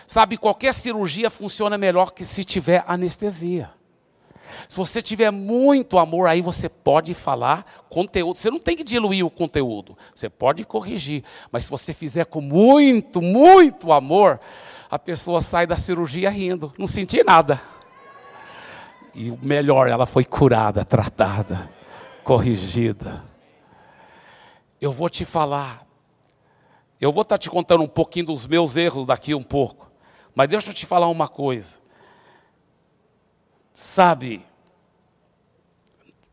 Sabe, 0.07 0.37
qualquer 0.37 0.73
cirurgia 0.73 1.29
funciona 1.29 1.77
melhor 1.77 2.13
que 2.13 2.23
se 2.23 2.45
tiver 2.45 2.85
anestesia. 2.87 3.69
Se 4.67 4.77
você 4.77 5.01
tiver 5.01 5.31
muito 5.31 5.97
amor, 5.97 6.27
aí 6.27 6.41
você 6.41 6.69
pode 6.69 7.13
falar 7.13 7.65
conteúdo. 7.89 8.37
Você 8.37 8.49
não 8.49 8.59
tem 8.59 8.75
que 8.75 8.83
diluir 8.83 9.25
o 9.25 9.29
conteúdo. 9.29 9.97
Você 10.13 10.29
pode 10.29 10.63
corrigir. 10.63 11.23
Mas 11.51 11.65
se 11.65 11.71
você 11.71 11.93
fizer 11.93 12.25
com 12.25 12.41
muito, 12.41 13.21
muito 13.21 13.91
amor, 13.91 14.39
a 14.89 14.99
pessoa 14.99 15.41
sai 15.41 15.65
da 15.65 15.77
cirurgia 15.77 16.29
rindo. 16.29 16.73
Não 16.77 16.87
senti 16.87 17.23
nada. 17.23 17.61
E 19.15 19.31
melhor, 19.41 19.87
ela 19.87 20.05
foi 20.05 20.23
curada, 20.23 20.85
tratada, 20.85 21.69
corrigida. 22.23 23.23
Eu 24.79 24.91
vou 24.91 25.09
te 25.09 25.25
falar. 25.25 25.85
Eu 27.01 27.11
vou 27.11 27.23
estar 27.23 27.37
te 27.37 27.49
contando 27.49 27.83
um 27.83 27.87
pouquinho 27.87 28.27
dos 28.27 28.45
meus 28.45 28.77
erros 28.77 29.05
daqui 29.05 29.33
um 29.33 29.43
pouco. 29.43 29.89
Mas 30.35 30.47
deixa 30.47 30.69
eu 30.69 30.73
te 30.73 30.85
falar 30.85 31.07
uma 31.09 31.27
coisa. 31.27 31.78
Sabe, 33.81 34.45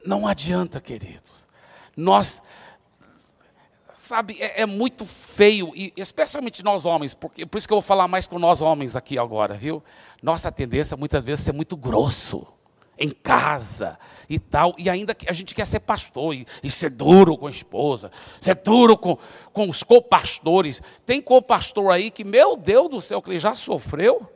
não 0.04 0.26
adianta, 0.26 0.80
queridos. 0.80 1.46
Nós, 1.96 2.42
sabe, 3.94 4.36
é, 4.42 4.62
é, 4.62 4.66
muito 4.66 5.06
feio, 5.06 5.70
e 5.72 5.92
especialmente 5.96 6.64
nós 6.64 6.84
homens, 6.84 7.14
porque, 7.14 7.46
por 7.46 7.56
isso 7.56 7.68
que 7.68 7.72
eu 7.72 7.76
vou 7.76 7.82
falar 7.82 8.08
mais 8.08 8.26
com 8.26 8.36
nós 8.36 8.60
homens 8.60 8.96
aqui 8.96 9.16
agora, 9.16 9.54
viu? 9.54 9.80
Nossa 10.20 10.50
tendência 10.50 10.96
muitas 10.96 11.22
vezes 11.22 11.44
é 11.44 11.52
ser 11.52 11.52
muito 11.52 11.76
grosso 11.76 12.44
em 12.98 13.10
casa 13.10 13.96
e 14.28 14.40
tal, 14.40 14.74
e 14.76 14.90
ainda 14.90 15.16
a 15.28 15.32
gente 15.32 15.54
quer 15.54 15.68
ser 15.68 15.80
pastor 15.80 16.34
e, 16.34 16.44
e 16.64 16.70
ser 16.70 16.90
duro 16.90 17.38
com 17.38 17.46
a 17.46 17.50
esposa, 17.50 18.10
ser 18.40 18.56
duro 18.56 18.98
com, 18.98 19.16
com 19.52 19.68
os 19.68 19.84
co-pastores. 19.84 20.82
Tem 21.06 21.22
co-pastor 21.22 21.92
aí 21.92 22.10
que, 22.10 22.24
meu 22.24 22.56
Deus 22.56 22.90
do 22.90 23.00
céu, 23.00 23.22
que 23.22 23.30
ele 23.30 23.38
já 23.38 23.54
sofreu 23.54 24.28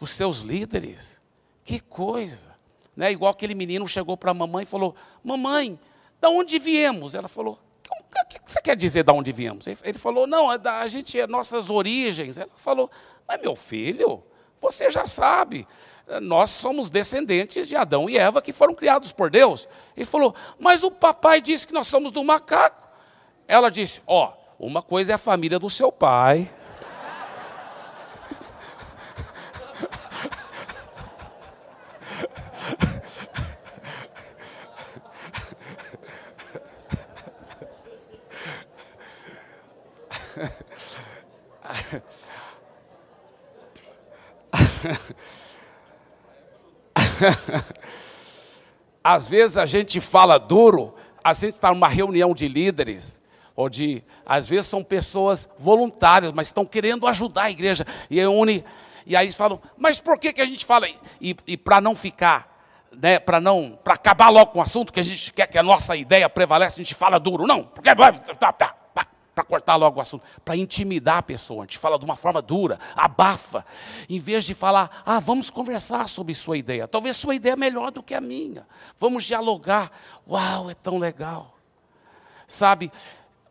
dos 0.00 0.10
seus 0.12 0.40
líderes. 0.40 1.21
Que 1.64 1.80
coisa. 1.80 2.52
Né? 2.96 3.12
Igual 3.12 3.32
aquele 3.32 3.54
menino 3.54 3.86
chegou 3.86 4.16
para 4.16 4.30
a 4.30 4.34
mamãe 4.34 4.64
e 4.64 4.66
falou: 4.66 4.94
Mamãe, 5.22 5.78
da 6.20 6.28
onde 6.28 6.58
viemos? 6.58 7.14
Ela 7.14 7.28
falou: 7.28 7.58
O 7.88 8.28
que 8.28 8.40
você 8.44 8.60
quer 8.60 8.76
dizer 8.76 9.02
da 9.04 9.12
onde 9.12 9.32
viemos? 9.32 9.66
Ele 9.66 9.98
falou: 9.98 10.26
Não, 10.26 10.52
é 10.52 10.58
a 10.64 10.86
gente 10.86 11.18
é 11.18 11.26
nossas 11.26 11.70
origens. 11.70 12.36
Ela 12.36 12.50
falou: 12.56 12.90
Mas 13.26 13.40
meu 13.40 13.56
filho, 13.56 14.22
você 14.60 14.90
já 14.90 15.06
sabe 15.06 15.66
nós 16.20 16.50
somos 16.50 16.90
descendentes 16.90 17.68
de 17.68 17.76
Adão 17.76 18.08
e 18.08 18.18
Eva 18.18 18.42
que 18.42 18.52
foram 18.52 18.74
criados 18.74 19.12
por 19.12 19.30
Deus. 19.30 19.68
Ele 19.96 20.04
falou, 20.04 20.34
mas 20.58 20.82
o 20.82 20.90
papai 20.90 21.40
disse 21.40 21.66
que 21.66 21.72
nós 21.72 21.86
somos 21.86 22.12
do 22.12 22.22
macaco. 22.24 22.88
Ela 23.46 23.70
disse, 23.70 24.02
ó, 24.06 24.32
oh, 24.58 24.66
uma 24.66 24.82
coisa 24.82 25.12
é 25.12 25.14
a 25.14 25.18
família 25.18 25.58
do 25.58 25.70
seu 25.70 25.90
pai. 25.90 26.50
Às 49.02 49.26
vezes 49.26 49.58
a 49.58 49.66
gente 49.66 50.00
fala 50.00 50.38
duro, 50.38 50.94
a 51.24 51.32
gente 51.32 51.54
está 51.54 51.70
numa 51.70 51.88
reunião 51.88 52.34
de 52.34 52.46
líderes, 52.46 53.18
ou 53.54 53.68
de, 53.68 54.02
às 54.24 54.46
vezes 54.46 54.66
são 54.66 54.82
pessoas 54.82 55.48
voluntárias, 55.58 56.32
mas 56.32 56.48
estão 56.48 56.64
querendo 56.64 57.06
ajudar 57.06 57.44
a 57.44 57.50
igreja. 57.50 57.86
E 58.08 58.20
aí, 58.20 58.26
une, 58.26 58.64
e 59.06 59.16
aí 59.16 59.30
falam, 59.32 59.60
mas 59.76 60.00
por 60.00 60.18
que, 60.18 60.32
que 60.32 60.40
a 60.40 60.46
gente 60.46 60.64
fala? 60.64 60.88
E, 61.20 61.36
e 61.46 61.56
para 61.56 61.80
não 61.80 61.94
ficar, 61.94 62.64
né, 62.92 63.18
para 63.18 63.40
não, 63.40 63.78
para 63.82 63.94
acabar 63.94 64.30
logo 64.30 64.52
com 64.52 64.58
o 64.60 64.62
assunto, 64.62 64.92
que 64.92 65.00
a 65.00 65.04
gente 65.04 65.32
quer 65.32 65.48
que 65.48 65.58
a 65.58 65.62
nossa 65.62 65.96
ideia 65.96 66.28
prevaleça, 66.28 66.80
a 66.80 66.84
gente 66.84 66.94
fala 66.94 67.18
duro. 67.18 67.46
Não, 67.46 67.64
porque 67.64 67.90
para 69.34 69.44
cortar 69.44 69.76
logo 69.76 69.98
o 69.98 70.02
assunto, 70.02 70.24
para 70.44 70.56
intimidar 70.56 71.18
a 71.18 71.22
pessoa. 71.22 71.62
A 71.62 71.66
gente 71.66 71.78
fala 71.78 71.98
de 71.98 72.04
uma 72.04 72.16
forma 72.16 72.42
dura, 72.42 72.78
abafa, 72.94 73.64
em 74.08 74.18
vez 74.18 74.44
de 74.44 74.54
falar, 74.54 75.02
ah, 75.06 75.20
vamos 75.20 75.48
conversar 75.48 76.08
sobre 76.08 76.34
sua 76.34 76.58
ideia. 76.58 76.86
Talvez 76.86 77.16
sua 77.16 77.34
ideia 77.34 77.54
é 77.54 77.56
melhor 77.56 77.90
do 77.90 78.02
que 78.02 78.14
a 78.14 78.20
minha. 78.20 78.66
Vamos 78.98 79.24
dialogar. 79.24 79.90
Uau, 80.28 80.70
é 80.70 80.74
tão 80.74 80.98
legal. 80.98 81.56
Sabe, 82.46 82.92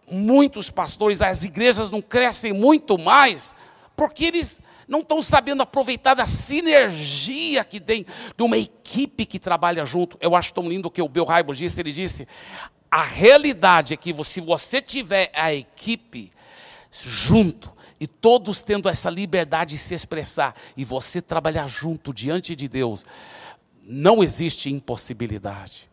muitos 0.10 0.70
pastores, 0.70 1.22
as 1.22 1.44
igrejas 1.44 1.90
não 1.90 2.02
crescem 2.02 2.54
muito 2.54 2.98
mais, 2.98 3.56
porque 3.96 4.26
eles 4.26 4.62
não 4.88 5.00
estão 5.00 5.22
sabendo 5.22 5.64
aproveitar 5.64 6.14
da 6.14 6.26
sinergia 6.26 7.64
que 7.64 7.80
tem 7.80 8.06
de 8.36 8.44
uma 8.44 8.58
equipe 8.58 9.26
que 9.26 9.40
trabalha 9.40 9.86
junto. 9.86 10.18
Eu 10.20 10.36
acho 10.36 10.54
tão 10.54 10.68
lindo 10.68 10.90
o 10.90 10.92
que 10.92 11.02
o 11.02 11.08
Bill 11.08 11.24
Hybels 11.24 11.58
disse, 11.58 11.80
ele 11.80 11.94
disse, 11.94 12.28
a 12.92 13.04
realidade 13.04 13.94
é 13.94 13.98
que 13.98 14.14
se 14.26 14.42
você 14.42 14.82
tiver 14.82 15.32
a 15.34 15.54
equipe 15.54 16.30
junto, 16.92 17.72
e 17.98 18.06
todos 18.08 18.62
tendo 18.62 18.90
essa 18.90 19.10
liberdade 19.10 19.76
de 19.76 19.78
se 19.78 19.94
expressar, 19.94 20.54
e 20.76 20.84
você 20.84 21.22
trabalhar 21.22 21.68
junto 21.68 22.14
diante 22.14 22.54
de 22.54 22.68
Deus, 22.68 23.06
não 23.84 24.22
existe 24.22 24.70
impossibilidade. 24.70 25.90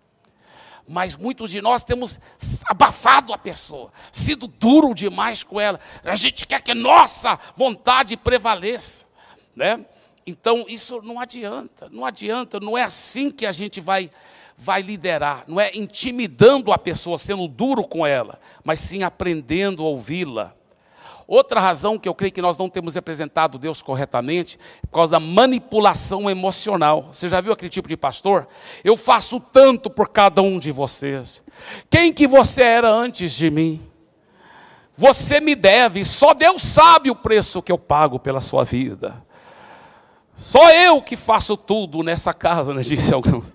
Mas 0.88 1.14
muitos 1.14 1.50
de 1.50 1.60
nós 1.60 1.84
temos 1.84 2.18
abafado 2.64 3.32
a 3.32 3.38
pessoa, 3.38 3.92
sido 4.10 4.48
duro 4.48 4.94
demais 4.94 5.44
com 5.44 5.60
ela. 5.60 5.78
A 6.02 6.16
gente 6.16 6.46
quer 6.46 6.62
que 6.62 6.72
nossa 6.72 7.38
vontade 7.54 8.16
prevaleça, 8.16 9.06
né? 9.54 9.84
Então 10.26 10.64
isso 10.66 11.00
não 11.02 11.20
adianta, 11.20 11.88
não 11.90 12.04
adianta, 12.04 12.58
não 12.58 12.76
é 12.76 12.82
assim 12.82 13.30
que 13.30 13.44
a 13.46 13.52
gente 13.52 13.80
vai 13.80 14.10
vai 14.58 14.82
liderar, 14.82 15.44
não 15.46 15.60
é 15.60 15.70
intimidando 15.72 16.72
a 16.72 16.78
pessoa, 16.78 17.16
sendo 17.16 17.46
duro 17.46 17.84
com 17.84 18.04
ela, 18.04 18.40
mas 18.64 18.80
sim 18.80 19.04
aprendendo 19.04 19.84
a 19.84 19.86
ouvi-la. 19.86 20.52
Outra 21.28 21.60
razão 21.60 21.98
que 21.98 22.08
eu 22.08 22.14
creio 22.14 22.32
que 22.32 22.42
nós 22.42 22.56
não 22.56 22.68
temos 22.68 22.94
representado 22.94 23.58
Deus 23.58 23.82
corretamente 23.82 24.58
é 24.82 24.86
por 24.86 24.94
causa 24.94 25.12
da 25.12 25.20
manipulação 25.20 26.28
emocional. 26.28 27.10
Você 27.12 27.28
já 27.28 27.40
viu 27.40 27.52
aquele 27.52 27.68
tipo 27.68 27.86
de 27.86 27.98
pastor? 27.98 28.48
Eu 28.82 28.96
faço 28.96 29.38
tanto 29.38 29.90
por 29.90 30.08
cada 30.08 30.42
um 30.42 30.58
de 30.58 30.72
vocês. 30.72 31.44
Quem 31.88 32.12
que 32.12 32.26
você 32.26 32.62
era 32.62 32.90
antes 32.90 33.32
de 33.32 33.50
mim? 33.50 33.86
Você 34.96 35.38
me 35.38 35.54
deve, 35.54 36.04
só 36.04 36.34
Deus 36.34 36.62
sabe 36.62 37.10
o 37.10 37.14
preço 37.14 37.62
que 37.62 37.70
eu 37.70 37.78
pago 37.78 38.18
pela 38.18 38.40
sua 38.40 38.64
vida. 38.64 39.22
Só 40.34 40.72
eu 40.72 41.00
que 41.02 41.14
faço 41.14 41.56
tudo 41.56 42.02
nessa 42.02 42.32
casa, 42.32 42.72
né, 42.72 42.82
disse 42.82 43.14
alguns. 43.14 43.52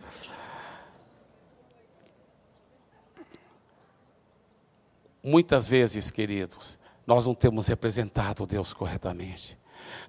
Muitas 5.24 5.70
vezes, 5.70 6.12
queridos, 6.12 6.78
nós 7.08 7.26
não 7.26 7.34
temos 7.34 7.68
representado 7.68 8.46
Deus 8.46 8.74
corretamente. 8.74 9.58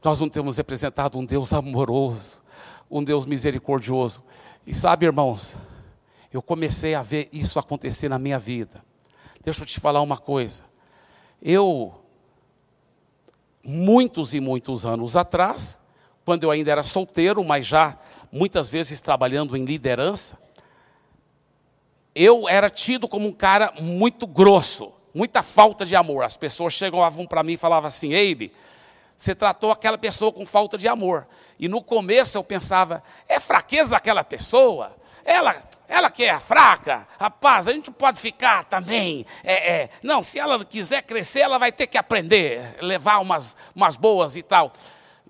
Nós 0.03 0.19
não 0.19 0.29
temos 0.29 0.57
representado 0.57 1.17
um 1.17 1.25
Deus 1.25 1.53
amoroso, 1.53 2.43
um 2.91 3.03
Deus 3.03 3.25
misericordioso. 3.25 4.25
E 4.67 4.75
sabe, 4.75 5.07
irmãos, 5.07 5.57
eu 6.33 6.43
comecei 6.43 6.97
a 6.97 7.03
ver 7.03 7.29
isso 7.33 7.61
acontecer 7.61 8.09
na 8.09 8.19
minha 8.19 8.41
vida. 8.41 8.85
Deixa 9.41 9.63
eu 9.63 9.67
te 9.67 9.79
falar 9.79 10.03
uma 10.03 10.17
coisa. 10.17 10.65
Eu, 11.41 11.95
muitos 13.63 14.35
e 14.35 14.41
muitos 14.41 14.85
anos 14.85 15.17
atrás, 15.17 15.79
quando 16.25 16.43
eu 16.43 16.51
ainda 16.51 16.73
era 16.73 16.83
solteiro, 16.83 17.45
mas 17.45 17.67
já 17.67 17.97
muitas 18.33 18.69
vezes 18.69 19.01
trabalhando 19.01 19.57
em 19.57 19.65
liderança, 19.65 20.43
eu 22.17 22.49
era 22.49 22.69
tido 22.69 23.07
como 23.07 23.29
um 23.29 23.33
cara 23.33 23.73
muito 23.81 24.27
grosso 24.27 24.94
muita 25.15 25.43
falta 25.43 25.87
de 25.87 25.95
amor. 25.95 26.25
As 26.25 26.37
pessoas 26.37 26.73
chegavam 26.73 27.27
para 27.27 27.43
mim 27.43 27.53
e 27.53 27.57
falavam 27.57 27.89
assim: 27.89 28.13
Eibe, 28.13 28.53
você 29.17 29.35
tratou 29.35 29.71
aquela 29.71 29.97
pessoa 29.97 30.33
com 30.33 30.45
falta 30.45 30.77
de 30.77 30.89
amor. 30.89 31.27
E 31.59 31.69
no 31.69 31.83
começo 31.83 32.37
eu 32.37 32.45
pensava: 32.45 33.03
é 33.29 33.39
fraqueza 33.39 33.91
daquela 33.91 34.25
pessoa? 34.25 34.95
Ela, 35.25 35.57
ela 35.89 36.11
que 36.11 36.25
é 36.25 36.39
fraca, 36.39 37.07
rapaz, 37.19 37.69
a 37.69 37.73
gente 37.73 37.91
pode 37.91 38.21
ficar 38.21 38.65
também. 38.65 39.25
É, 39.43 39.73
é, 39.73 39.91
não, 40.03 40.23
se 40.23 40.39
ela 40.39 40.63
quiser 40.65 41.03
crescer, 41.03 41.41
ela 41.41 41.57
vai 41.57 41.73
ter 41.73 41.87
que 41.87 41.97
aprender, 41.97 42.77
levar 42.83 43.21
umas, 43.21 43.57
umas 43.75 43.97
boas 43.97 44.37
e 44.37 44.43
tal. 44.43 44.73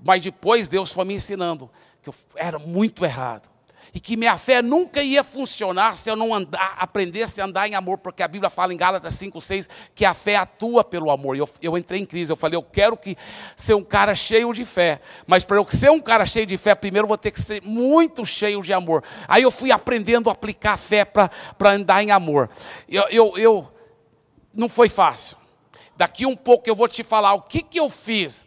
Mas 0.03 0.23
depois 0.23 0.67
Deus 0.67 0.91
foi 0.91 1.05
me 1.05 1.15
ensinando 1.15 1.71
que 2.03 2.09
eu 2.09 2.15
era 2.35 2.59
muito 2.59 3.05
errado 3.05 3.54
e 3.95 4.01
que 4.01 4.17
minha 4.17 4.37
fé 4.37 4.61
nunca 4.61 5.01
ia 5.01 5.23
funcionar 5.23 5.95
se 5.95 6.11
eu 6.11 6.17
não 6.17 6.35
andar, 6.35 6.75
aprendesse 6.81 7.41
a 7.41 7.45
andar 7.45 7.69
em 7.69 7.77
amor, 7.77 7.99
porque 7.99 8.25
a 8.25 8.29
Bíblia 8.29 8.51
fala 8.51 8.75
em 8.75 8.77
Gálatas 8.77 9.15
5, 9.15 9.41
6 9.41 9.69
que 9.95 10.05
a 10.05 10.13
fé 10.13 10.35
atua 10.35 10.83
pelo 10.83 11.13
amor. 11.13 11.37
Eu, 11.37 11.49
eu 11.63 11.79
entrei 11.79 12.01
em 12.01 12.05
crise, 12.05 12.33
eu 12.33 12.37
falei, 12.37 12.57
eu 12.57 12.63
quero 12.63 12.97
que 12.97 13.17
ser 13.55 13.75
um 13.75 13.85
cara 13.85 14.13
cheio 14.13 14.53
de 14.53 14.65
fé, 14.65 15.01
mas 15.29 15.45
para 15.45 15.59
eu 15.59 15.67
ser 15.71 15.93
um 15.93 16.01
cara 16.01 16.27
cheio 16.27 16.45
de 16.45 16.57
fé, 16.57 16.75
primeiro 16.75 17.05
eu 17.05 17.09
vou 17.09 17.17
ter 17.17 17.31
que 17.31 17.41
ser 17.41 17.63
muito 17.63 18.27
cheio 18.27 18.61
de 18.63 18.73
amor. 18.73 19.05
Aí 19.29 19.45
eu 19.45 19.51
fui 19.53 19.71
aprendendo 19.71 20.29
a 20.29 20.33
aplicar 20.33 20.73
a 20.73 20.77
fé 20.77 21.05
para 21.05 21.31
andar 21.71 22.03
em 22.03 22.11
amor. 22.11 22.51
Eu, 22.89 23.05
eu, 23.11 23.39
eu, 23.39 23.73
não 24.53 24.69
foi 24.69 24.89
fácil. 24.89 25.37
Daqui 25.97 26.27
um 26.27 26.35
pouco 26.35 26.69
eu 26.69 26.75
vou 26.75 26.89
te 26.89 27.05
falar 27.05 27.35
o 27.35 27.43
que, 27.43 27.63
que 27.63 27.79
eu 27.79 27.89
fiz, 27.89 28.45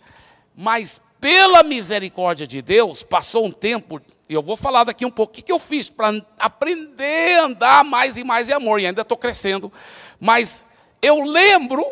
mas 0.54 1.02
pela 1.22 1.64
misericórdia 1.64 2.46
de 2.46 2.62
Deus, 2.62 3.02
passou 3.02 3.46
um 3.46 3.52
tempo, 3.52 4.02
e 4.30 4.34
eu 4.34 4.42
vou 4.42 4.58
falar 4.58 4.84
daqui 4.84 5.06
um 5.06 5.12
pouco. 5.12 5.32
O 5.32 5.36
que, 5.36 5.42
que 5.42 5.52
eu 5.52 5.60
fiz 5.60 5.90
para 5.90 6.14
aprender 6.38 7.40
a 7.40 7.46
andar 7.46 7.84
mais 7.84 8.18
e 8.18 8.24
mais 8.24 8.50
em 8.50 8.54
amor, 8.54 8.80
e 8.80 8.88
ainda 8.88 9.02
estou 9.02 9.18
crescendo, 9.18 9.72
mas 10.20 10.66
eu 11.02 11.22
lembro, 11.24 11.86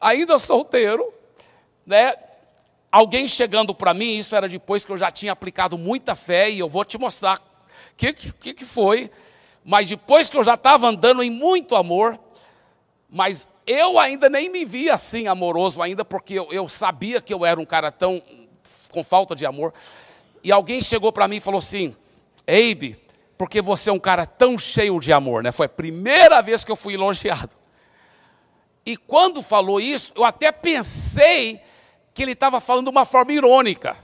ainda 0.00 0.38
solteiro, 0.38 1.12
né, 1.84 2.14
alguém 2.90 3.26
chegando 3.26 3.74
para 3.74 3.94
mim, 3.94 4.16
isso 4.16 4.34
era 4.36 4.48
depois 4.48 4.84
que 4.84 4.92
eu 4.92 4.96
já 4.96 5.10
tinha 5.10 5.32
aplicado 5.32 5.76
muita 5.76 6.14
fé, 6.14 6.50
e 6.50 6.58
eu 6.58 6.68
vou 6.68 6.84
te 6.84 6.98
mostrar 6.98 7.38
o 7.38 7.96
que, 7.96 8.12
que, 8.12 8.54
que 8.54 8.64
foi, 8.64 9.10
mas 9.64 9.88
depois 9.88 10.30
que 10.30 10.36
eu 10.36 10.44
já 10.44 10.54
estava 10.54 10.86
andando 10.86 11.22
em 11.22 11.30
muito 11.30 11.74
amor, 11.74 12.18
mas 13.08 13.50
eu 13.66 13.98
ainda 13.98 14.28
nem 14.28 14.48
me 14.48 14.64
via 14.64 14.94
assim 14.94 15.26
amoroso 15.26 15.82
ainda, 15.82 16.04
porque 16.04 16.34
eu, 16.34 16.52
eu 16.52 16.68
sabia 16.68 17.20
que 17.20 17.34
eu 17.34 17.44
era 17.44 17.60
um 17.60 17.64
cara 17.64 17.90
tão 17.90 18.22
com 18.90 19.02
falta 19.02 19.34
de 19.34 19.46
amor. 19.46 19.72
E 20.42 20.50
alguém 20.50 20.80
chegou 20.80 21.12
para 21.12 21.28
mim 21.28 21.36
e 21.36 21.40
falou 21.40 21.58
assim: 21.58 21.94
Eibe, 22.46 23.00
porque 23.36 23.60
você 23.60 23.90
é 23.90 23.92
um 23.92 23.98
cara 23.98 24.26
tão 24.26 24.58
cheio 24.58 24.98
de 25.00 25.12
amor, 25.12 25.42
né? 25.42 25.52
Foi 25.52 25.66
a 25.66 25.68
primeira 25.68 26.40
vez 26.42 26.64
que 26.64 26.70
eu 26.70 26.76
fui 26.76 26.94
elogiado. 26.94 27.54
E 28.84 28.96
quando 28.96 29.42
falou 29.42 29.80
isso, 29.80 30.12
eu 30.16 30.24
até 30.24 30.50
pensei 30.50 31.60
que 32.12 32.22
ele 32.22 32.32
estava 32.32 32.60
falando 32.60 32.86
de 32.86 32.90
uma 32.90 33.04
forma 33.04 33.32
irônica. 33.32 33.96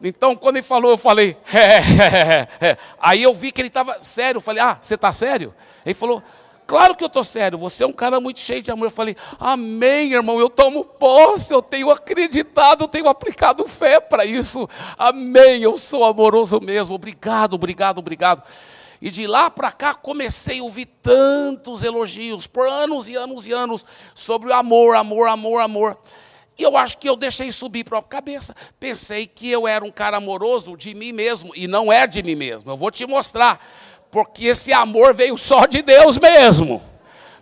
Então, 0.00 0.36
quando 0.36 0.56
ele 0.56 0.62
falou, 0.62 0.90
eu 0.90 0.96
falei, 0.96 1.36
é, 1.52 1.78
é, 1.78 2.68
é. 2.68 2.78
aí 3.00 3.22
eu 3.22 3.34
vi 3.34 3.50
que 3.50 3.60
ele 3.60 3.68
estava 3.68 3.98
sério. 4.00 4.38
Eu 4.38 4.42
falei, 4.42 4.62
ah, 4.62 4.78
você 4.80 4.94
está 4.94 5.12
sério? 5.12 5.54
Ele 5.84 5.94
falou, 5.94 6.22
Claro 6.66 6.96
que 6.96 7.04
eu 7.04 7.06
estou 7.06 7.22
sério, 7.22 7.56
você 7.56 7.84
é 7.84 7.86
um 7.86 7.92
cara 7.92 8.18
muito 8.18 8.40
cheio 8.40 8.60
de 8.60 8.72
amor. 8.72 8.86
Eu 8.86 8.90
falei, 8.90 9.16
amém, 9.38 10.12
irmão, 10.12 10.40
eu 10.40 10.50
tomo 10.50 10.84
posse, 10.84 11.54
eu 11.54 11.62
tenho 11.62 11.90
acreditado, 11.90 12.84
eu 12.84 12.88
tenho 12.88 13.08
aplicado 13.08 13.66
fé 13.68 14.00
para 14.00 14.24
isso. 14.24 14.68
Amém, 14.98 15.62
eu 15.62 15.78
sou 15.78 16.04
amoroso 16.04 16.60
mesmo. 16.60 16.96
Obrigado, 16.96 17.54
obrigado, 17.54 17.98
obrigado. 17.98 18.42
E 19.00 19.10
de 19.10 19.28
lá 19.28 19.48
para 19.48 19.70
cá 19.70 19.94
comecei 19.94 20.58
a 20.58 20.62
ouvir 20.64 20.86
tantos 21.00 21.84
elogios, 21.84 22.48
por 22.48 22.66
anos 22.66 23.08
e 23.08 23.14
anos 23.14 23.46
e 23.46 23.52
anos, 23.52 23.84
sobre 24.12 24.48
o 24.48 24.52
amor, 24.52 24.96
amor, 24.96 25.28
amor, 25.28 25.60
amor. 25.60 25.98
E 26.58 26.62
eu 26.62 26.76
acho 26.76 26.98
que 26.98 27.08
eu 27.08 27.14
deixei 27.14 27.52
subir 27.52 27.84
para 27.84 27.98
a 27.98 28.02
cabeça. 28.02 28.56
Pensei 28.80 29.26
que 29.26 29.48
eu 29.48 29.68
era 29.68 29.84
um 29.84 29.90
cara 29.90 30.16
amoroso 30.16 30.76
de 30.76 30.94
mim 30.94 31.12
mesmo, 31.12 31.52
e 31.54 31.68
não 31.68 31.92
é 31.92 32.08
de 32.08 32.22
mim 32.24 32.34
mesmo. 32.34 32.72
Eu 32.72 32.76
vou 32.76 32.90
te 32.90 33.06
mostrar 33.06 33.60
porque 34.16 34.46
esse 34.46 34.72
amor 34.72 35.12
veio 35.12 35.36
só 35.36 35.66
de 35.66 35.82
Deus 35.82 36.16
mesmo. 36.16 36.80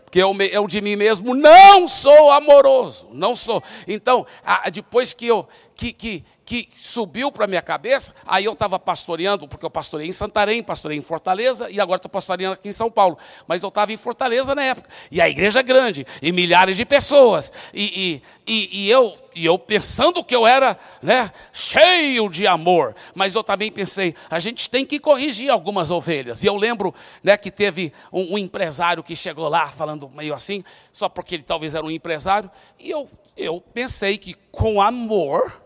Porque 0.05 0.19
eu, 0.19 0.35
eu 0.51 0.67
de 0.67 0.81
mim 0.81 0.97
mesmo 0.97 1.33
não 1.33 1.87
sou 1.87 2.33
amoroso, 2.33 3.07
não 3.13 3.37
sou. 3.37 3.63
Então, 3.87 4.27
depois 4.73 5.15
que 5.15 5.25
eu, 5.25 5.47
que, 5.77 5.93
que 5.93 6.25
que 6.45 6.69
subiu 6.77 7.33
para 7.33 7.47
a 7.47 7.49
minha 7.49 7.63
cabeça, 7.63 8.15
aí 8.27 8.45
eu 8.45 8.53
estava 8.53 8.79
pastoreando, 8.79 9.49
porque 9.49 9.65
eu 9.65 9.71
pastorei 9.71 10.07
em 10.07 10.13
Santarém, 10.13 10.63
pastorei 10.63 10.99
em 10.99 11.01
Fortaleza, 11.01 11.71
e 11.71 11.81
agora 11.81 11.97
estou 11.97 12.11
pastoreando 12.11 12.55
aqui 12.55 12.69
em 12.69 12.73
São 12.73 12.91
Paulo. 12.91 13.17
Mas 13.49 13.63
eu 13.63 13.71
estava 13.71 13.93
em 13.93 13.97
Fortaleza 13.97 14.55
na 14.55 14.63
época. 14.63 14.89
E 15.11 15.21
a 15.21 15.29
igreja 15.29 15.61
é 15.61 15.63
grande, 15.63 16.07
e 16.21 16.33
milhares 16.33 16.77
de 16.77 16.85
pessoas. 16.85 17.53
E, 17.73 18.23
e, 18.47 18.53
e, 18.53 18.85
e, 18.85 18.91
eu, 18.91 19.15
e 19.35 19.47
eu 19.47 19.59
pensando 19.59 20.23
que 20.23 20.37
eu 20.37 20.47
era 20.47 20.79
né, 21.03 21.33
cheio 21.53 22.29
de 22.29 22.47
amor. 22.47 22.95
Mas 23.15 23.35
eu 23.35 23.43
também 23.43 23.73
pensei, 23.73 24.15
a 24.29 24.39
gente 24.39 24.69
tem 24.69 24.85
que 24.85 24.99
corrigir 25.01 25.51
algumas 25.51 25.91
ovelhas. 25.91 26.43
E 26.43 26.47
eu 26.47 26.57
lembro 26.57 26.95
né, 27.23 27.39
que 27.39 27.51
teve 27.51 27.91
um, 28.13 28.35
um 28.35 28.39
empresário 28.39 29.03
que 29.03 29.17
chegou 29.17 29.49
lá 29.49 29.69
falando 29.69 30.11
meio 30.11 30.35
assim, 30.35 30.63
só 30.93 31.09
porque 31.09 31.37
ele 31.37 31.43
talvez 31.43 31.75
era 31.75 31.85
um 31.85 31.91
empresário. 31.91 32.51
E 32.79 32.91
eu, 32.91 33.09
eu 33.35 33.63
pensei 33.73 34.19
que 34.19 34.35
com 34.53 34.81
amor 34.83 35.64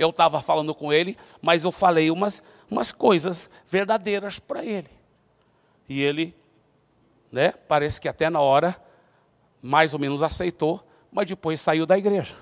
eu 0.00 0.08
estava 0.08 0.40
falando 0.40 0.74
com 0.74 0.90
ele, 0.90 1.14
mas 1.42 1.62
eu 1.62 1.70
falei 1.70 2.10
umas, 2.10 2.42
umas 2.70 2.90
coisas 2.90 3.50
verdadeiras 3.68 4.38
para 4.38 4.64
ele. 4.64 4.88
E 5.86 6.00
ele, 6.00 6.34
né, 7.30 7.52
parece 7.52 8.00
que 8.00 8.08
até 8.08 8.30
na 8.30 8.40
hora, 8.40 8.82
mais 9.60 9.92
ou 9.92 10.00
menos 10.00 10.22
aceitou, 10.22 10.82
mas 11.12 11.26
depois 11.26 11.60
saiu 11.60 11.84
da 11.84 11.98
igreja. 11.98 12.34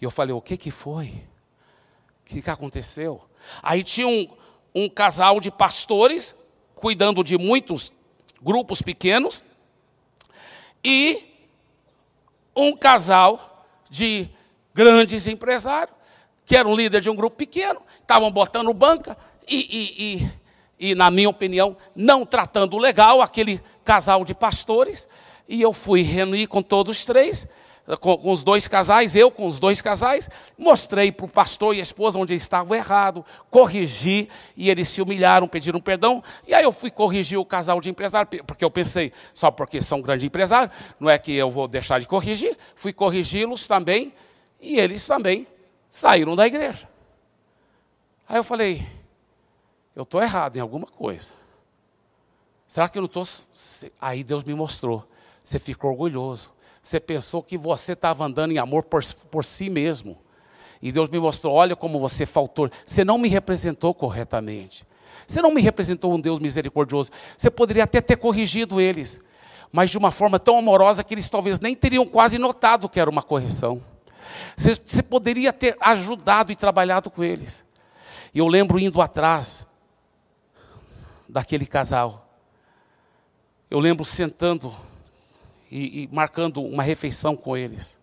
E 0.00 0.04
eu 0.04 0.10
falei: 0.10 0.32
o 0.32 0.40
que, 0.40 0.56
que 0.56 0.70
foi? 0.70 1.08
O 2.20 2.24
que, 2.26 2.40
que 2.40 2.50
aconteceu? 2.50 3.24
Aí 3.60 3.82
tinha 3.82 4.06
um, 4.06 4.28
um 4.72 4.88
casal 4.88 5.40
de 5.40 5.50
pastores 5.50 6.36
cuidando 6.76 7.24
de 7.24 7.36
muitos 7.36 7.92
grupos 8.40 8.80
pequenos 8.80 9.42
e 10.84 11.24
um 12.54 12.76
casal 12.76 13.66
de 13.90 14.30
grandes 14.72 15.26
empresários 15.26 15.96
que 16.46 16.56
era 16.56 16.66
um 16.66 16.76
líder 16.76 17.00
de 17.00 17.10
um 17.10 17.16
grupo 17.16 17.36
pequeno, 17.36 17.82
estavam 18.00 18.30
botando 18.30 18.72
banca 18.72 19.18
e, 19.48 19.56
e, 19.56 20.14
e, 20.14 20.90
e, 20.90 20.94
na 20.94 21.10
minha 21.10 21.28
opinião, 21.28 21.76
não 21.94 22.24
tratando 22.24 22.78
legal 22.78 23.20
aquele 23.20 23.60
casal 23.84 24.24
de 24.24 24.32
pastores. 24.32 25.08
E 25.48 25.60
eu 25.60 25.72
fui 25.72 26.02
reunir 26.02 26.46
com 26.46 26.62
todos 26.62 26.98
os 26.98 27.04
três, 27.04 27.48
com, 28.00 28.16
com 28.16 28.30
os 28.30 28.44
dois 28.44 28.68
casais, 28.68 29.16
eu 29.16 29.28
com 29.28 29.46
os 29.48 29.58
dois 29.58 29.82
casais, 29.82 30.30
mostrei 30.56 31.10
para 31.10 31.26
o 31.26 31.28
pastor 31.28 31.74
e 31.74 31.78
a 31.78 31.82
esposa 31.82 32.18
onde 32.18 32.32
eles 32.32 32.42
estavam 32.42 32.76
errado, 32.76 33.24
corrigi, 33.50 34.28
e 34.56 34.70
eles 34.70 34.88
se 34.88 35.02
humilharam, 35.02 35.48
pediram 35.48 35.80
perdão. 35.80 36.22
E 36.46 36.54
aí 36.54 36.62
eu 36.62 36.72
fui 36.72 36.92
corrigir 36.92 37.38
o 37.38 37.44
casal 37.44 37.80
de 37.80 37.90
empresário, 37.90 38.28
porque 38.44 38.64
eu 38.64 38.70
pensei, 38.70 39.12
só 39.34 39.50
porque 39.50 39.80
são 39.80 40.00
grandes 40.00 40.24
empresários, 40.24 40.70
não 40.98 41.10
é 41.10 41.18
que 41.18 41.32
eu 41.32 41.50
vou 41.50 41.66
deixar 41.66 41.98
de 41.98 42.06
corrigir, 42.06 42.56
fui 42.76 42.92
corrigi-los 42.92 43.66
também, 43.66 44.12
e 44.60 44.78
eles 44.78 45.04
também 45.06 45.46
saíram 45.90 46.36
da 46.36 46.46
igreja. 46.46 46.88
Aí 48.28 48.36
eu 48.36 48.44
falei, 48.44 48.86
eu 49.94 50.02
estou 50.02 50.22
errado 50.22 50.56
em 50.56 50.60
alguma 50.60 50.86
coisa. 50.86 51.32
Será 52.66 52.88
que 52.88 52.98
eu 52.98 53.02
não 53.02 53.06
estou. 53.06 53.24
Aí 54.00 54.24
Deus 54.24 54.42
me 54.44 54.54
mostrou. 54.54 55.06
Você 55.42 55.58
ficou 55.58 55.90
orgulhoso. 55.90 56.52
Você 56.82 56.98
pensou 57.00 57.42
que 57.42 57.56
você 57.56 57.92
estava 57.92 58.24
andando 58.24 58.52
em 58.52 58.58
amor 58.58 58.82
por, 58.82 59.02
por 59.30 59.44
si 59.44 59.70
mesmo. 59.70 60.18
E 60.82 60.90
Deus 60.90 61.08
me 61.08 61.18
mostrou: 61.18 61.54
olha 61.54 61.76
como 61.76 62.00
você 62.00 62.26
faltou. 62.26 62.68
Você 62.84 63.04
não 63.04 63.18
me 63.18 63.28
representou 63.28 63.94
corretamente. 63.94 64.84
Você 65.26 65.40
não 65.40 65.52
me 65.52 65.60
representou 65.60 66.12
um 66.12 66.20
Deus 66.20 66.38
misericordioso. 66.38 67.10
Você 67.36 67.50
poderia 67.50 67.84
até 67.84 68.00
ter 68.00 68.16
corrigido 68.16 68.80
eles, 68.80 69.20
mas 69.72 69.90
de 69.90 69.98
uma 69.98 70.10
forma 70.10 70.38
tão 70.38 70.58
amorosa 70.58 71.02
que 71.02 71.14
eles 71.14 71.28
talvez 71.28 71.58
nem 71.58 71.74
teriam 71.74 72.06
quase 72.06 72.38
notado 72.38 72.88
que 72.88 73.00
era 73.00 73.10
uma 73.10 73.22
correção. 73.22 73.82
Você, 74.56 74.74
você 74.74 75.02
poderia 75.02 75.52
ter 75.52 75.76
ajudado 75.80 76.52
e 76.52 76.56
trabalhado 76.56 77.10
com 77.10 77.22
eles. 77.22 77.66
E 78.34 78.38
eu 78.38 78.46
lembro 78.46 78.78
indo 78.78 79.00
atrás 79.00 79.66
daquele 81.28 81.66
casal. 81.66 82.28
Eu 83.70 83.78
lembro 83.78 84.04
sentando 84.04 84.74
e, 85.70 86.02
e 86.02 86.08
marcando 86.12 86.62
uma 86.62 86.82
refeição 86.82 87.36
com 87.36 87.56
eles. 87.56 88.00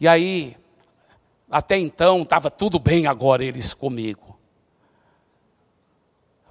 E 0.00 0.08
aí, 0.08 0.56
até 1.50 1.78
então, 1.78 2.22
estava 2.22 2.50
tudo 2.50 2.78
bem 2.78 3.06
agora 3.06 3.44
eles 3.44 3.74
comigo. 3.74 4.38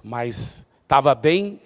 Mas 0.02 0.66
estava 0.82 1.14
bem 1.14 1.60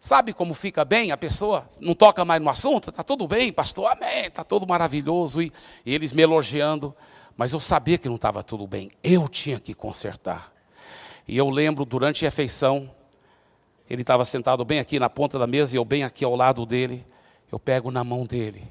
Sabe 0.00 0.32
como 0.32 0.54
fica 0.54 0.84
bem 0.84 1.10
a 1.10 1.16
pessoa? 1.16 1.66
Não 1.80 1.94
toca 1.94 2.24
mais 2.24 2.40
no 2.40 2.48
assunto? 2.48 2.90
Está 2.90 3.02
tudo 3.02 3.26
bem, 3.26 3.52
pastor? 3.52 3.86
Amém, 3.90 4.26
está 4.26 4.44
tudo 4.44 4.66
maravilhoso. 4.66 5.42
E, 5.42 5.52
e 5.84 5.92
eles 5.92 6.12
me 6.12 6.22
elogiando. 6.22 6.94
Mas 7.36 7.52
eu 7.52 7.60
sabia 7.60 7.98
que 7.98 8.08
não 8.08 8.14
estava 8.14 8.42
tudo 8.42 8.66
bem. 8.66 8.90
Eu 9.02 9.28
tinha 9.28 9.58
que 9.58 9.74
consertar. 9.74 10.52
E 11.26 11.36
eu 11.36 11.50
lembro, 11.50 11.84
durante 11.84 12.24
a 12.24 12.28
refeição, 12.28 12.90
ele 13.90 14.02
estava 14.02 14.24
sentado 14.24 14.64
bem 14.64 14.78
aqui 14.78 14.98
na 15.00 15.10
ponta 15.10 15.38
da 15.38 15.46
mesa 15.46 15.74
e 15.74 15.78
eu 15.78 15.84
bem 15.84 16.04
aqui 16.04 16.24
ao 16.24 16.36
lado 16.36 16.64
dele. 16.64 17.04
Eu 17.50 17.58
pego 17.58 17.90
na 17.90 18.04
mão 18.04 18.24
dele. 18.24 18.62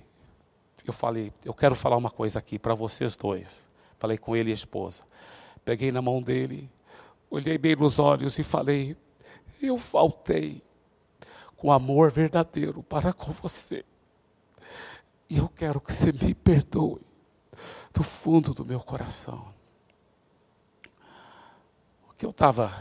Eu 0.86 0.94
falei, 0.94 1.34
eu 1.44 1.54
quero 1.54 1.76
falar 1.76 1.98
uma 1.98 2.10
coisa 2.10 2.40
aqui 2.40 2.58
para 2.58 2.74
vocês 2.74 3.18
dois. 3.18 3.70
Falei 4.00 4.18
com 4.18 4.34
ele 4.36 4.50
e 4.50 4.52
a 4.52 4.54
esposa. 4.54 5.04
Peguei 5.66 5.92
na 5.92 6.02
mão 6.02 6.22
dele, 6.22 6.70
olhei 7.30 7.58
bem 7.58 7.76
nos 7.76 8.00
olhos 8.00 8.40
e 8.40 8.44
falei, 8.44 8.96
eu 9.62 9.78
faltei 9.78 10.62
com 11.58 11.72
amor 11.72 12.12
verdadeiro 12.12 12.84
para 12.84 13.12
com 13.12 13.32
você. 13.32 13.84
E 15.30 15.38
eu 15.40 15.50
quero 15.50 15.82
que 15.82 15.92
você 15.92 16.12
me 16.12 16.34
perdoe 16.34 17.02
do 17.94 18.04
fundo 18.04 18.54
do 18.54 18.64
meu 18.64 18.80
coração. 18.80 19.54
O 22.08 22.14
que 22.14 22.26
eu 22.26 22.30
estava 22.30 22.72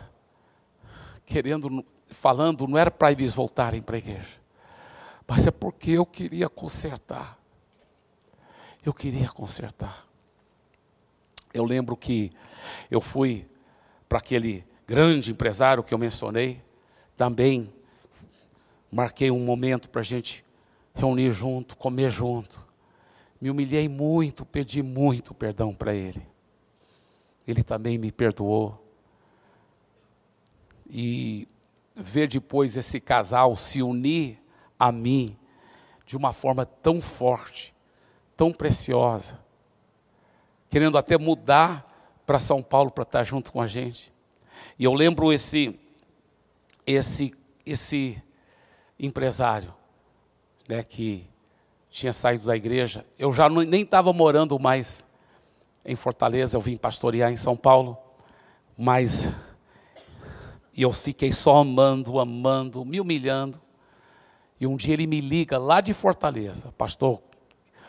querendo, 1.24 1.84
falando, 2.08 2.68
não 2.68 2.78
era 2.78 2.90
para 2.90 3.10
eles 3.10 3.34
voltarem 3.34 3.82
para 3.82 3.96
a 3.96 3.98
igreja, 3.98 4.40
mas 5.26 5.46
é 5.46 5.50
porque 5.50 5.92
eu 5.92 6.06
queria 6.06 6.48
consertar. 6.48 7.36
Eu 8.84 8.94
queria 8.94 9.28
consertar. 9.28 10.06
Eu 11.52 11.64
lembro 11.64 11.96
que 11.96 12.30
eu 12.88 13.00
fui 13.00 13.48
para 14.08 14.18
aquele 14.18 14.64
grande 14.86 15.32
empresário 15.32 15.82
que 15.82 15.92
eu 15.92 15.98
mencionei, 15.98 16.62
também 17.16 17.72
marquei 18.96 19.30
um 19.30 19.44
momento 19.44 19.90
para 19.90 20.00
a 20.00 20.04
gente 20.04 20.42
reunir 20.94 21.30
junto, 21.30 21.76
comer 21.76 22.08
junto. 22.08 22.64
Me 23.38 23.50
humilhei 23.50 23.90
muito, 23.90 24.46
pedi 24.46 24.82
muito 24.82 25.34
perdão 25.34 25.74
para 25.74 25.94
ele. 25.94 26.26
Ele 27.46 27.62
também 27.62 27.98
me 27.98 28.10
perdoou. 28.10 28.82
E 30.88 31.46
ver 31.94 32.26
depois 32.26 32.74
esse 32.74 32.98
casal 32.98 33.54
se 33.54 33.82
unir 33.82 34.42
a 34.78 34.90
mim 34.90 35.36
de 36.06 36.16
uma 36.16 36.32
forma 36.32 36.64
tão 36.64 36.98
forte, 36.98 37.74
tão 38.34 38.50
preciosa, 38.50 39.38
querendo 40.70 40.96
até 40.96 41.18
mudar 41.18 41.84
para 42.24 42.38
São 42.38 42.62
Paulo 42.62 42.90
para 42.90 43.02
estar 43.02 43.24
junto 43.24 43.52
com 43.52 43.60
a 43.60 43.66
gente. 43.66 44.10
E 44.78 44.84
eu 44.84 44.94
lembro 44.94 45.30
esse 45.34 45.78
esse 46.86 47.34
esse 47.66 48.22
empresário, 48.98 49.74
né, 50.68 50.82
que 50.82 51.28
tinha 51.90 52.12
saído 52.12 52.46
da 52.46 52.56
igreja. 52.56 53.04
Eu 53.18 53.32
já 53.32 53.48
não, 53.48 53.62
nem 53.62 53.82
estava 53.82 54.12
morando 54.12 54.58
mais 54.58 55.06
em 55.84 55.94
Fortaleza, 55.94 56.56
eu 56.56 56.60
vim 56.60 56.76
pastorear 56.76 57.30
em 57.30 57.36
São 57.36 57.56
Paulo, 57.56 57.96
mas 58.76 59.32
e 60.74 60.82
eu 60.82 60.92
fiquei 60.92 61.32
só 61.32 61.56
amando, 61.56 62.18
amando, 62.18 62.84
me 62.84 63.00
humilhando. 63.00 63.58
E 64.60 64.66
um 64.66 64.76
dia 64.76 64.92
ele 64.92 65.06
me 65.06 65.20
liga 65.20 65.56
lá 65.58 65.80
de 65.80 65.94
Fortaleza, 65.94 66.72
pastor, 66.76 67.22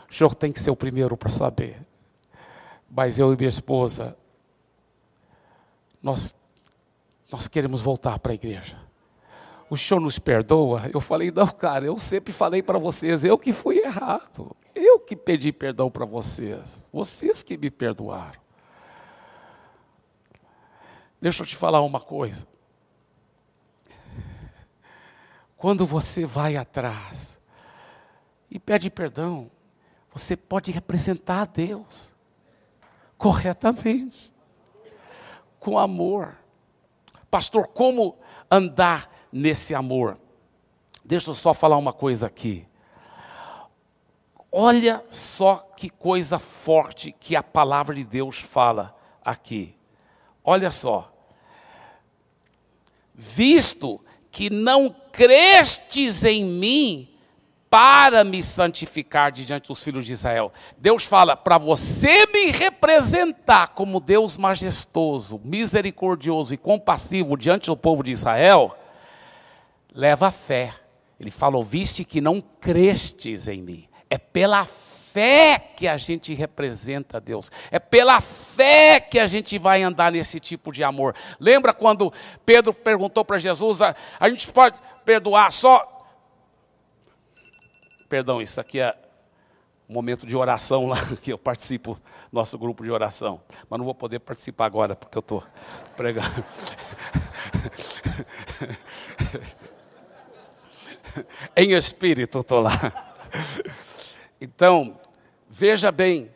o 0.09 0.13
senhor 0.13 0.35
tem 0.35 0.51
que 0.51 0.59
ser 0.59 0.71
o 0.71 0.75
primeiro 0.75 1.17
para 1.17 1.29
saber. 1.29 1.85
Mas 2.89 3.19
eu 3.19 3.33
e 3.33 3.35
minha 3.35 3.49
esposa, 3.49 4.15
nós, 6.01 6.33
nós 7.29 7.49
queremos 7.49 7.81
voltar 7.81 8.19
para 8.19 8.31
a 8.31 8.35
igreja 8.35 8.86
o 9.69 9.75
senhor 9.75 9.99
nos 9.99 10.17
perdoa? 10.17 10.89
Eu 10.93 11.01
falei, 11.01 11.31
não, 11.31 11.47
cara, 11.47 11.85
eu 11.85 11.97
sempre 11.97 12.33
falei 12.33 12.63
para 12.63 12.77
vocês, 12.77 13.23
eu 13.23 13.37
que 13.37 13.51
fui 13.51 13.79
errado. 13.79 14.55
Eu 14.73 14.99
que 14.99 15.15
pedi 15.15 15.51
perdão 15.51 15.89
para 15.89 16.05
vocês. 16.05 16.83
Vocês 16.91 17.43
que 17.43 17.57
me 17.57 17.69
perdoaram. 17.69 18.39
Deixa 21.19 21.41
eu 21.41 21.47
te 21.47 21.55
falar 21.55 21.81
uma 21.81 21.99
coisa. 21.99 22.47
Quando 25.57 25.85
você 25.85 26.25
vai 26.25 26.55
atrás 26.55 27.41
e 28.49 28.59
pede 28.59 28.89
perdão, 28.91 29.49
você 30.13 30.37
pode 30.37 30.71
representar 30.71 31.41
a 31.41 31.45
Deus 31.45 32.15
corretamente, 33.17 34.31
com 35.59 35.79
amor. 35.79 36.37
Pastor, 37.31 37.67
como 37.67 38.17
andar 38.49 39.11
nesse 39.31 39.73
amor. 39.75 40.17
Deixa 41.03 41.29
eu 41.29 41.35
só 41.35 41.53
falar 41.53 41.77
uma 41.77 41.93
coisa 41.93 42.27
aqui. 42.27 42.67
Olha 44.51 45.03
só 45.09 45.57
que 45.75 45.89
coisa 45.89 46.39
forte 46.39 47.11
que 47.11 47.35
a 47.35 47.43
palavra 47.43 47.95
de 47.95 48.03
Deus 48.03 48.39
fala 48.39 48.95
aqui. 49.23 49.75
Olha 50.43 50.71
só. 50.71 51.11
Visto 53.13 53.99
que 54.31 54.49
não 54.49 54.95
crestes 55.11 56.23
em 56.23 56.45
mim 56.45 57.09
para 57.69 58.23
me 58.23 58.41
santificar 58.41 59.31
diante 59.31 59.67
dos 59.67 59.83
filhos 59.83 60.05
de 60.05 60.13
Israel. 60.13 60.53
Deus 60.77 61.03
fala 61.05 61.35
para 61.35 61.57
você 61.57 62.25
me 62.27 62.51
representar 62.51 63.67
como 63.69 63.99
Deus 63.99 64.37
majestoso, 64.37 65.41
misericordioso 65.43 66.53
e 66.53 66.57
compassivo 66.57 67.35
diante 67.35 67.67
do 67.67 67.75
povo 67.75 68.03
de 68.03 68.11
Israel. 68.11 68.77
Leva 69.97 70.29
fé. 70.29 70.75
Ele 71.19 71.31
falou: 71.31 71.63
"Viste 71.63 72.05
que 72.05 72.21
não 72.21 72.39
crestes 72.39 73.47
em 73.47 73.63
mim". 73.63 73.89
É 74.07 74.19
pela 74.19 74.63
fé 74.63 75.57
que 75.57 75.87
a 75.87 75.97
gente 75.97 76.35
representa 76.35 77.19
Deus. 77.19 77.49
É 77.71 77.79
pela 77.79 78.21
fé 78.21 78.99
que 78.99 79.17
a 79.17 79.25
gente 79.25 79.57
vai 79.57 79.81
andar 79.81 80.11
nesse 80.11 80.39
tipo 80.39 80.71
de 80.71 80.83
amor. 80.83 81.15
Lembra 81.39 81.73
quando 81.73 82.13
Pedro 82.45 82.71
perguntou 82.71 83.25
para 83.25 83.39
Jesus: 83.39 83.81
a, 83.81 83.95
a 84.19 84.29
gente 84.29 84.51
pode 84.51 84.79
perdoar 85.03 85.51
só. 85.51 86.05
Perdão, 88.07 88.39
isso 88.39 88.61
aqui 88.61 88.79
é 88.79 88.95
um 89.89 89.93
momento 89.93 90.27
de 90.27 90.37
oração 90.37 90.85
lá, 90.85 90.97
que 91.23 91.33
eu 91.33 91.39
participo 91.39 91.99
nosso 92.31 92.55
grupo 92.55 92.83
de 92.83 92.91
oração. 92.91 93.41
Mas 93.67 93.79
não 93.79 93.85
vou 93.85 93.95
poder 93.95 94.19
participar 94.19 94.65
agora, 94.65 94.95
porque 94.95 95.17
eu 95.17 95.21
estou 95.21 95.43
pregando. 95.95 96.45
em 101.55 101.71
espírito 101.71 102.39
estou 102.39 102.61
lá. 102.61 102.93
Então, 104.39 104.99
veja 105.49 105.91
bem, 105.91 106.31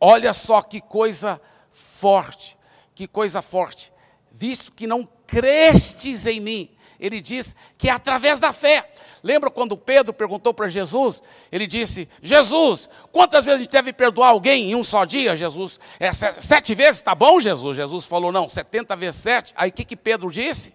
olha 0.00 0.32
só 0.32 0.62
que 0.62 0.80
coisa 0.80 1.40
forte, 1.70 2.56
que 2.94 3.06
coisa 3.06 3.42
forte. 3.42 3.92
Visto 4.32 4.72
que 4.72 4.86
não 4.86 5.08
crestes 5.26 6.26
em 6.26 6.40
mim, 6.40 6.70
ele 7.00 7.20
diz 7.20 7.54
que 7.76 7.88
é 7.88 7.92
através 7.92 8.38
da 8.38 8.52
fé. 8.52 8.90
Lembra 9.22 9.50
quando 9.50 9.76
Pedro 9.76 10.12
perguntou 10.12 10.54
para 10.54 10.68
Jesus? 10.68 11.22
Ele 11.50 11.66
disse: 11.66 12.08
Jesus, 12.22 12.88
quantas 13.10 13.44
vezes 13.44 13.60
a 13.60 13.62
gente 13.64 13.72
deve 13.72 13.92
perdoar 13.92 14.28
alguém 14.28 14.70
em 14.70 14.74
um 14.76 14.84
só 14.84 15.04
dia? 15.04 15.34
Jesus, 15.34 15.80
é, 15.98 16.12
sete 16.12 16.74
vezes 16.74 16.96
está 16.96 17.14
bom, 17.14 17.40
Jesus? 17.40 17.76
Jesus 17.76 18.06
falou: 18.06 18.30
não, 18.30 18.46
setenta 18.46 18.94
vezes 18.94 19.20
sete. 19.20 19.52
Aí 19.56 19.70
o 19.70 19.72
que, 19.72 19.84
que 19.84 19.96
Pedro 19.96 20.30
disse? 20.30 20.74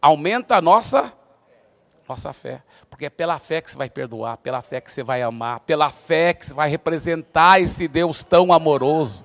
Aumenta 0.00 0.56
a 0.56 0.62
nossa 0.62 1.12
nossa 2.10 2.32
fé. 2.32 2.62
Porque 2.88 3.06
é 3.06 3.10
pela 3.10 3.38
fé 3.38 3.60
que 3.60 3.70
você 3.70 3.78
vai 3.78 3.88
perdoar, 3.88 4.36
pela 4.38 4.60
fé 4.60 4.80
que 4.80 4.90
você 4.90 5.02
vai 5.02 5.22
amar, 5.22 5.60
pela 5.60 5.88
fé 5.88 6.34
que 6.34 6.46
você 6.46 6.54
vai 6.54 6.68
representar 6.68 7.60
esse 7.60 7.86
Deus 7.86 8.22
tão 8.22 8.52
amoroso. 8.52 9.24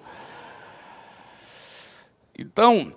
Então, 2.37 2.95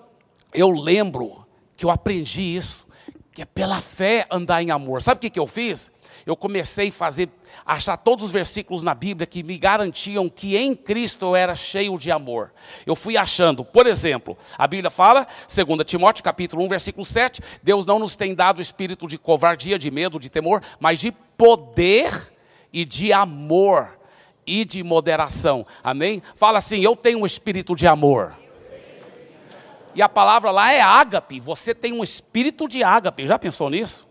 eu 0.52 0.70
lembro 0.70 1.46
que 1.76 1.84
eu 1.84 1.90
aprendi 1.90 2.56
isso, 2.56 2.86
que 3.32 3.42
é 3.42 3.46
pela 3.46 3.80
fé 3.80 4.26
andar 4.30 4.62
em 4.62 4.70
amor. 4.70 5.00
Sabe 5.00 5.18
o 5.18 5.20
que, 5.20 5.30
que 5.30 5.40
eu 5.40 5.46
fiz? 5.46 5.90
Eu 6.28 6.36
comecei 6.36 6.88
a 6.88 6.92
fazer 6.92 7.30
achar 7.64 7.96
todos 7.96 8.26
os 8.26 8.30
versículos 8.30 8.82
na 8.82 8.94
Bíblia 8.94 9.26
que 9.26 9.42
me 9.42 9.56
garantiam 9.56 10.28
que 10.28 10.58
em 10.58 10.74
Cristo 10.74 11.24
eu 11.24 11.34
era 11.34 11.54
cheio 11.54 11.96
de 11.96 12.10
amor. 12.10 12.52
Eu 12.84 12.94
fui 12.94 13.16
achando, 13.16 13.64
por 13.64 13.86
exemplo, 13.86 14.36
a 14.58 14.66
Bíblia 14.66 14.90
fala, 14.90 15.26
2 15.46 15.86
Timóteo 15.86 16.22
capítulo 16.22 16.62
1, 16.64 16.68
versículo 16.68 17.02
7, 17.02 17.40
Deus 17.62 17.86
não 17.86 17.98
nos 17.98 18.14
tem 18.14 18.34
dado 18.34 18.60
espírito 18.60 19.08
de 19.08 19.16
covardia, 19.16 19.78
de 19.78 19.90
medo, 19.90 20.20
de 20.20 20.28
temor, 20.28 20.62
mas 20.78 20.98
de 20.98 21.12
poder 21.12 22.30
e 22.70 22.84
de 22.84 23.10
amor 23.10 23.98
e 24.46 24.66
de 24.66 24.82
moderação. 24.82 25.66
Amém? 25.82 26.22
Fala 26.36 26.58
assim: 26.58 26.80
eu 26.80 26.94
tenho 26.94 27.20
um 27.20 27.26
espírito 27.26 27.74
de 27.74 27.86
amor. 27.86 28.36
E 29.94 30.02
a 30.02 30.10
palavra 30.10 30.50
lá 30.50 30.70
é 30.74 30.82
ágape. 30.82 31.40
Você 31.40 31.74
tem 31.74 31.94
um 31.94 32.02
espírito 32.02 32.68
de 32.68 32.84
ágape. 32.84 33.26
Já 33.26 33.38
pensou 33.38 33.70
nisso? 33.70 34.07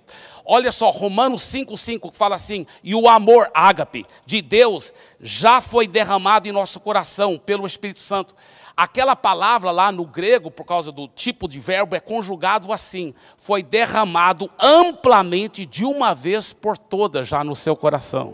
Olha 0.49 0.71
só, 0.71 0.89
Romanos 0.89 1.41
5,5 1.43 2.09
fala 2.13 2.35
assim: 2.35 2.65
e 2.81 2.95
o 2.95 3.09
amor 3.09 3.51
ágape 3.53 4.05
de 4.25 4.41
Deus 4.41 4.93
já 5.19 5.59
foi 5.59 5.85
derramado 5.85 6.47
em 6.47 6.53
nosso 6.53 6.79
coração 6.79 7.37
pelo 7.37 7.67
Espírito 7.67 8.01
Santo. 8.01 8.33
Aquela 8.75 9.13
palavra 9.13 9.71
lá 9.71 9.91
no 9.91 10.05
grego, 10.05 10.49
por 10.49 10.63
causa 10.63 10.89
do 10.89 11.05
tipo 11.09 11.49
de 11.49 11.59
verbo, 11.59 11.97
é 11.97 11.99
conjugado 11.99 12.71
assim: 12.71 13.13
foi 13.35 13.61
derramado 13.61 14.49
amplamente 14.57 15.65
de 15.65 15.83
uma 15.83 16.15
vez 16.15 16.53
por 16.53 16.77
todas 16.77 17.27
já 17.27 17.43
no 17.43 17.55
seu 17.55 17.75
coração. 17.75 18.33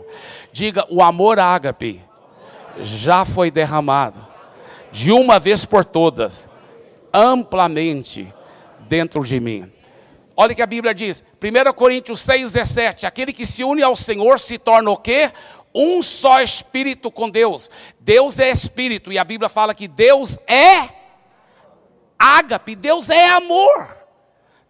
Diga, 0.52 0.86
o 0.88 1.02
amor 1.02 1.40
ágape 1.40 2.00
já 2.80 3.24
foi 3.24 3.50
derramado 3.50 4.20
de 4.92 5.10
uma 5.10 5.40
vez 5.40 5.64
por 5.64 5.84
todas, 5.84 6.48
amplamente 7.12 8.32
dentro 8.88 9.24
de 9.24 9.40
mim. 9.40 9.72
Olha 10.36 10.52
o 10.52 10.56
que 10.56 10.62
a 10.62 10.66
Bíblia 10.66 10.92
diz, 10.92 11.24
1 11.42 11.72
Coríntios 11.74 12.20
6, 12.20 12.52
17: 12.52 13.06
aquele 13.06 13.32
que 13.32 13.46
se 13.46 13.62
une 13.62 13.82
ao 13.82 13.94
Senhor 13.94 14.38
se 14.38 14.58
torna 14.58 14.90
o 14.90 14.96
quê? 14.96 15.30
Um 15.74 16.02
só 16.02 16.40
espírito 16.40 17.10
com 17.10 17.30
Deus. 17.30 17.70
Deus 18.00 18.38
é 18.38 18.50
espírito, 18.50 19.12
e 19.12 19.18
a 19.18 19.24
Bíblia 19.24 19.48
fala 19.48 19.74
que 19.74 19.86
Deus 19.86 20.38
é 20.46 20.88
ágape, 22.18 22.74
Deus 22.74 23.10
é 23.10 23.28
amor. 23.28 24.04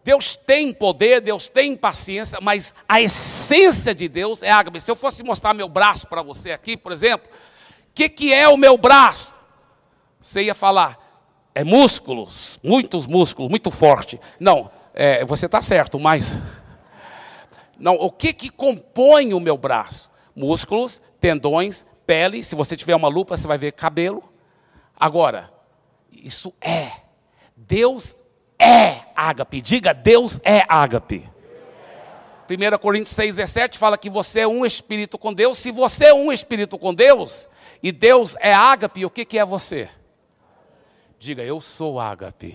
Deus 0.03 0.37
tem 0.37 0.71
poder, 0.71 1.23
Deus 1.23 1.49
tem 1.49 1.75
paciência, 1.75 2.39
mas 2.43 2.75
a 2.87 3.01
essência 3.01 3.95
de 3.95 4.07
Deus 4.07 4.43
é 4.43 4.51
ágape. 4.51 4.79
Se 4.79 4.91
eu 4.91 4.97
fosse 4.97 5.23
mostrar 5.23 5.55
meu 5.55 5.69
braço 5.69 6.07
para 6.07 6.23
você 6.23 6.53
aqui, 6.53 6.77
por 6.77 6.93
exemplo, 6.93 7.27
o 7.31 7.95
que, 7.95 8.11
que 8.11 8.33
é 8.33 8.47
o 8.47 8.59
meu 8.59 8.77
braço? 8.77 9.33
Você 10.21 10.43
ia 10.43 10.55
falar, 10.55 10.99
é 11.55 11.65
músculos, 11.65 12.61
muitos 12.63 13.07
músculos, 13.07 13.49
muito 13.49 13.71
forte. 13.71 14.21
Não, 14.39 14.71
é, 14.95 15.25
você 15.25 15.47
está 15.47 15.61
certo, 15.61 15.99
mas. 15.99 16.39
Não, 17.79 17.95
o 17.95 18.11
que, 18.11 18.33
que 18.33 18.49
compõe 18.49 19.35
o 19.35 19.41
meu 19.41 19.59
braço? 19.59 20.11
Músculos, 20.35 21.03
tendões, 21.21 21.85
pele. 22.07 22.43
Se 22.43 22.55
você 22.55 22.77
tiver 22.77 22.95
uma 22.95 23.09
lupa, 23.09 23.37
você 23.37 23.47
vai 23.47 23.59
ver 23.59 23.73
cabelo. 23.73 24.23
Agora, 24.97 25.53
isso 26.13 26.55
é. 26.61 26.93
Deus 27.57 28.17
é 28.59 29.01
ágape. 29.17 29.61
Diga, 29.61 29.93
Deus 29.93 30.41
é 30.45 30.65
ágape. 30.69 31.29
1 32.49 32.79
Coríntios 32.79 33.17
6, 33.17 33.37
17 33.37 33.79
fala 33.79 33.99
que 33.99 34.11
você 34.11 34.41
é 34.41 34.49
um 34.49 34.65
espírito 34.65 35.19
com 35.19 35.33
Deus. 35.33 35.59
Se 35.59 35.73
você 35.73 36.07
é 36.07 36.15
um 36.15 36.31
espírito 36.31 36.79
com 36.79 36.95
Deus, 36.95 37.49
e 37.83 37.91
Deus 37.91 38.37
é 38.39 38.53
ágape, 38.53 39.05
o 39.05 39.11
que, 39.11 39.25
que 39.25 39.39
é 39.39 39.45
você? 39.45 39.89
Diga, 41.19 41.43
eu 41.43 41.61
sou 41.61 41.99
ágape. 41.99 42.55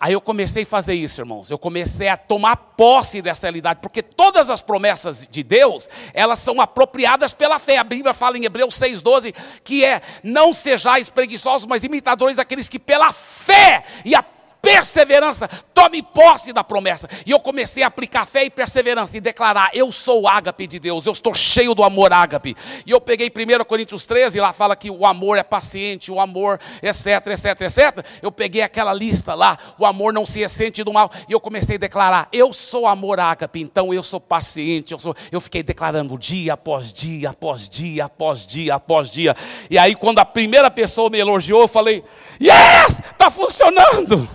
Aí 0.00 0.12
eu 0.12 0.20
comecei 0.20 0.62
a 0.62 0.66
fazer 0.66 0.94
isso, 0.94 1.20
irmãos. 1.20 1.50
Eu 1.50 1.58
comecei 1.58 2.08
a 2.08 2.16
tomar 2.16 2.56
posse 2.56 3.20
dessa 3.20 3.46
realidade, 3.46 3.80
porque 3.82 4.02
todas 4.02 4.48
as 4.48 4.62
promessas 4.62 5.26
de 5.30 5.42
Deus, 5.42 5.88
elas 6.14 6.38
são 6.38 6.60
apropriadas 6.60 7.32
pela 7.32 7.58
fé. 7.58 7.78
A 7.78 7.84
Bíblia 7.84 8.14
fala 8.14 8.38
em 8.38 8.44
Hebreus 8.44 8.74
6:12 8.74 9.34
que 9.64 9.84
é: 9.84 10.00
"Não 10.22 10.52
sejais 10.52 11.08
preguiçosos, 11.08 11.66
mas 11.66 11.84
imitadores 11.84 12.36
daqueles 12.36 12.68
que 12.68 12.78
pela 12.78 13.12
fé 13.12 13.84
e 14.04 14.14
a 14.14 14.22
perseverança, 14.68 15.48
tome 15.72 16.02
posse 16.02 16.52
da 16.52 16.62
promessa. 16.62 17.08
E 17.24 17.30
eu 17.30 17.40
comecei 17.40 17.82
a 17.82 17.86
aplicar 17.86 18.26
fé 18.26 18.44
e 18.44 18.50
perseverança 18.50 19.16
e 19.16 19.20
declarar: 19.20 19.70
Eu 19.72 19.90
sou 19.90 20.22
o 20.22 20.28
ágape 20.28 20.66
de 20.66 20.78
Deus, 20.78 21.06
eu 21.06 21.12
estou 21.12 21.34
cheio 21.34 21.74
do 21.74 21.82
amor 21.82 22.12
ágape. 22.12 22.54
E 22.84 22.90
eu 22.90 23.00
peguei 23.00 23.28
1 23.30 23.64
Coríntios 23.64 24.04
13, 24.04 24.38
lá 24.40 24.52
fala 24.52 24.76
que 24.76 24.90
o 24.90 25.06
amor 25.06 25.38
é 25.38 25.42
paciente, 25.42 26.12
o 26.12 26.20
amor, 26.20 26.60
etc, 26.82 27.26
etc, 27.28 27.60
etc. 27.62 28.06
Eu 28.20 28.30
peguei 28.30 28.60
aquela 28.60 28.92
lista 28.92 29.34
lá, 29.34 29.56
o 29.78 29.86
amor 29.86 30.12
não 30.12 30.26
se 30.26 30.40
ressente 30.40 30.84
do 30.84 30.92
mal. 30.92 31.10
E 31.28 31.32
eu 31.32 31.40
comecei 31.40 31.76
a 31.76 31.78
declarar: 31.78 32.28
Eu 32.30 32.52
sou 32.52 32.86
amor 32.86 33.18
ágape, 33.18 33.60
então 33.60 33.94
eu 33.94 34.02
sou 34.02 34.20
paciente. 34.20 34.92
Eu, 34.92 34.98
sou... 34.98 35.16
eu 35.32 35.40
fiquei 35.40 35.62
declarando 35.62 36.18
dia 36.18 36.52
após 36.52 36.92
dia, 36.92 37.30
após 37.30 37.68
dia, 37.68 38.04
após 38.04 38.46
dia, 38.46 38.74
após 38.74 39.10
dia. 39.10 39.34
E 39.70 39.78
aí, 39.78 39.94
quando 39.94 40.18
a 40.18 40.24
primeira 40.24 40.70
pessoa 40.70 41.08
me 41.08 41.18
elogiou, 41.18 41.62
eu 41.62 41.68
falei: 41.68 42.04
Yes, 42.40 43.00
está 43.00 43.30
funcionando. 43.30 44.28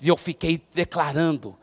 E 0.00 0.08
eu 0.08 0.16
fiquei 0.16 0.62
declarando. 0.74 1.56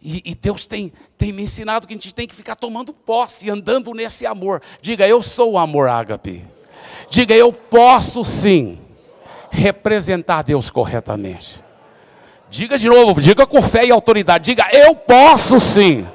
E, 0.00 0.22
e, 0.24 0.34
Deus 0.34 0.66
tem, 0.66 0.92
tem 1.16 1.32
me 1.32 1.42
ensinado 1.42 1.86
que 1.86 1.92
a 1.92 1.96
gente 1.96 2.14
tem 2.14 2.26
que 2.26 2.34
ficar 2.34 2.54
tomando 2.54 2.92
posse, 2.92 3.50
andando 3.50 3.92
nesse 3.92 4.26
amor. 4.26 4.62
Diga, 4.80 5.06
eu 5.08 5.22
sou 5.22 5.52
o 5.52 5.58
amor 5.58 5.88
ágape. 5.88 6.44
Diga, 7.10 7.34
eu 7.34 7.52
posso 7.52 8.24
sim 8.24 8.78
representar 9.50 10.42
Deus 10.42 10.70
corretamente. 10.70 11.62
Diga 12.50 12.78
de 12.78 12.88
novo, 12.88 13.20
diga 13.20 13.46
com 13.46 13.60
fé 13.60 13.84
e 13.86 13.90
autoridade. 13.90 14.44
Diga, 14.44 14.68
eu 14.72 14.94
posso 14.94 15.58
sim 15.58 16.06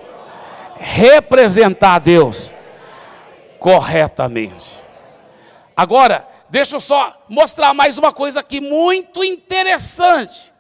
representar 0.78 2.00
Deus 2.00 2.54
corretamente. 3.60 4.82
Agora, 5.76 6.28
deixa 6.50 6.76
eu 6.76 6.80
só 6.80 7.26
mostrar 7.28 7.74
mais 7.74 7.98
uma 7.98 8.12
coisa 8.14 8.40
aqui 8.40 8.62
muito 8.62 9.24
interessante. 9.24 10.53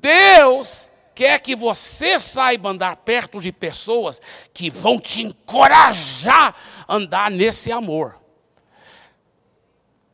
Deus 0.00 0.90
quer 1.14 1.40
que 1.40 1.56
você 1.56 2.18
saiba 2.18 2.70
andar 2.70 2.96
perto 2.96 3.40
de 3.40 3.50
pessoas 3.50 4.22
que 4.54 4.70
vão 4.70 4.98
te 4.98 5.22
encorajar 5.22 6.54
a 6.86 6.94
andar 6.94 7.30
nesse 7.30 7.72
amor. 7.72 8.16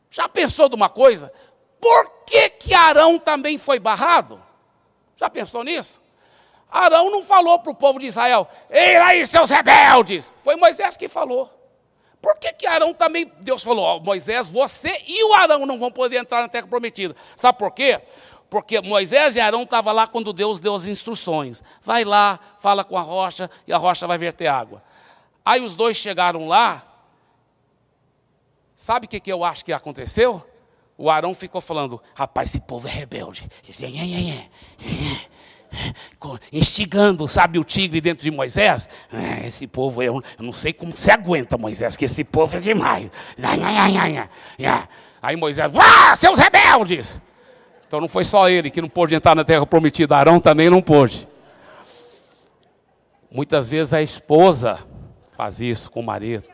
Já 0.09 0.27
pensou 0.27 0.67
de 0.67 0.75
uma 0.75 0.89
coisa? 0.89 1.31
Por 1.79 2.25
que, 2.25 2.49
que 2.49 2.73
Arão 2.73 3.19
também 3.19 3.57
foi 3.57 3.77
barrado? 3.77 4.41
Já 5.15 5.29
pensou 5.29 5.63
nisso? 5.63 6.01
Arão 6.71 7.11
não 7.11 7.21
falou 7.21 7.59
para 7.59 7.71
o 7.71 7.75
povo 7.75 7.99
de 7.99 8.07
Israel, 8.07 8.47
ei 8.69 8.97
aí, 8.97 9.27
seus 9.27 9.49
rebeldes. 9.49 10.33
Foi 10.37 10.55
Moisés 10.55 10.97
que 10.97 11.07
falou. 11.07 11.49
Por 12.21 12.39
que, 12.39 12.51
que 12.53 12.65
Arão 12.65 12.91
também, 12.91 13.31
Deus 13.41 13.63
falou, 13.63 13.85
oh, 13.85 13.99
Moisés, 13.99 14.49
você 14.49 15.03
e 15.05 15.23
o 15.25 15.33
Arão 15.35 15.65
não 15.67 15.77
vão 15.77 15.91
poder 15.91 16.17
entrar 16.17 16.41
na 16.41 16.47
terra 16.47 16.65
prometida. 16.65 17.15
Sabe 17.35 17.59
por 17.59 17.71
quê? 17.71 18.01
Porque 18.49 18.79
Moisés 18.81 19.35
e 19.35 19.39
Arão 19.39 19.63
estavam 19.63 19.93
lá 19.93 20.07
quando 20.07 20.31
Deus 20.31 20.59
deu 20.59 20.75
as 20.75 20.85
instruções. 20.85 21.63
Vai 21.81 22.03
lá, 22.03 22.39
fala 22.59 22.83
com 22.83 22.97
a 22.97 23.01
rocha 23.01 23.49
e 23.67 23.73
a 23.73 23.77
rocha 23.77 24.07
vai 24.07 24.17
verter 24.17 24.47
água. 24.47 24.83
Aí 25.43 25.61
os 25.61 25.75
dois 25.75 25.97
chegaram 25.97 26.47
lá. 26.47 26.83
Sabe 28.75 29.05
o 29.05 29.09
que, 29.09 29.19
que 29.19 29.31
eu 29.31 29.43
acho 29.43 29.63
que 29.63 29.71
aconteceu? 29.71 30.45
O 30.97 31.09
Arão 31.09 31.33
ficou 31.33 31.61
falando: 31.61 32.01
rapaz, 32.15 32.49
esse 32.49 32.59
povo 32.61 32.87
é 32.87 32.91
rebelde. 32.91 33.47
Instigando, 36.51 37.27
sabe, 37.27 37.59
o 37.59 37.63
tigre 37.63 37.99
dentro 37.99 38.23
de 38.23 38.31
Moisés. 38.31 38.89
É, 39.11 39.47
esse 39.47 39.67
povo, 39.67 40.01
eu, 40.01 40.21
eu 40.37 40.43
não 40.43 40.51
sei 40.51 40.73
como 40.73 40.95
você 40.95 41.11
aguenta, 41.11 41.57
Moisés, 41.57 41.95
que 41.95 42.05
esse 42.05 42.23
povo 42.23 42.57
é 42.57 42.59
demais. 42.59 43.11
Aí 45.21 45.35
Moisés, 45.35 45.71
ah, 45.75 46.15
seus 46.15 46.39
rebeldes! 46.39 47.19
Então 47.87 48.01
não 48.01 48.07
foi 48.07 48.25
só 48.25 48.49
ele 48.49 48.69
que 48.69 48.81
não 48.81 48.89
pôde 48.89 49.15
entrar 49.15 49.35
na 49.35 49.43
terra 49.43 49.65
prometida, 49.65 50.17
Arão 50.17 50.39
também 50.39 50.69
não 50.69 50.81
pôde. 50.81 51.27
Muitas 53.31 53.67
vezes 53.67 53.93
a 53.93 54.01
esposa 54.01 54.79
faz 55.35 55.59
isso 55.59 55.91
com 55.91 55.99
o 55.99 56.03
marido. 56.03 56.47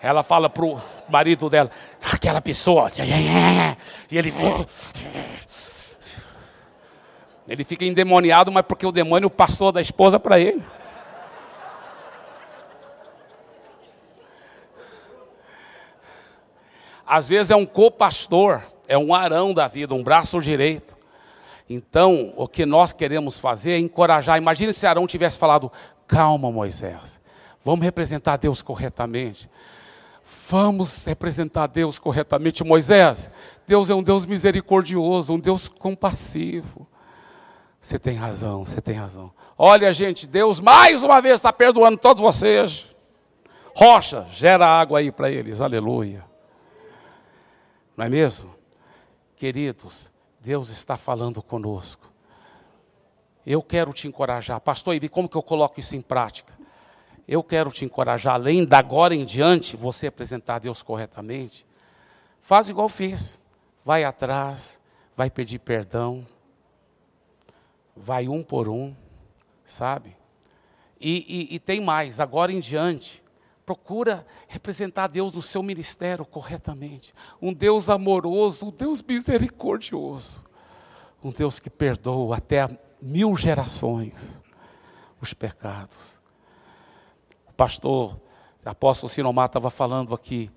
Ela 0.00 0.22
fala 0.22 0.48
para 0.48 0.64
o 0.64 0.80
marido 1.08 1.50
dela, 1.50 1.70
aquela 2.12 2.40
pessoa, 2.40 2.90
e 2.98 4.16
ele. 4.16 4.32
Ele 7.48 7.64
fica 7.64 7.84
endemoniado, 7.84 8.52
mas 8.52 8.64
porque 8.64 8.86
o 8.86 8.92
demônio 8.92 9.30
passou 9.30 9.72
da 9.72 9.80
esposa 9.80 10.20
para 10.20 10.38
ele. 10.38 10.62
Às 17.08 17.26
vezes 17.26 17.50
é 17.50 17.56
um 17.56 17.64
co-pastor, 17.64 18.62
é 18.86 18.98
um 18.98 19.14
arão 19.14 19.54
da 19.54 19.66
vida, 19.66 19.94
um 19.94 20.04
braço 20.04 20.38
direito. 20.40 20.96
Então, 21.68 22.32
o 22.36 22.46
que 22.46 22.66
nós 22.66 22.92
queremos 22.92 23.38
fazer 23.38 23.72
é 23.72 23.78
encorajar. 23.78 24.36
Imagine 24.36 24.72
se 24.72 24.86
Arão 24.86 25.06
tivesse 25.06 25.38
falado: 25.38 25.72
calma, 26.06 26.50
Moisés, 26.50 27.20
vamos 27.64 27.84
representar 27.84 28.36
Deus 28.36 28.60
corretamente. 28.60 29.50
Vamos 30.50 31.06
representar 31.06 31.66
Deus 31.66 31.98
corretamente. 31.98 32.62
Moisés, 32.62 33.30
Deus 33.66 33.88
é 33.88 33.94
um 33.94 34.02
Deus 34.02 34.26
misericordioso, 34.26 35.32
um 35.32 35.38
Deus 35.38 35.68
compassivo. 35.68 36.86
Você 37.80 37.98
tem 37.98 38.16
razão, 38.16 38.64
você 38.64 38.80
tem 38.80 38.94
razão. 38.94 39.32
Olha, 39.56 39.90
gente, 39.92 40.26
Deus 40.26 40.60
mais 40.60 41.02
uma 41.02 41.22
vez 41.22 41.36
está 41.36 41.52
perdoando 41.52 41.96
todos 41.96 42.20
vocês. 42.20 42.86
Rocha, 43.74 44.26
gera 44.30 44.66
água 44.66 44.98
aí 44.98 45.10
para 45.10 45.30
eles, 45.30 45.62
aleluia. 45.62 46.27
Não 47.98 48.04
é 48.04 48.08
mesmo? 48.08 48.54
Queridos, 49.34 50.12
Deus 50.40 50.68
está 50.68 50.96
falando 50.96 51.42
conosco. 51.42 52.08
Eu 53.44 53.60
quero 53.60 53.92
te 53.92 54.06
encorajar. 54.06 54.60
Pastor 54.60 54.94
Ibi, 54.94 55.08
como 55.08 55.28
que 55.28 55.36
eu 55.36 55.42
coloco 55.42 55.80
isso 55.80 55.96
em 55.96 56.00
prática? 56.00 56.56
Eu 57.26 57.42
quero 57.42 57.72
te 57.72 57.84
encorajar, 57.84 58.34
além 58.34 58.64
da 58.64 58.78
agora 58.78 59.16
em 59.16 59.24
diante, 59.24 59.76
você 59.76 60.06
apresentar 60.06 60.54
a 60.54 60.58
Deus 60.60 60.80
corretamente. 60.80 61.66
Faz 62.40 62.68
igual 62.68 62.88
fiz. 62.88 63.42
Vai 63.84 64.04
atrás, 64.04 64.80
vai 65.16 65.28
pedir 65.28 65.58
perdão. 65.58 66.24
Vai 67.96 68.28
um 68.28 68.44
por 68.44 68.68
um, 68.68 68.94
sabe? 69.64 70.16
E, 71.00 71.48
e, 71.50 71.56
e 71.56 71.58
tem 71.58 71.80
mais, 71.80 72.20
agora 72.20 72.52
em 72.52 72.60
diante, 72.60 73.20
Procura 73.68 74.26
representar 74.48 75.08
Deus 75.08 75.34
no 75.34 75.42
seu 75.42 75.62
ministério 75.62 76.24
corretamente. 76.24 77.12
Um 77.40 77.52
Deus 77.52 77.90
amoroso, 77.90 78.68
um 78.68 78.70
Deus 78.70 79.02
misericordioso. 79.02 80.42
Um 81.22 81.28
Deus 81.28 81.58
que 81.58 81.68
perdoa 81.68 82.38
até 82.38 82.66
mil 82.98 83.36
gerações 83.36 84.42
os 85.20 85.34
pecados. 85.34 86.18
O 87.46 87.52
pastor, 87.52 88.18
o 88.64 88.68
apóstolo 88.70 89.10
Sinomar 89.10 89.48
estava 89.48 89.68
falando 89.68 90.14
aqui 90.14 90.50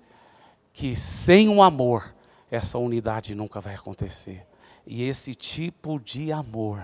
que 0.72 0.96
sem 0.96 1.50
o 1.50 1.62
amor, 1.62 2.14
essa 2.50 2.78
unidade 2.78 3.34
nunca 3.34 3.60
vai 3.60 3.74
acontecer. 3.74 4.46
E 4.86 5.02
esse 5.02 5.34
tipo 5.34 6.00
de 6.00 6.32
amor 6.32 6.82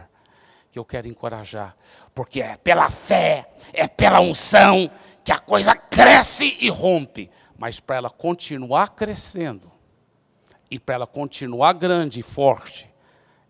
que 0.70 0.78
eu 0.78 0.84
quero 0.84 1.08
encorajar, 1.08 1.76
porque 2.14 2.40
é 2.40 2.56
pela 2.56 2.90
fé, 2.90 3.50
é 3.72 3.86
pela 3.86 4.20
unção 4.20 4.90
que 5.24 5.32
a 5.32 5.38
coisa 5.38 5.74
cresce 5.74 6.56
e 6.60 6.68
rompe, 6.68 7.30
mas 7.56 7.80
para 7.80 7.96
ela 7.96 8.10
continuar 8.10 8.90
crescendo 8.90 9.70
e 10.70 10.78
para 10.78 10.96
ela 10.96 11.06
continuar 11.06 11.72
grande 11.72 12.20
e 12.20 12.22
forte, 12.22 12.90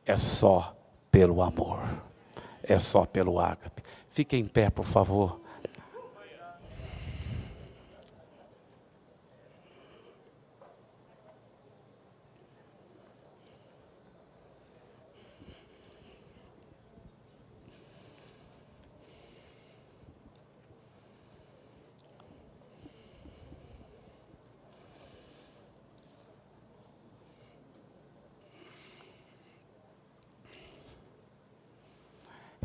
é 0.06 0.16
só 0.16 0.76
pelo 1.10 1.42
amor, 1.42 1.82
é 2.62 2.78
só 2.78 3.04
pelo 3.04 3.40
ágape. 3.40 3.82
Fique 4.08 4.36
em 4.36 4.46
pé, 4.46 4.70
por 4.70 4.84
favor. 4.84 5.40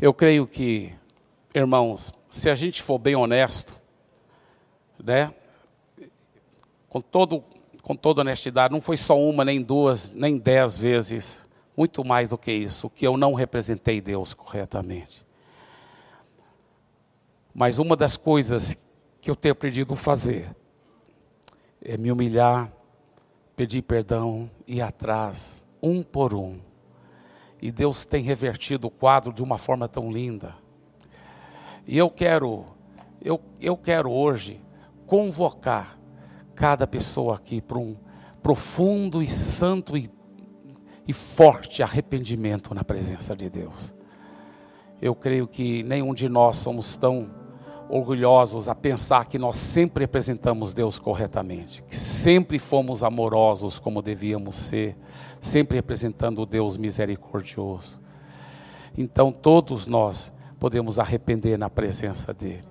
Eu 0.00 0.12
creio 0.12 0.44
que, 0.44 0.92
irmãos, 1.54 2.12
se 2.28 2.50
a 2.50 2.54
gente 2.54 2.82
for 2.82 2.98
bem 2.98 3.14
honesto, 3.14 3.74
né, 5.02 5.32
com, 6.88 7.00
todo, 7.00 7.44
com 7.80 7.94
toda 7.94 8.22
honestidade, 8.22 8.72
não 8.72 8.80
foi 8.80 8.96
só 8.96 9.18
uma, 9.18 9.44
nem 9.44 9.62
duas, 9.62 10.10
nem 10.10 10.36
dez 10.36 10.76
vezes, 10.76 11.46
muito 11.76 12.04
mais 12.04 12.30
do 12.30 12.38
que 12.38 12.50
isso, 12.50 12.90
que 12.90 13.06
eu 13.06 13.16
não 13.16 13.34
representei 13.34 14.00
Deus 14.00 14.34
corretamente. 14.34 15.24
Mas 17.54 17.78
uma 17.78 17.94
das 17.94 18.16
coisas 18.16 18.76
que 19.20 19.30
eu 19.30 19.36
tenho 19.36 19.52
aprendido 19.52 19.94
a 19.94 19.96
fazer 19.96 20.50
é 21.80 21.96
me 21.96 22.10
humilhar, 22.10 22.72
pedir 23.54 23.82
perdão, 23.82 24.50
ir 24.66 24.80
atrás, 24.80 25.64
um 25.80 26.02
por 26.02 26.34
um 26.34 26.58
e 27.64 27.72
Deus 27.72 28.04
tem 28.04 28.22
revertido 28.22 28.88
o 28.88 28.90
quadro 28.90 29.32
de 29.32 29.42
uma 29.42 29.56
forma 29.56 29.88
tão 29.88 30.12
linda. 30.12 30.54
E 31.86 31.96
eu 31.96 32.10
quero, 32.10 32.66
eu, 33.22 33.40
eu 33.58 33.74
quero 33.74 34.12
hoje 34.12 34.60
convocar 35.06 35.98
cada 36.54 36.86
pessoa 36.86 37.36
aqui 37.36 37.62
para 37.62 37.78
um 37.78 37.96
profundo 38.42 39.22
e 39.22 39.26
santo 39.26 39.96
e, 39.96 40.10
e 41.08 41.12
forte 41.14 41.82
arrependimento 41.82 42.74
na 42.74 42.84
presença 42.84 43.34
de 43.34 43.48
Deus. 43.48 43.94
Eu 45.00 45.14
creio 45.14 45.48
que 45.48 45.82
nenhum 45.84 46.12
de 46.12 46.28
nós 46.28 46.58
somos 46.58 46.96
tão 46.96 47.30
orgulhosos 47.88 48.68
a 48.68 48.74
pensar 48.74 49.24
que 49.26 49.38
nós 49.38 49.56
sempre 49.56 50.04
representamos 50.04 50.74
Deus 50.74 50.98
corretamente, 50.98 51.82
que 51.82 51.96
sempre 51.96 52.58
fomos 52.58 53.02
amorosos 53.02 53.78
como 53.78 54.02
devíamos 54.02 54.56
ser, 54.56 54.96
sempre 55.44 55.76
representando 55.76 56.40
o 56.40 56.46
Deus 56.46 56.78
misericordioso. 56.78 58.00
Então 58.96 59.30
todos 59.30 59.86
nós 59.86 60.32
podemos 60.58 60.98
arrepender 60.98 61.58
na 61.58 61.68
presença 61.68 62.32
dEle. 62.32 62.64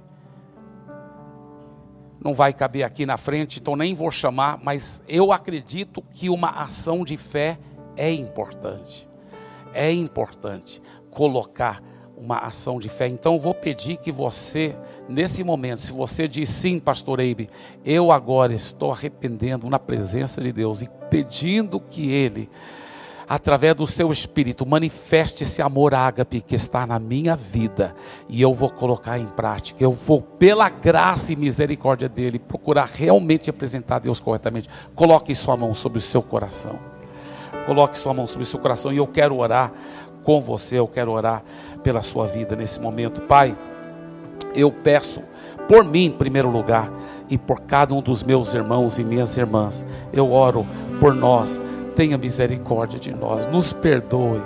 Não 2.20 2.34
vai 2.34 2.52
caber 2.52 2.84
aqui 2.84 3.06
na 3.06 3.16
frente, 3.16 3.60
então 3.60 3.76
nem 3.76 3.94
vou 3.94 4.10
chamar, 4.10 4.60
mas 4.64 5.04
eu 5.08 5.32
acredito 5.32 6.02
que 6.14 6.30
uma 6.30 6.50
ação 6.50 7.04
de 7.04 7.16
fé 7.16 7.60
é 7.96 8.12
importante. 8.12 9.08
É 9.72 9.92
importante 9.92 10.82
colocar 11.12 11.84
uma 12.24 12.38
ação 12.38 12.80
de 12.80 12.88
fé. 12.88 13.08
Então 13.08 13.34
eu 13.34 13.40
vou 13.40 13.54
pedir 13.54 13.98
que 13.98 14.12
você, 14.12 14.74
nesse 15.10 15.44
momento, 15.44 15.80
se 15.80 15.92
você 15.92 16.26
diz 16.26 16.50
sim, 16.50 16.80
pastor 16.80 17.20
Eibe, 17.20 17.50
eu 17.84 18.12
agora 18.12 18.54
estou 18.54 18.92
arrependendo 18.92 19.70
na 19.70 19.78
presença 19.78 20.40
de 20.40 20.54
Deus 20.54 20.82
e 20.82 20.90
pedindo 21.10 21.82
que 21.82 22.10
Ele, 22.10 22.50
através 23.28 23.76
do 23.76 23.86
seu 23.86 24.10
Espírito, 24.10 24.66
manifeste 24.66 25.44
esse 25.44 25.62
amor 25.62 25.94
ágape 25.94 26.40
que 26.40 26.56
está 26.56 26.88
na 26.88 26.98
minha 26.98 27.36
vida 27.36 27.94
e 28.30 28.42
eu 28.42 28.54
vou 28.54 28.70
colocar 28.70 29.20
em 29.20 29.28
prática. 29.28 29.84
Eu 29.84 29.92
vou, 29.92 30.22
pela 30.22 30.70
graça 30.70 31.34
e 31.34 31.36
misericórdia 31.36 32.08
dEle, 32.08 32.40
procurar 32.40 32.88
realmente 32.88 33.50
apresentar 33.50 34.00
Deus 34.00 34.22
corretamente. 34.22 34.70
Coloque 34.96 35.36
sua 35.36 35.58
mão 35.58 35.74
sobre 35.74 35.98
o 35.98 36.02
seu 36.02 36.22
coração. 36.22 36.80
Coloque 37.66 38.00
sua 38.00 38.14
mão 38.14 38.28
sobre 38.28 38.44
o 38.44 38.46
seu 38.46 38.60
coração 38.60 38.94
e 38.94 38.98
eu 38.98 39.08
quero 39.08 39.38
orar 39.38 39.74
com 40.24 40.40
você, 40.40 40.80
eu 40.80 40.88
quero 40.88 41.12
orar 41.12 41.44
pela 41.84 42.02
sua 42.02 42.26
vida 42.26 42.56
nesse 42.56 42.80
momento. 42.80 43.22
Pai, 43.24 43.56
eu 44.56 44.72
peço 44.72 45.22
por 45.68 45.84
mim 45.84 46.06
em 46.06 46.12
primeiro 46.12 46.50
lugar 46.50 46.92
e 47.30 47.38
por 47.38 47.62
cada 47.62 47.94
um 47.94 48.02
dos 48.02 48.24
meus 48.24 48.54
irmãos 48.54 48.98
e 48.98 49.04
minhas 49.04 49.36
irmãs. 49.38 49.86
Eu 50.12 50.32
oro 50.32 50.66
por 51.00 51.14
nós. 51.14 51.60
Tenha 51.96 52.18
misericórdia 52.18 53.00
de 53.00 53.14
nós. 53.14 53.46
Nos 53.48 53.72
perdoe 53.72 54.42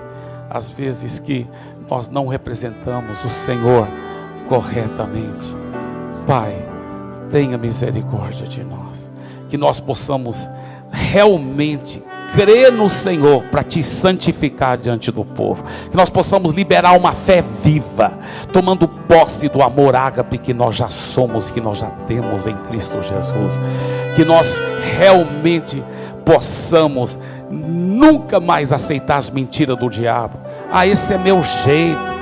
as 0.49 0.69
vezes 0.69 1.19
que 1.19 1.47
nós 1.89 2.09
não 2.09 2.27
representamos 2.27 3.23
o 3.23 3.29
Senhor 3.29 3.87
corretamente. 4.47 5.55
Pai, 6.25 6.53
tenha 7.29 7.57
misericórdia 7.57 8.47
de 8.47 8.63
nós. 8.63 9.11
Que 9.47 9.57
nós 9.57 9.79
possamos 9.79 10.49
realmente 10.91 12.03
crer 12.33 12.71
no 12.71 12.89
Senhor 12.89 13.43
para 13.43 13.63
te 13.63 13.81
santificar 13.81 14.77
diante 14.77 15.11
do 15.11 15.23
povo. 15.23 15.63
Que 15.89 15.97
nós 15.97 16.09
possamos 16.09 16.53
liberar 16.53 16.97
uma 16.97 17.11
fé 17.11 17.43
viva, 17.63 18.19
tomando 18.51 18.87
posse 18.87 19.49
do 19.49 19.61
amor 19.61 19.95
ágape 19.95 20.37
que 20.37 20.53
nós 20.53 20.75
já 20.75 20.89
somos, 20.89 21.49
que 21.49 21.61
nós 21.61 21.79
já 21.79 21.89
temos 22.07 22.47
em 22.47 22.55
Cristo 22.67 23.01
Jesus. 23.01 23.59
Que 24.15 24.25
nós 24.25 24.61
realmente 24.97 25.83
possamos 26.25 27.19
nunca 27.49 28.39
mais 28.39 28.73
aceitar 28.73 29.17
as 29.17 29.29
mentiras 29.29 29.77
do 29.77 29.89
diabo. 29.89 30.37
Ah, 30.71 30.85
esse 30.85 31.13
é 31.13 31.17
meu 31.17 31.41
jeito. 31.41 32.17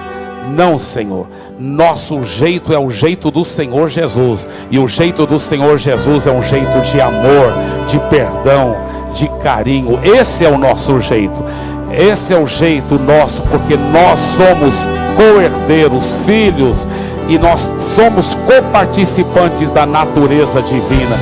Não, 0.55 0.77
Senhor. 0.77 1.27
Nosso 1.57 2.21
jeito 2.21 2.71
é 2.71 2.77
o 2.77 2.89
jeito 2.89 3.31
do 3.31 3.43
Senhor 3.43 3.87
Jesus. 3.87 4.47
E 4.69 4.77
o 4.77 4.87
jeito 4.87 5.25
do 5.25 5.39
Senhor 5.39 5.77
Jesus 5.77 6.27
é 6.27 6.31
um 6.31 6.41
jeito 6.41 6.81
de 6.81 7.01
amor, 7.01 7.51
de 7.87 7.97
perdão 8.09 8.75
de 9.15 9.29
carinho. 9.41 9.99
Esse 10.03 10.45
é 10.45 10.49
o 10.49 10.57
nosso 10.57 10.99
jeito. 10.99 11.43
Esse 11.91 12.33
é 12.33 12.37
o 12.37 12.45
jeito 12.45 12.99
nosso, 12.99 13.41
porque 13.43 13.77
nós 13.77 14.19
somos 14.19 14.89
co-herdeiros, 15.15 16.11
filhos, 16.25 16.85
e 17.27 17.37
nós 17.37 17.73
somos 17.79 18.35
coparticipantes 18.35 19.71
da 19.71 19.85
natureza 19.85 20.61
divina. 20.61 21.17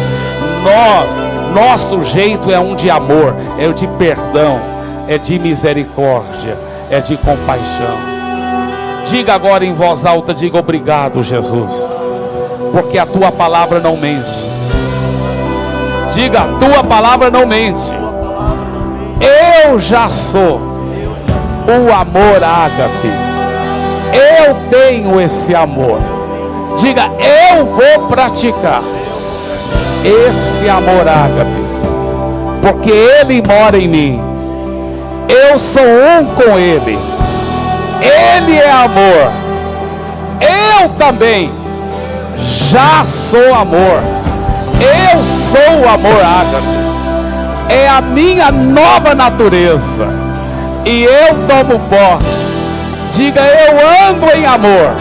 Nós, 0.63 1.25
nosso 1.53 2.01
jeito 2.01 2.51
é 2.51 2.59
um 2.59 2.75
de 2.75 2.89
amor, 2.89 3.35
é 3.59 3.67
o 3.67 3.73
de 3.73 3.85
perdão, 3.87 4.59
é 5.07 5.17
de 5.17 5.37
misericórdia, 5.37 6.57
é 6.89 6.99
de 6.99 7.15
compaixão. 7.17 8.13
Diga 9.05 9.35
agora 9.35 9.63
em 9.63 9.73
voz 9.73 10.05
alta, 10.05 10.33
diga 10.33 10.57
obrigado, 10.57 11.21
Jesus, 11.21 11.87
porque 12.71 12.97
a 12.97 13.05
tua 13.05 13.31
palavra 13.31 13.79
não 13.79 13.95
mente 13.95 14.52
Diga, 16.13 16.41
a 16.41 16.59
tua 16.59 16.83
palavra 16.83 17.31
não 17.31 17.47
mente. 17.47 17.91
Eu 19.65 19.79
já 19.79 20.09
sou 20.09 20.61
o 21.67 21.91
amor 21.91 22.43
ágape. 22.43 23.11
Eu 24.13 24.55
tenho 24.69 25.19
esse 25.19 25.55
amor. 25.55 25.99
Diga, 26.77 27.09
eu 27.49 27.65
vou 27.65 28.07
praticar 28.09 28.83
esse 30.05 30.69
amor 30.69 31.07
ágape. 31.07 31.63
Porque 32.61 32.91
ele 32.91 33.41
mora 33.41 33.79
em 33.79 33.87
mim. 33.87 34.21
Eu 35.27 35.57
sou 35.57 35.83
um 35.83 36.25
com 36.25 36.59
ele. 36.59 36.99
Ele 38.01 38.55
é 38.55 38.69
amor. 38.69 39.31
Eu 40.39 40.89
também 40.89 41.49
já 42.37 43.03
sou 43.03 43.53
amor. 43.55 44.12
Eu 44.83 45.23
sou 45.23 45.81
o 45.81 45.89
amor 45.89 46.11
ágape. 46.11 46.83
É 47.69 47.87
a 47.87 48.01
minha 48.01 48.51
nova 48.51 49.15
natureza. 49.15 50.07
E 50.85 51.03
eu 51.03 51.47
tomo 51.47 51.79
posse. 51.89 52.49
Diga, 53.11 53.41
eu 53.41 54.09
ando 54.09 54.29
em 54.35 54.45
amor. 54.45 54.91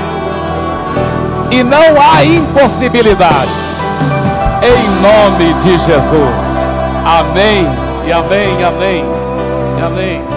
E 1.50 1.62
não 1.62 2.00
há 2.00 2.24
impossibilidades. 2.24 3.82
Em 4.62 4.88
nome 5.02 5.52
de 5.54 5.78
Jesus. 5.78 6.58
Amém. 7.04 7.66
E 8.06 8.12
amém, 8.12 8.64
amém. 8.64 9.04
E 9.78 9.82
amém. 9.82 10.31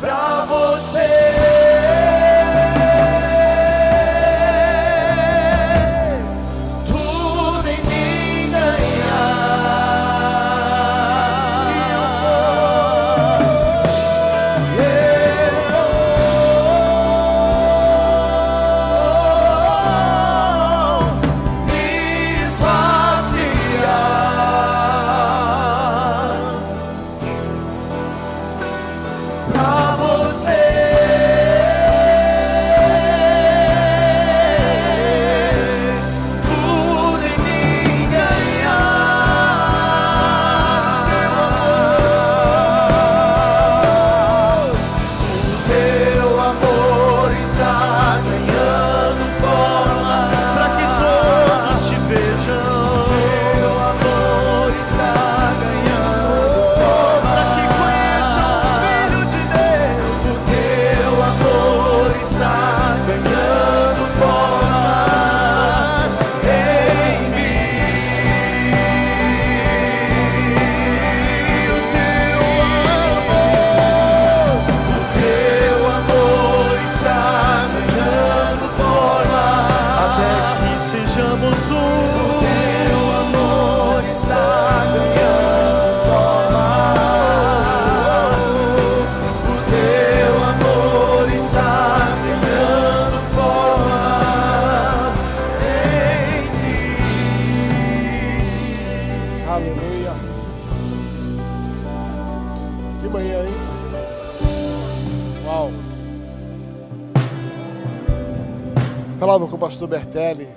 pra 0.00 0.37
pastor 109.78 109.86
Bertelli, 109.86 110.48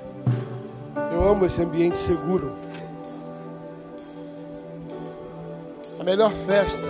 eu 1.13 1.29
amo 1.29 1.45
esse 1.45 1.61
ambiente 1.61 1.95
seguro. 1.95 2.51
A 5.99 6.03
melhor 6.03 6.31
festa, 6.31 6.87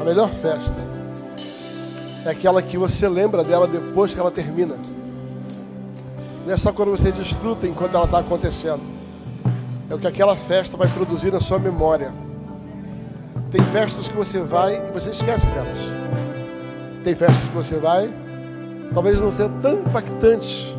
a 0.00 0.04
melhor 0.04 0.28
festa 0.28 0.74
é 2.26 2.30
aquela 2.30 2.60
que 2.60 2.76
você 2.76 3.08
lembra 3.08 3.44
dela 3.44 3.68
depois 3.68 4.12
que 4.12 4.18
ela 4.18 4.32
termina. 4.32 4.74
Não 6.44 6.52
é 6.52 6.56
só 6.56 6.72
quando 6.72 6.90
você 6.90 7.12
desfruta 7.12 7.64
enquanto 7.64 7.94
ela 7.94 8.06
está 8.06 8.18
acontecendo. 8.18 8.82
É 9.88 9.94
o 9.94 10.00
que 10.00 10.08
aquela 10.08 10.34
festa 10.34 10.76
vai 10.76 10.88
produzir 10.88 11.32
na 11.32 11.38
sua 11.38 11.60
memória. 11.60 12.12
Tem 13.52 13.62
festas 13.66 14.08
que 14.08 14.16
você 14.16 14.40
vai 14.40 14.84
e 14.84 14.90
você 14.90 15.10
esquece 15.10 15.46
delas. 15.46 15.78
Tem 17.04 17.14
festas 17.14 17.48
que 17.48 17.54
você 17.54 17.76
vai, 17.76 18.12
talvez 18.92 19.20
não 19.20 19.30
seja 19.30 19.48
tão 19.62 19.74
impactante, 19.74 20.69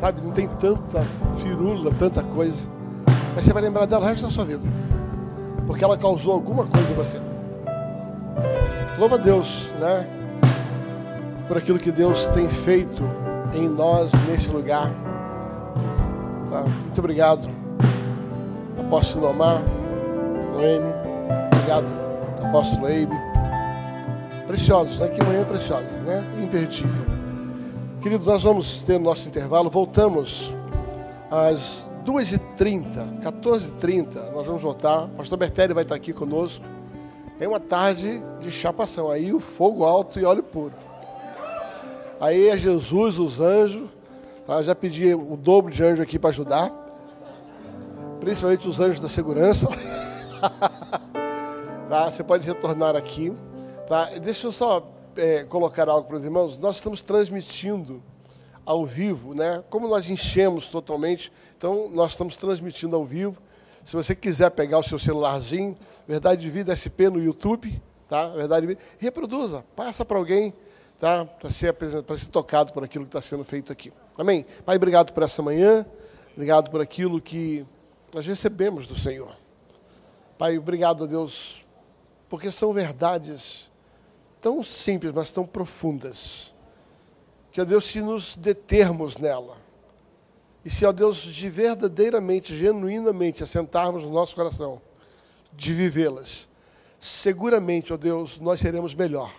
sabe? 0.00 0.20
Não 0.22 0.30
tem 0.30 0.46
tanta 0.46 1.04
firula, 1.40 1.92
tanta 1.98 2.22
coisa. 2.22 2.68
Mas 3.34 3.44
você 3.44 3.52
vai 3.52 3.62
lembrar 3.62 3.86
dela 3.86 4.04
o 4.04 4.08
resto 4.08 4.26
da 4.26 4.32
sua 4.32 4.44
vida. 4.44 4.62
Porque 5.66 5.84
ela 5.84 5.98
causou 5.98 6.32
alguma 6.32 6.64
coisa 6.64 6.90
em 6.90 6.94
você. 6.94 7.20
Louva 8.98 9.16
a 9.16 9.18
Deus, 9.18 9.72
né? 9.78 10.06
Por 11.46 11.56
aquilo 11.56 11.78
que 11.78 11.92
Deus 11.92 12.26
tem 12.26 12.48
feito 12.48 13.02
em 13.54 13.68
nós 13.68 14.10
nesse 14.28 14.50
lugar. 14.50 14.90
Tá? 16.50 16.62
Muito 16.62 16.98
obrigado, 16.98 17.48
Apóstolo 18.78 19.30
Omar, 19.30 19.62
Noemi. 20.52 20.92
Obrigado, 21.52 21.86
Apóstolo 22.42 22.88
Eibe. 22.88 23.14
Preciosos, 24.46 24.98
né? 24.98 25.08
Que 25.08 25.22
manhã 25.24 25.44
preciosa, 25.44 25.96
né? 25.98 26.24
Imperdível. 26.42 27.17
Queridos, 28.00 28.28
nós 28.28 28.44
vamos 28.44 28.80
ter 28.82 28.96
nosso 28.96 29.28
intervalo. 29.28 29.68
Voltamos 29.68 30.52
às 31.28 31.88
2h30, 32.06 33.20
14h30. 33.20 34.30
Nós 34.32 34.46
vamos 34.46 34.62
voltar. 34.62 35.06
O 35.06 35.08
pastor 35.08 35.36
Bertelli 35.36 35.74
vai 35.74 35.82
estar 35.82 35.96
aqui 35.96 36.12
conosco. 36.12 36.64
É 37.40 37.48
uma 37.48 37.58
tarde 37.58 38.22
de 38.40 38.52
chapação. 38.52 39.10
Aí 39.10 39.34
o 39.34 39.40
fogo 39.40 39.84
alto 39.84 40.20
e 40.20 40.24
óleo 40.24 40.44
puro. 40.44 40.74
Aí 42.20 42.48
é 42.48 42.56
Jesus, 42.56 43.18
os 43.18 43.40
anjos. 43.40 43.88
Tá? 44.46 44.62
Já 44.62 44.76
pedi 44.76 45.12
o 45.12 45.36
dobro 45.36 45.72
de 45.72 45.82
anjo 45.82 46.00
aqui 46.00 46.20
para 46.20 46.30
ajudar. 46.30 46.70
Principalmente 48.20 48.68
os 48.68 48.78
anjos 48.78 49.00
da 49.00 49.08
segurança. 49.08 49.66
tá? 51.90 52.08
Você 52.08 52.22
pode 52.22 52.46
retornar 52.46 52.94
aqui. 52.94 53.34
Tá? 53.88 54.04
Deixa 54.22 54.46
eu 54.46 54.52
só 54.52 54.86
é, 55.18 55.44
colocar 55.44 55.88
algo 55.88 56.06
para 56.06 56.16
os 56.16 56.24
irmãos. 56.24 56.56
Nós 56.58 56.76
estamos 56.76 57.02
transmitindo 57.02 58.02
ao 58.64 58.86
vivo, 58.86 59.34
né? 59.34 59.62
Como 59.68 59.88
nós 59.88 60.08
enchemos 60.08 60.68
totalmente, 60.68 61.32
então 61.56 61.90
nós 61.90 62.12
estamos 62.12 62.36
transmitindo 62.36 62.94
ao 62.94 63.04
vivo. 63.04 63.36
Se 63.84 63.96
você 63.96 64.14
quiser 64.14 64.50
pegar 64.50 64.78
o 64.78 64.82
seu 64.82 64.98
celularzinho, 64.98 65.76
Verdade 66.06 66.42
de 66.42 66.50
Vida 66.50 66.74
SP 66.76 67.10
no 67.10 67.20
YouTube, 67.20 67.82
tá? 68.08 68.28
Verdade 68.28 68.66
de 68.66 68.74
Vida, 68.74 68.80
reproduza, 68.98 69.64
passa 69.74 70.04
para 70.04 70.18
alguém, 70.18 70.52
tá? 71.00 71.24
Para 71.24 71.50
ser, 71.50 71.72
para 71.72 72.16
ser 72.16 72.28
tocado 72.28 72.72
por 72.72 72.84
aquilo 72.84 73.04
que 73.04 73.08
está 73.08 73.20
sendo 73.20 73.44
feito 73.44 73.72
aqui. 73.72 73.92
Amém? 74.16 74.46
Pai, 74.64 74.76
obrigado 74.76 75.12
por 75.12 75.22
essa 75.22 75.42
manhã, 75.42 75.84
obrigado 76.34 76.70
por 76.70 76.80
aquilo 76.80 77.20
que 77.20 77.66
nós 78.14 78.26
recebemos 78.26 78.86
do 78.86 78.98
Senhor. 78.98 79.34
Pai, 80.36 80.56
obrigado 80.56 81.04
a 81.04 81.06
Deus, 81.06 81.64
porque 82.28 82.50
são 82.50 82.72
verdades 82.72 83.67
tão 84.40 84.62
simples, 84.62 85.12
mas 85.12 85.30
tão 85.30 85.46
profundas. 85.46 86.54
Que, 87.50 87.60
ó 87.60 87.64
Deus, 87.64 87.86
se 87.86 88.00
nos 88.00 88.36
determos 88.36 89.16
nela, 89.16 89.56
e 90.64 90.70
se, 90.70 90.84
ó 90.84 90.92
Deus, 90.92 91.16
de 91.18 91.48
verdadeiramente, 91.48 92.56
genuinamente 92.56 93.42
assentarmos 93.42 94.04
no 94.04 94.10
nosso 94.10 94.34
coração, 94.34 94.82
de 95.52 95.72
vivê-las, 95.72 96.48
seguramente, 97.00 97.92
ó 97.92 97.96
Deus, 97.96 98.38
nós 98.38 98.60
seremos 98.60 98.94
melhor. 98.94 99.32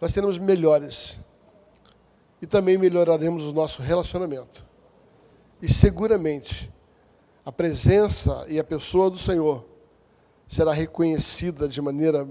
Nós 0.00 0.12
seremos 0.12 0.38
melhores. 0.38 1.20
E 2.42 2.46
também 2.46 2.76
melhoraremos 2.76 3.44
o 3.44 3.52
nosso 3.52 3.80
relacionamento. 3.80 4.66
E 5.62 5.72
seguramente, 5.72 6.70
a 7.44 7.52
presença 7.52 8.44
e 8.48 8.58
a 8.58 8.64
pessoa 8.64 9.08
do 9.08 9.18
Senhor 9.18 9.64
será 10.48 10.72
reconhecida 10.72 11.68
de 11.68 11.80
maneira 11.80 12.26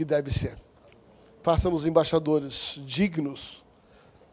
que 0.00 0.04
deve 0.06 0.30
ser. 0.30 0.56
Faça-nos 1.42 1.84
embaixadores 1.84 2.80
dignos 2.86 3.62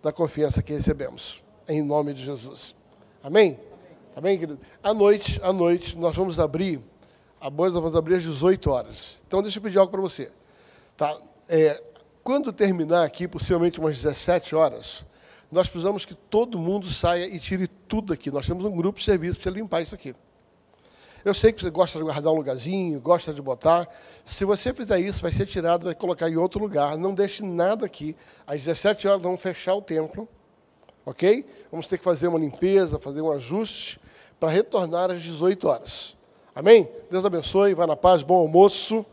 da 0.02 0.14
confiança 0.14 0.64
que 0.64 0.72
recebemos. 0.72 1.44
Em 1.68 1.81
nome 1.81 2.14
de 2.14 2.23
Jesus. 2.23 2.73
Amém? 3.22 3.60
Amém, 4.15 4.39
querido? 4.39 4.61
À 4.81 4.94
noite, 4.94 5.41
à 5.44 5.52
noite, 5.52 5.98
nós 5.98 6.15
vamos 6.15 6.39
abrir, 6.39 6.80
a 7.38 7.49
bolsa 7.49 7.73
nós 7.73 7.81
vamos 7.81 7.98
abrir 7.98 8.15
às 8.15 8.23
18 8.23 8.72
horas. 8.72 9.22
Então, 9.27 9.44
deixa 9.44 9.57
eu 9.60 9.61
pedir 9.61 9.77
algo 9.77 9.91
para 9.91 9.99
você. 9.99 10.31
Tá? 10.95 11.18
É, 11.49 11.84
quando 12.23 12.53
terminar 12.53 13.03
aqui, 13.03 13.27
possivelmente 13.27 13.77
umas 13.77 13.98
17 13.98 14.56
horas, 14.56 15.06
nós 15.52 15.68
precisamos 15.68 16.06
que 16.06 16.15
todo 16.15 16.57
mundo 16.57 16.88
saia 16.88 17.26
e 17.26 17.38
tire 17.41 17.68
tudo 17.68 18.14
aqui. 18.14 18.31
Nós 18.31 18.48
temos 18.48 18.64
um 18.64 18.72
grupo 18.72 18.99
de 18.99 19.03
serviço 19.03 19.41
para 19.41 19.52
limpar 19.52 19.81
isso 19.81 19.94
aqui. 19.94 20.15
Eu 21.28 21.34
sei 21.34 21.52
que 21.52 21.62
você 21.62 21.70
gosta 21.70 21.99
de 21.99 22.06
guardar 22.06 22.32
um 22.32 22.38
lugarzinho, 22.38 23.02
gosta 23.02 23.34
de 23.34 23.41
botar. 23.41 23.86
Se 24.24 24.45
você 24.45 24.74
fizer 24.74 24.98
isso, 25.02 25.22
vai 25.22 25.30
ser 25.30 25.45
tirado, 25.45 25.84
vai 25.84 25.94
colocar 25.94 26.30
em 26.30 26.38
outro 26.38 26.58
lugar. 26.58 26.98
Não 26.98 27.14
deixe 27.14 27.44
nada 27.44 27.86
aqui. 27.86 28.16
Às 28.48 28.64
17 28.64 29.10
horas 29.10 29.22
vamos 29.22 29.41
fechar 29.41 29.76
o 29.76 29.82
templo. 29.82 30.26
Ok? 31.06 31.45
Vamos 31.70 31.86
ter 31.86 31.98
que 31.98 32.04
fazer 32.06 32.30
uma 32.30 32.40
limpeza, 32.40 32.98
fazer 32.98 33.22
um 33.22 33.30
ajuste 33.30 33.99
para 34.40 34.49
retornar 34.49 35.12
às 35.12 35.22
18 35.22 35.68
horas. 35.68 36.16
Amém? 36.56 36.88
Deus 37.12 37.26
abençoe, 37.26 37.74
vá 37.74 37.86
na 37.86 37.98
paz, 37.98 38.24
bom 38.24 38.38
almoço. 38.38 39.06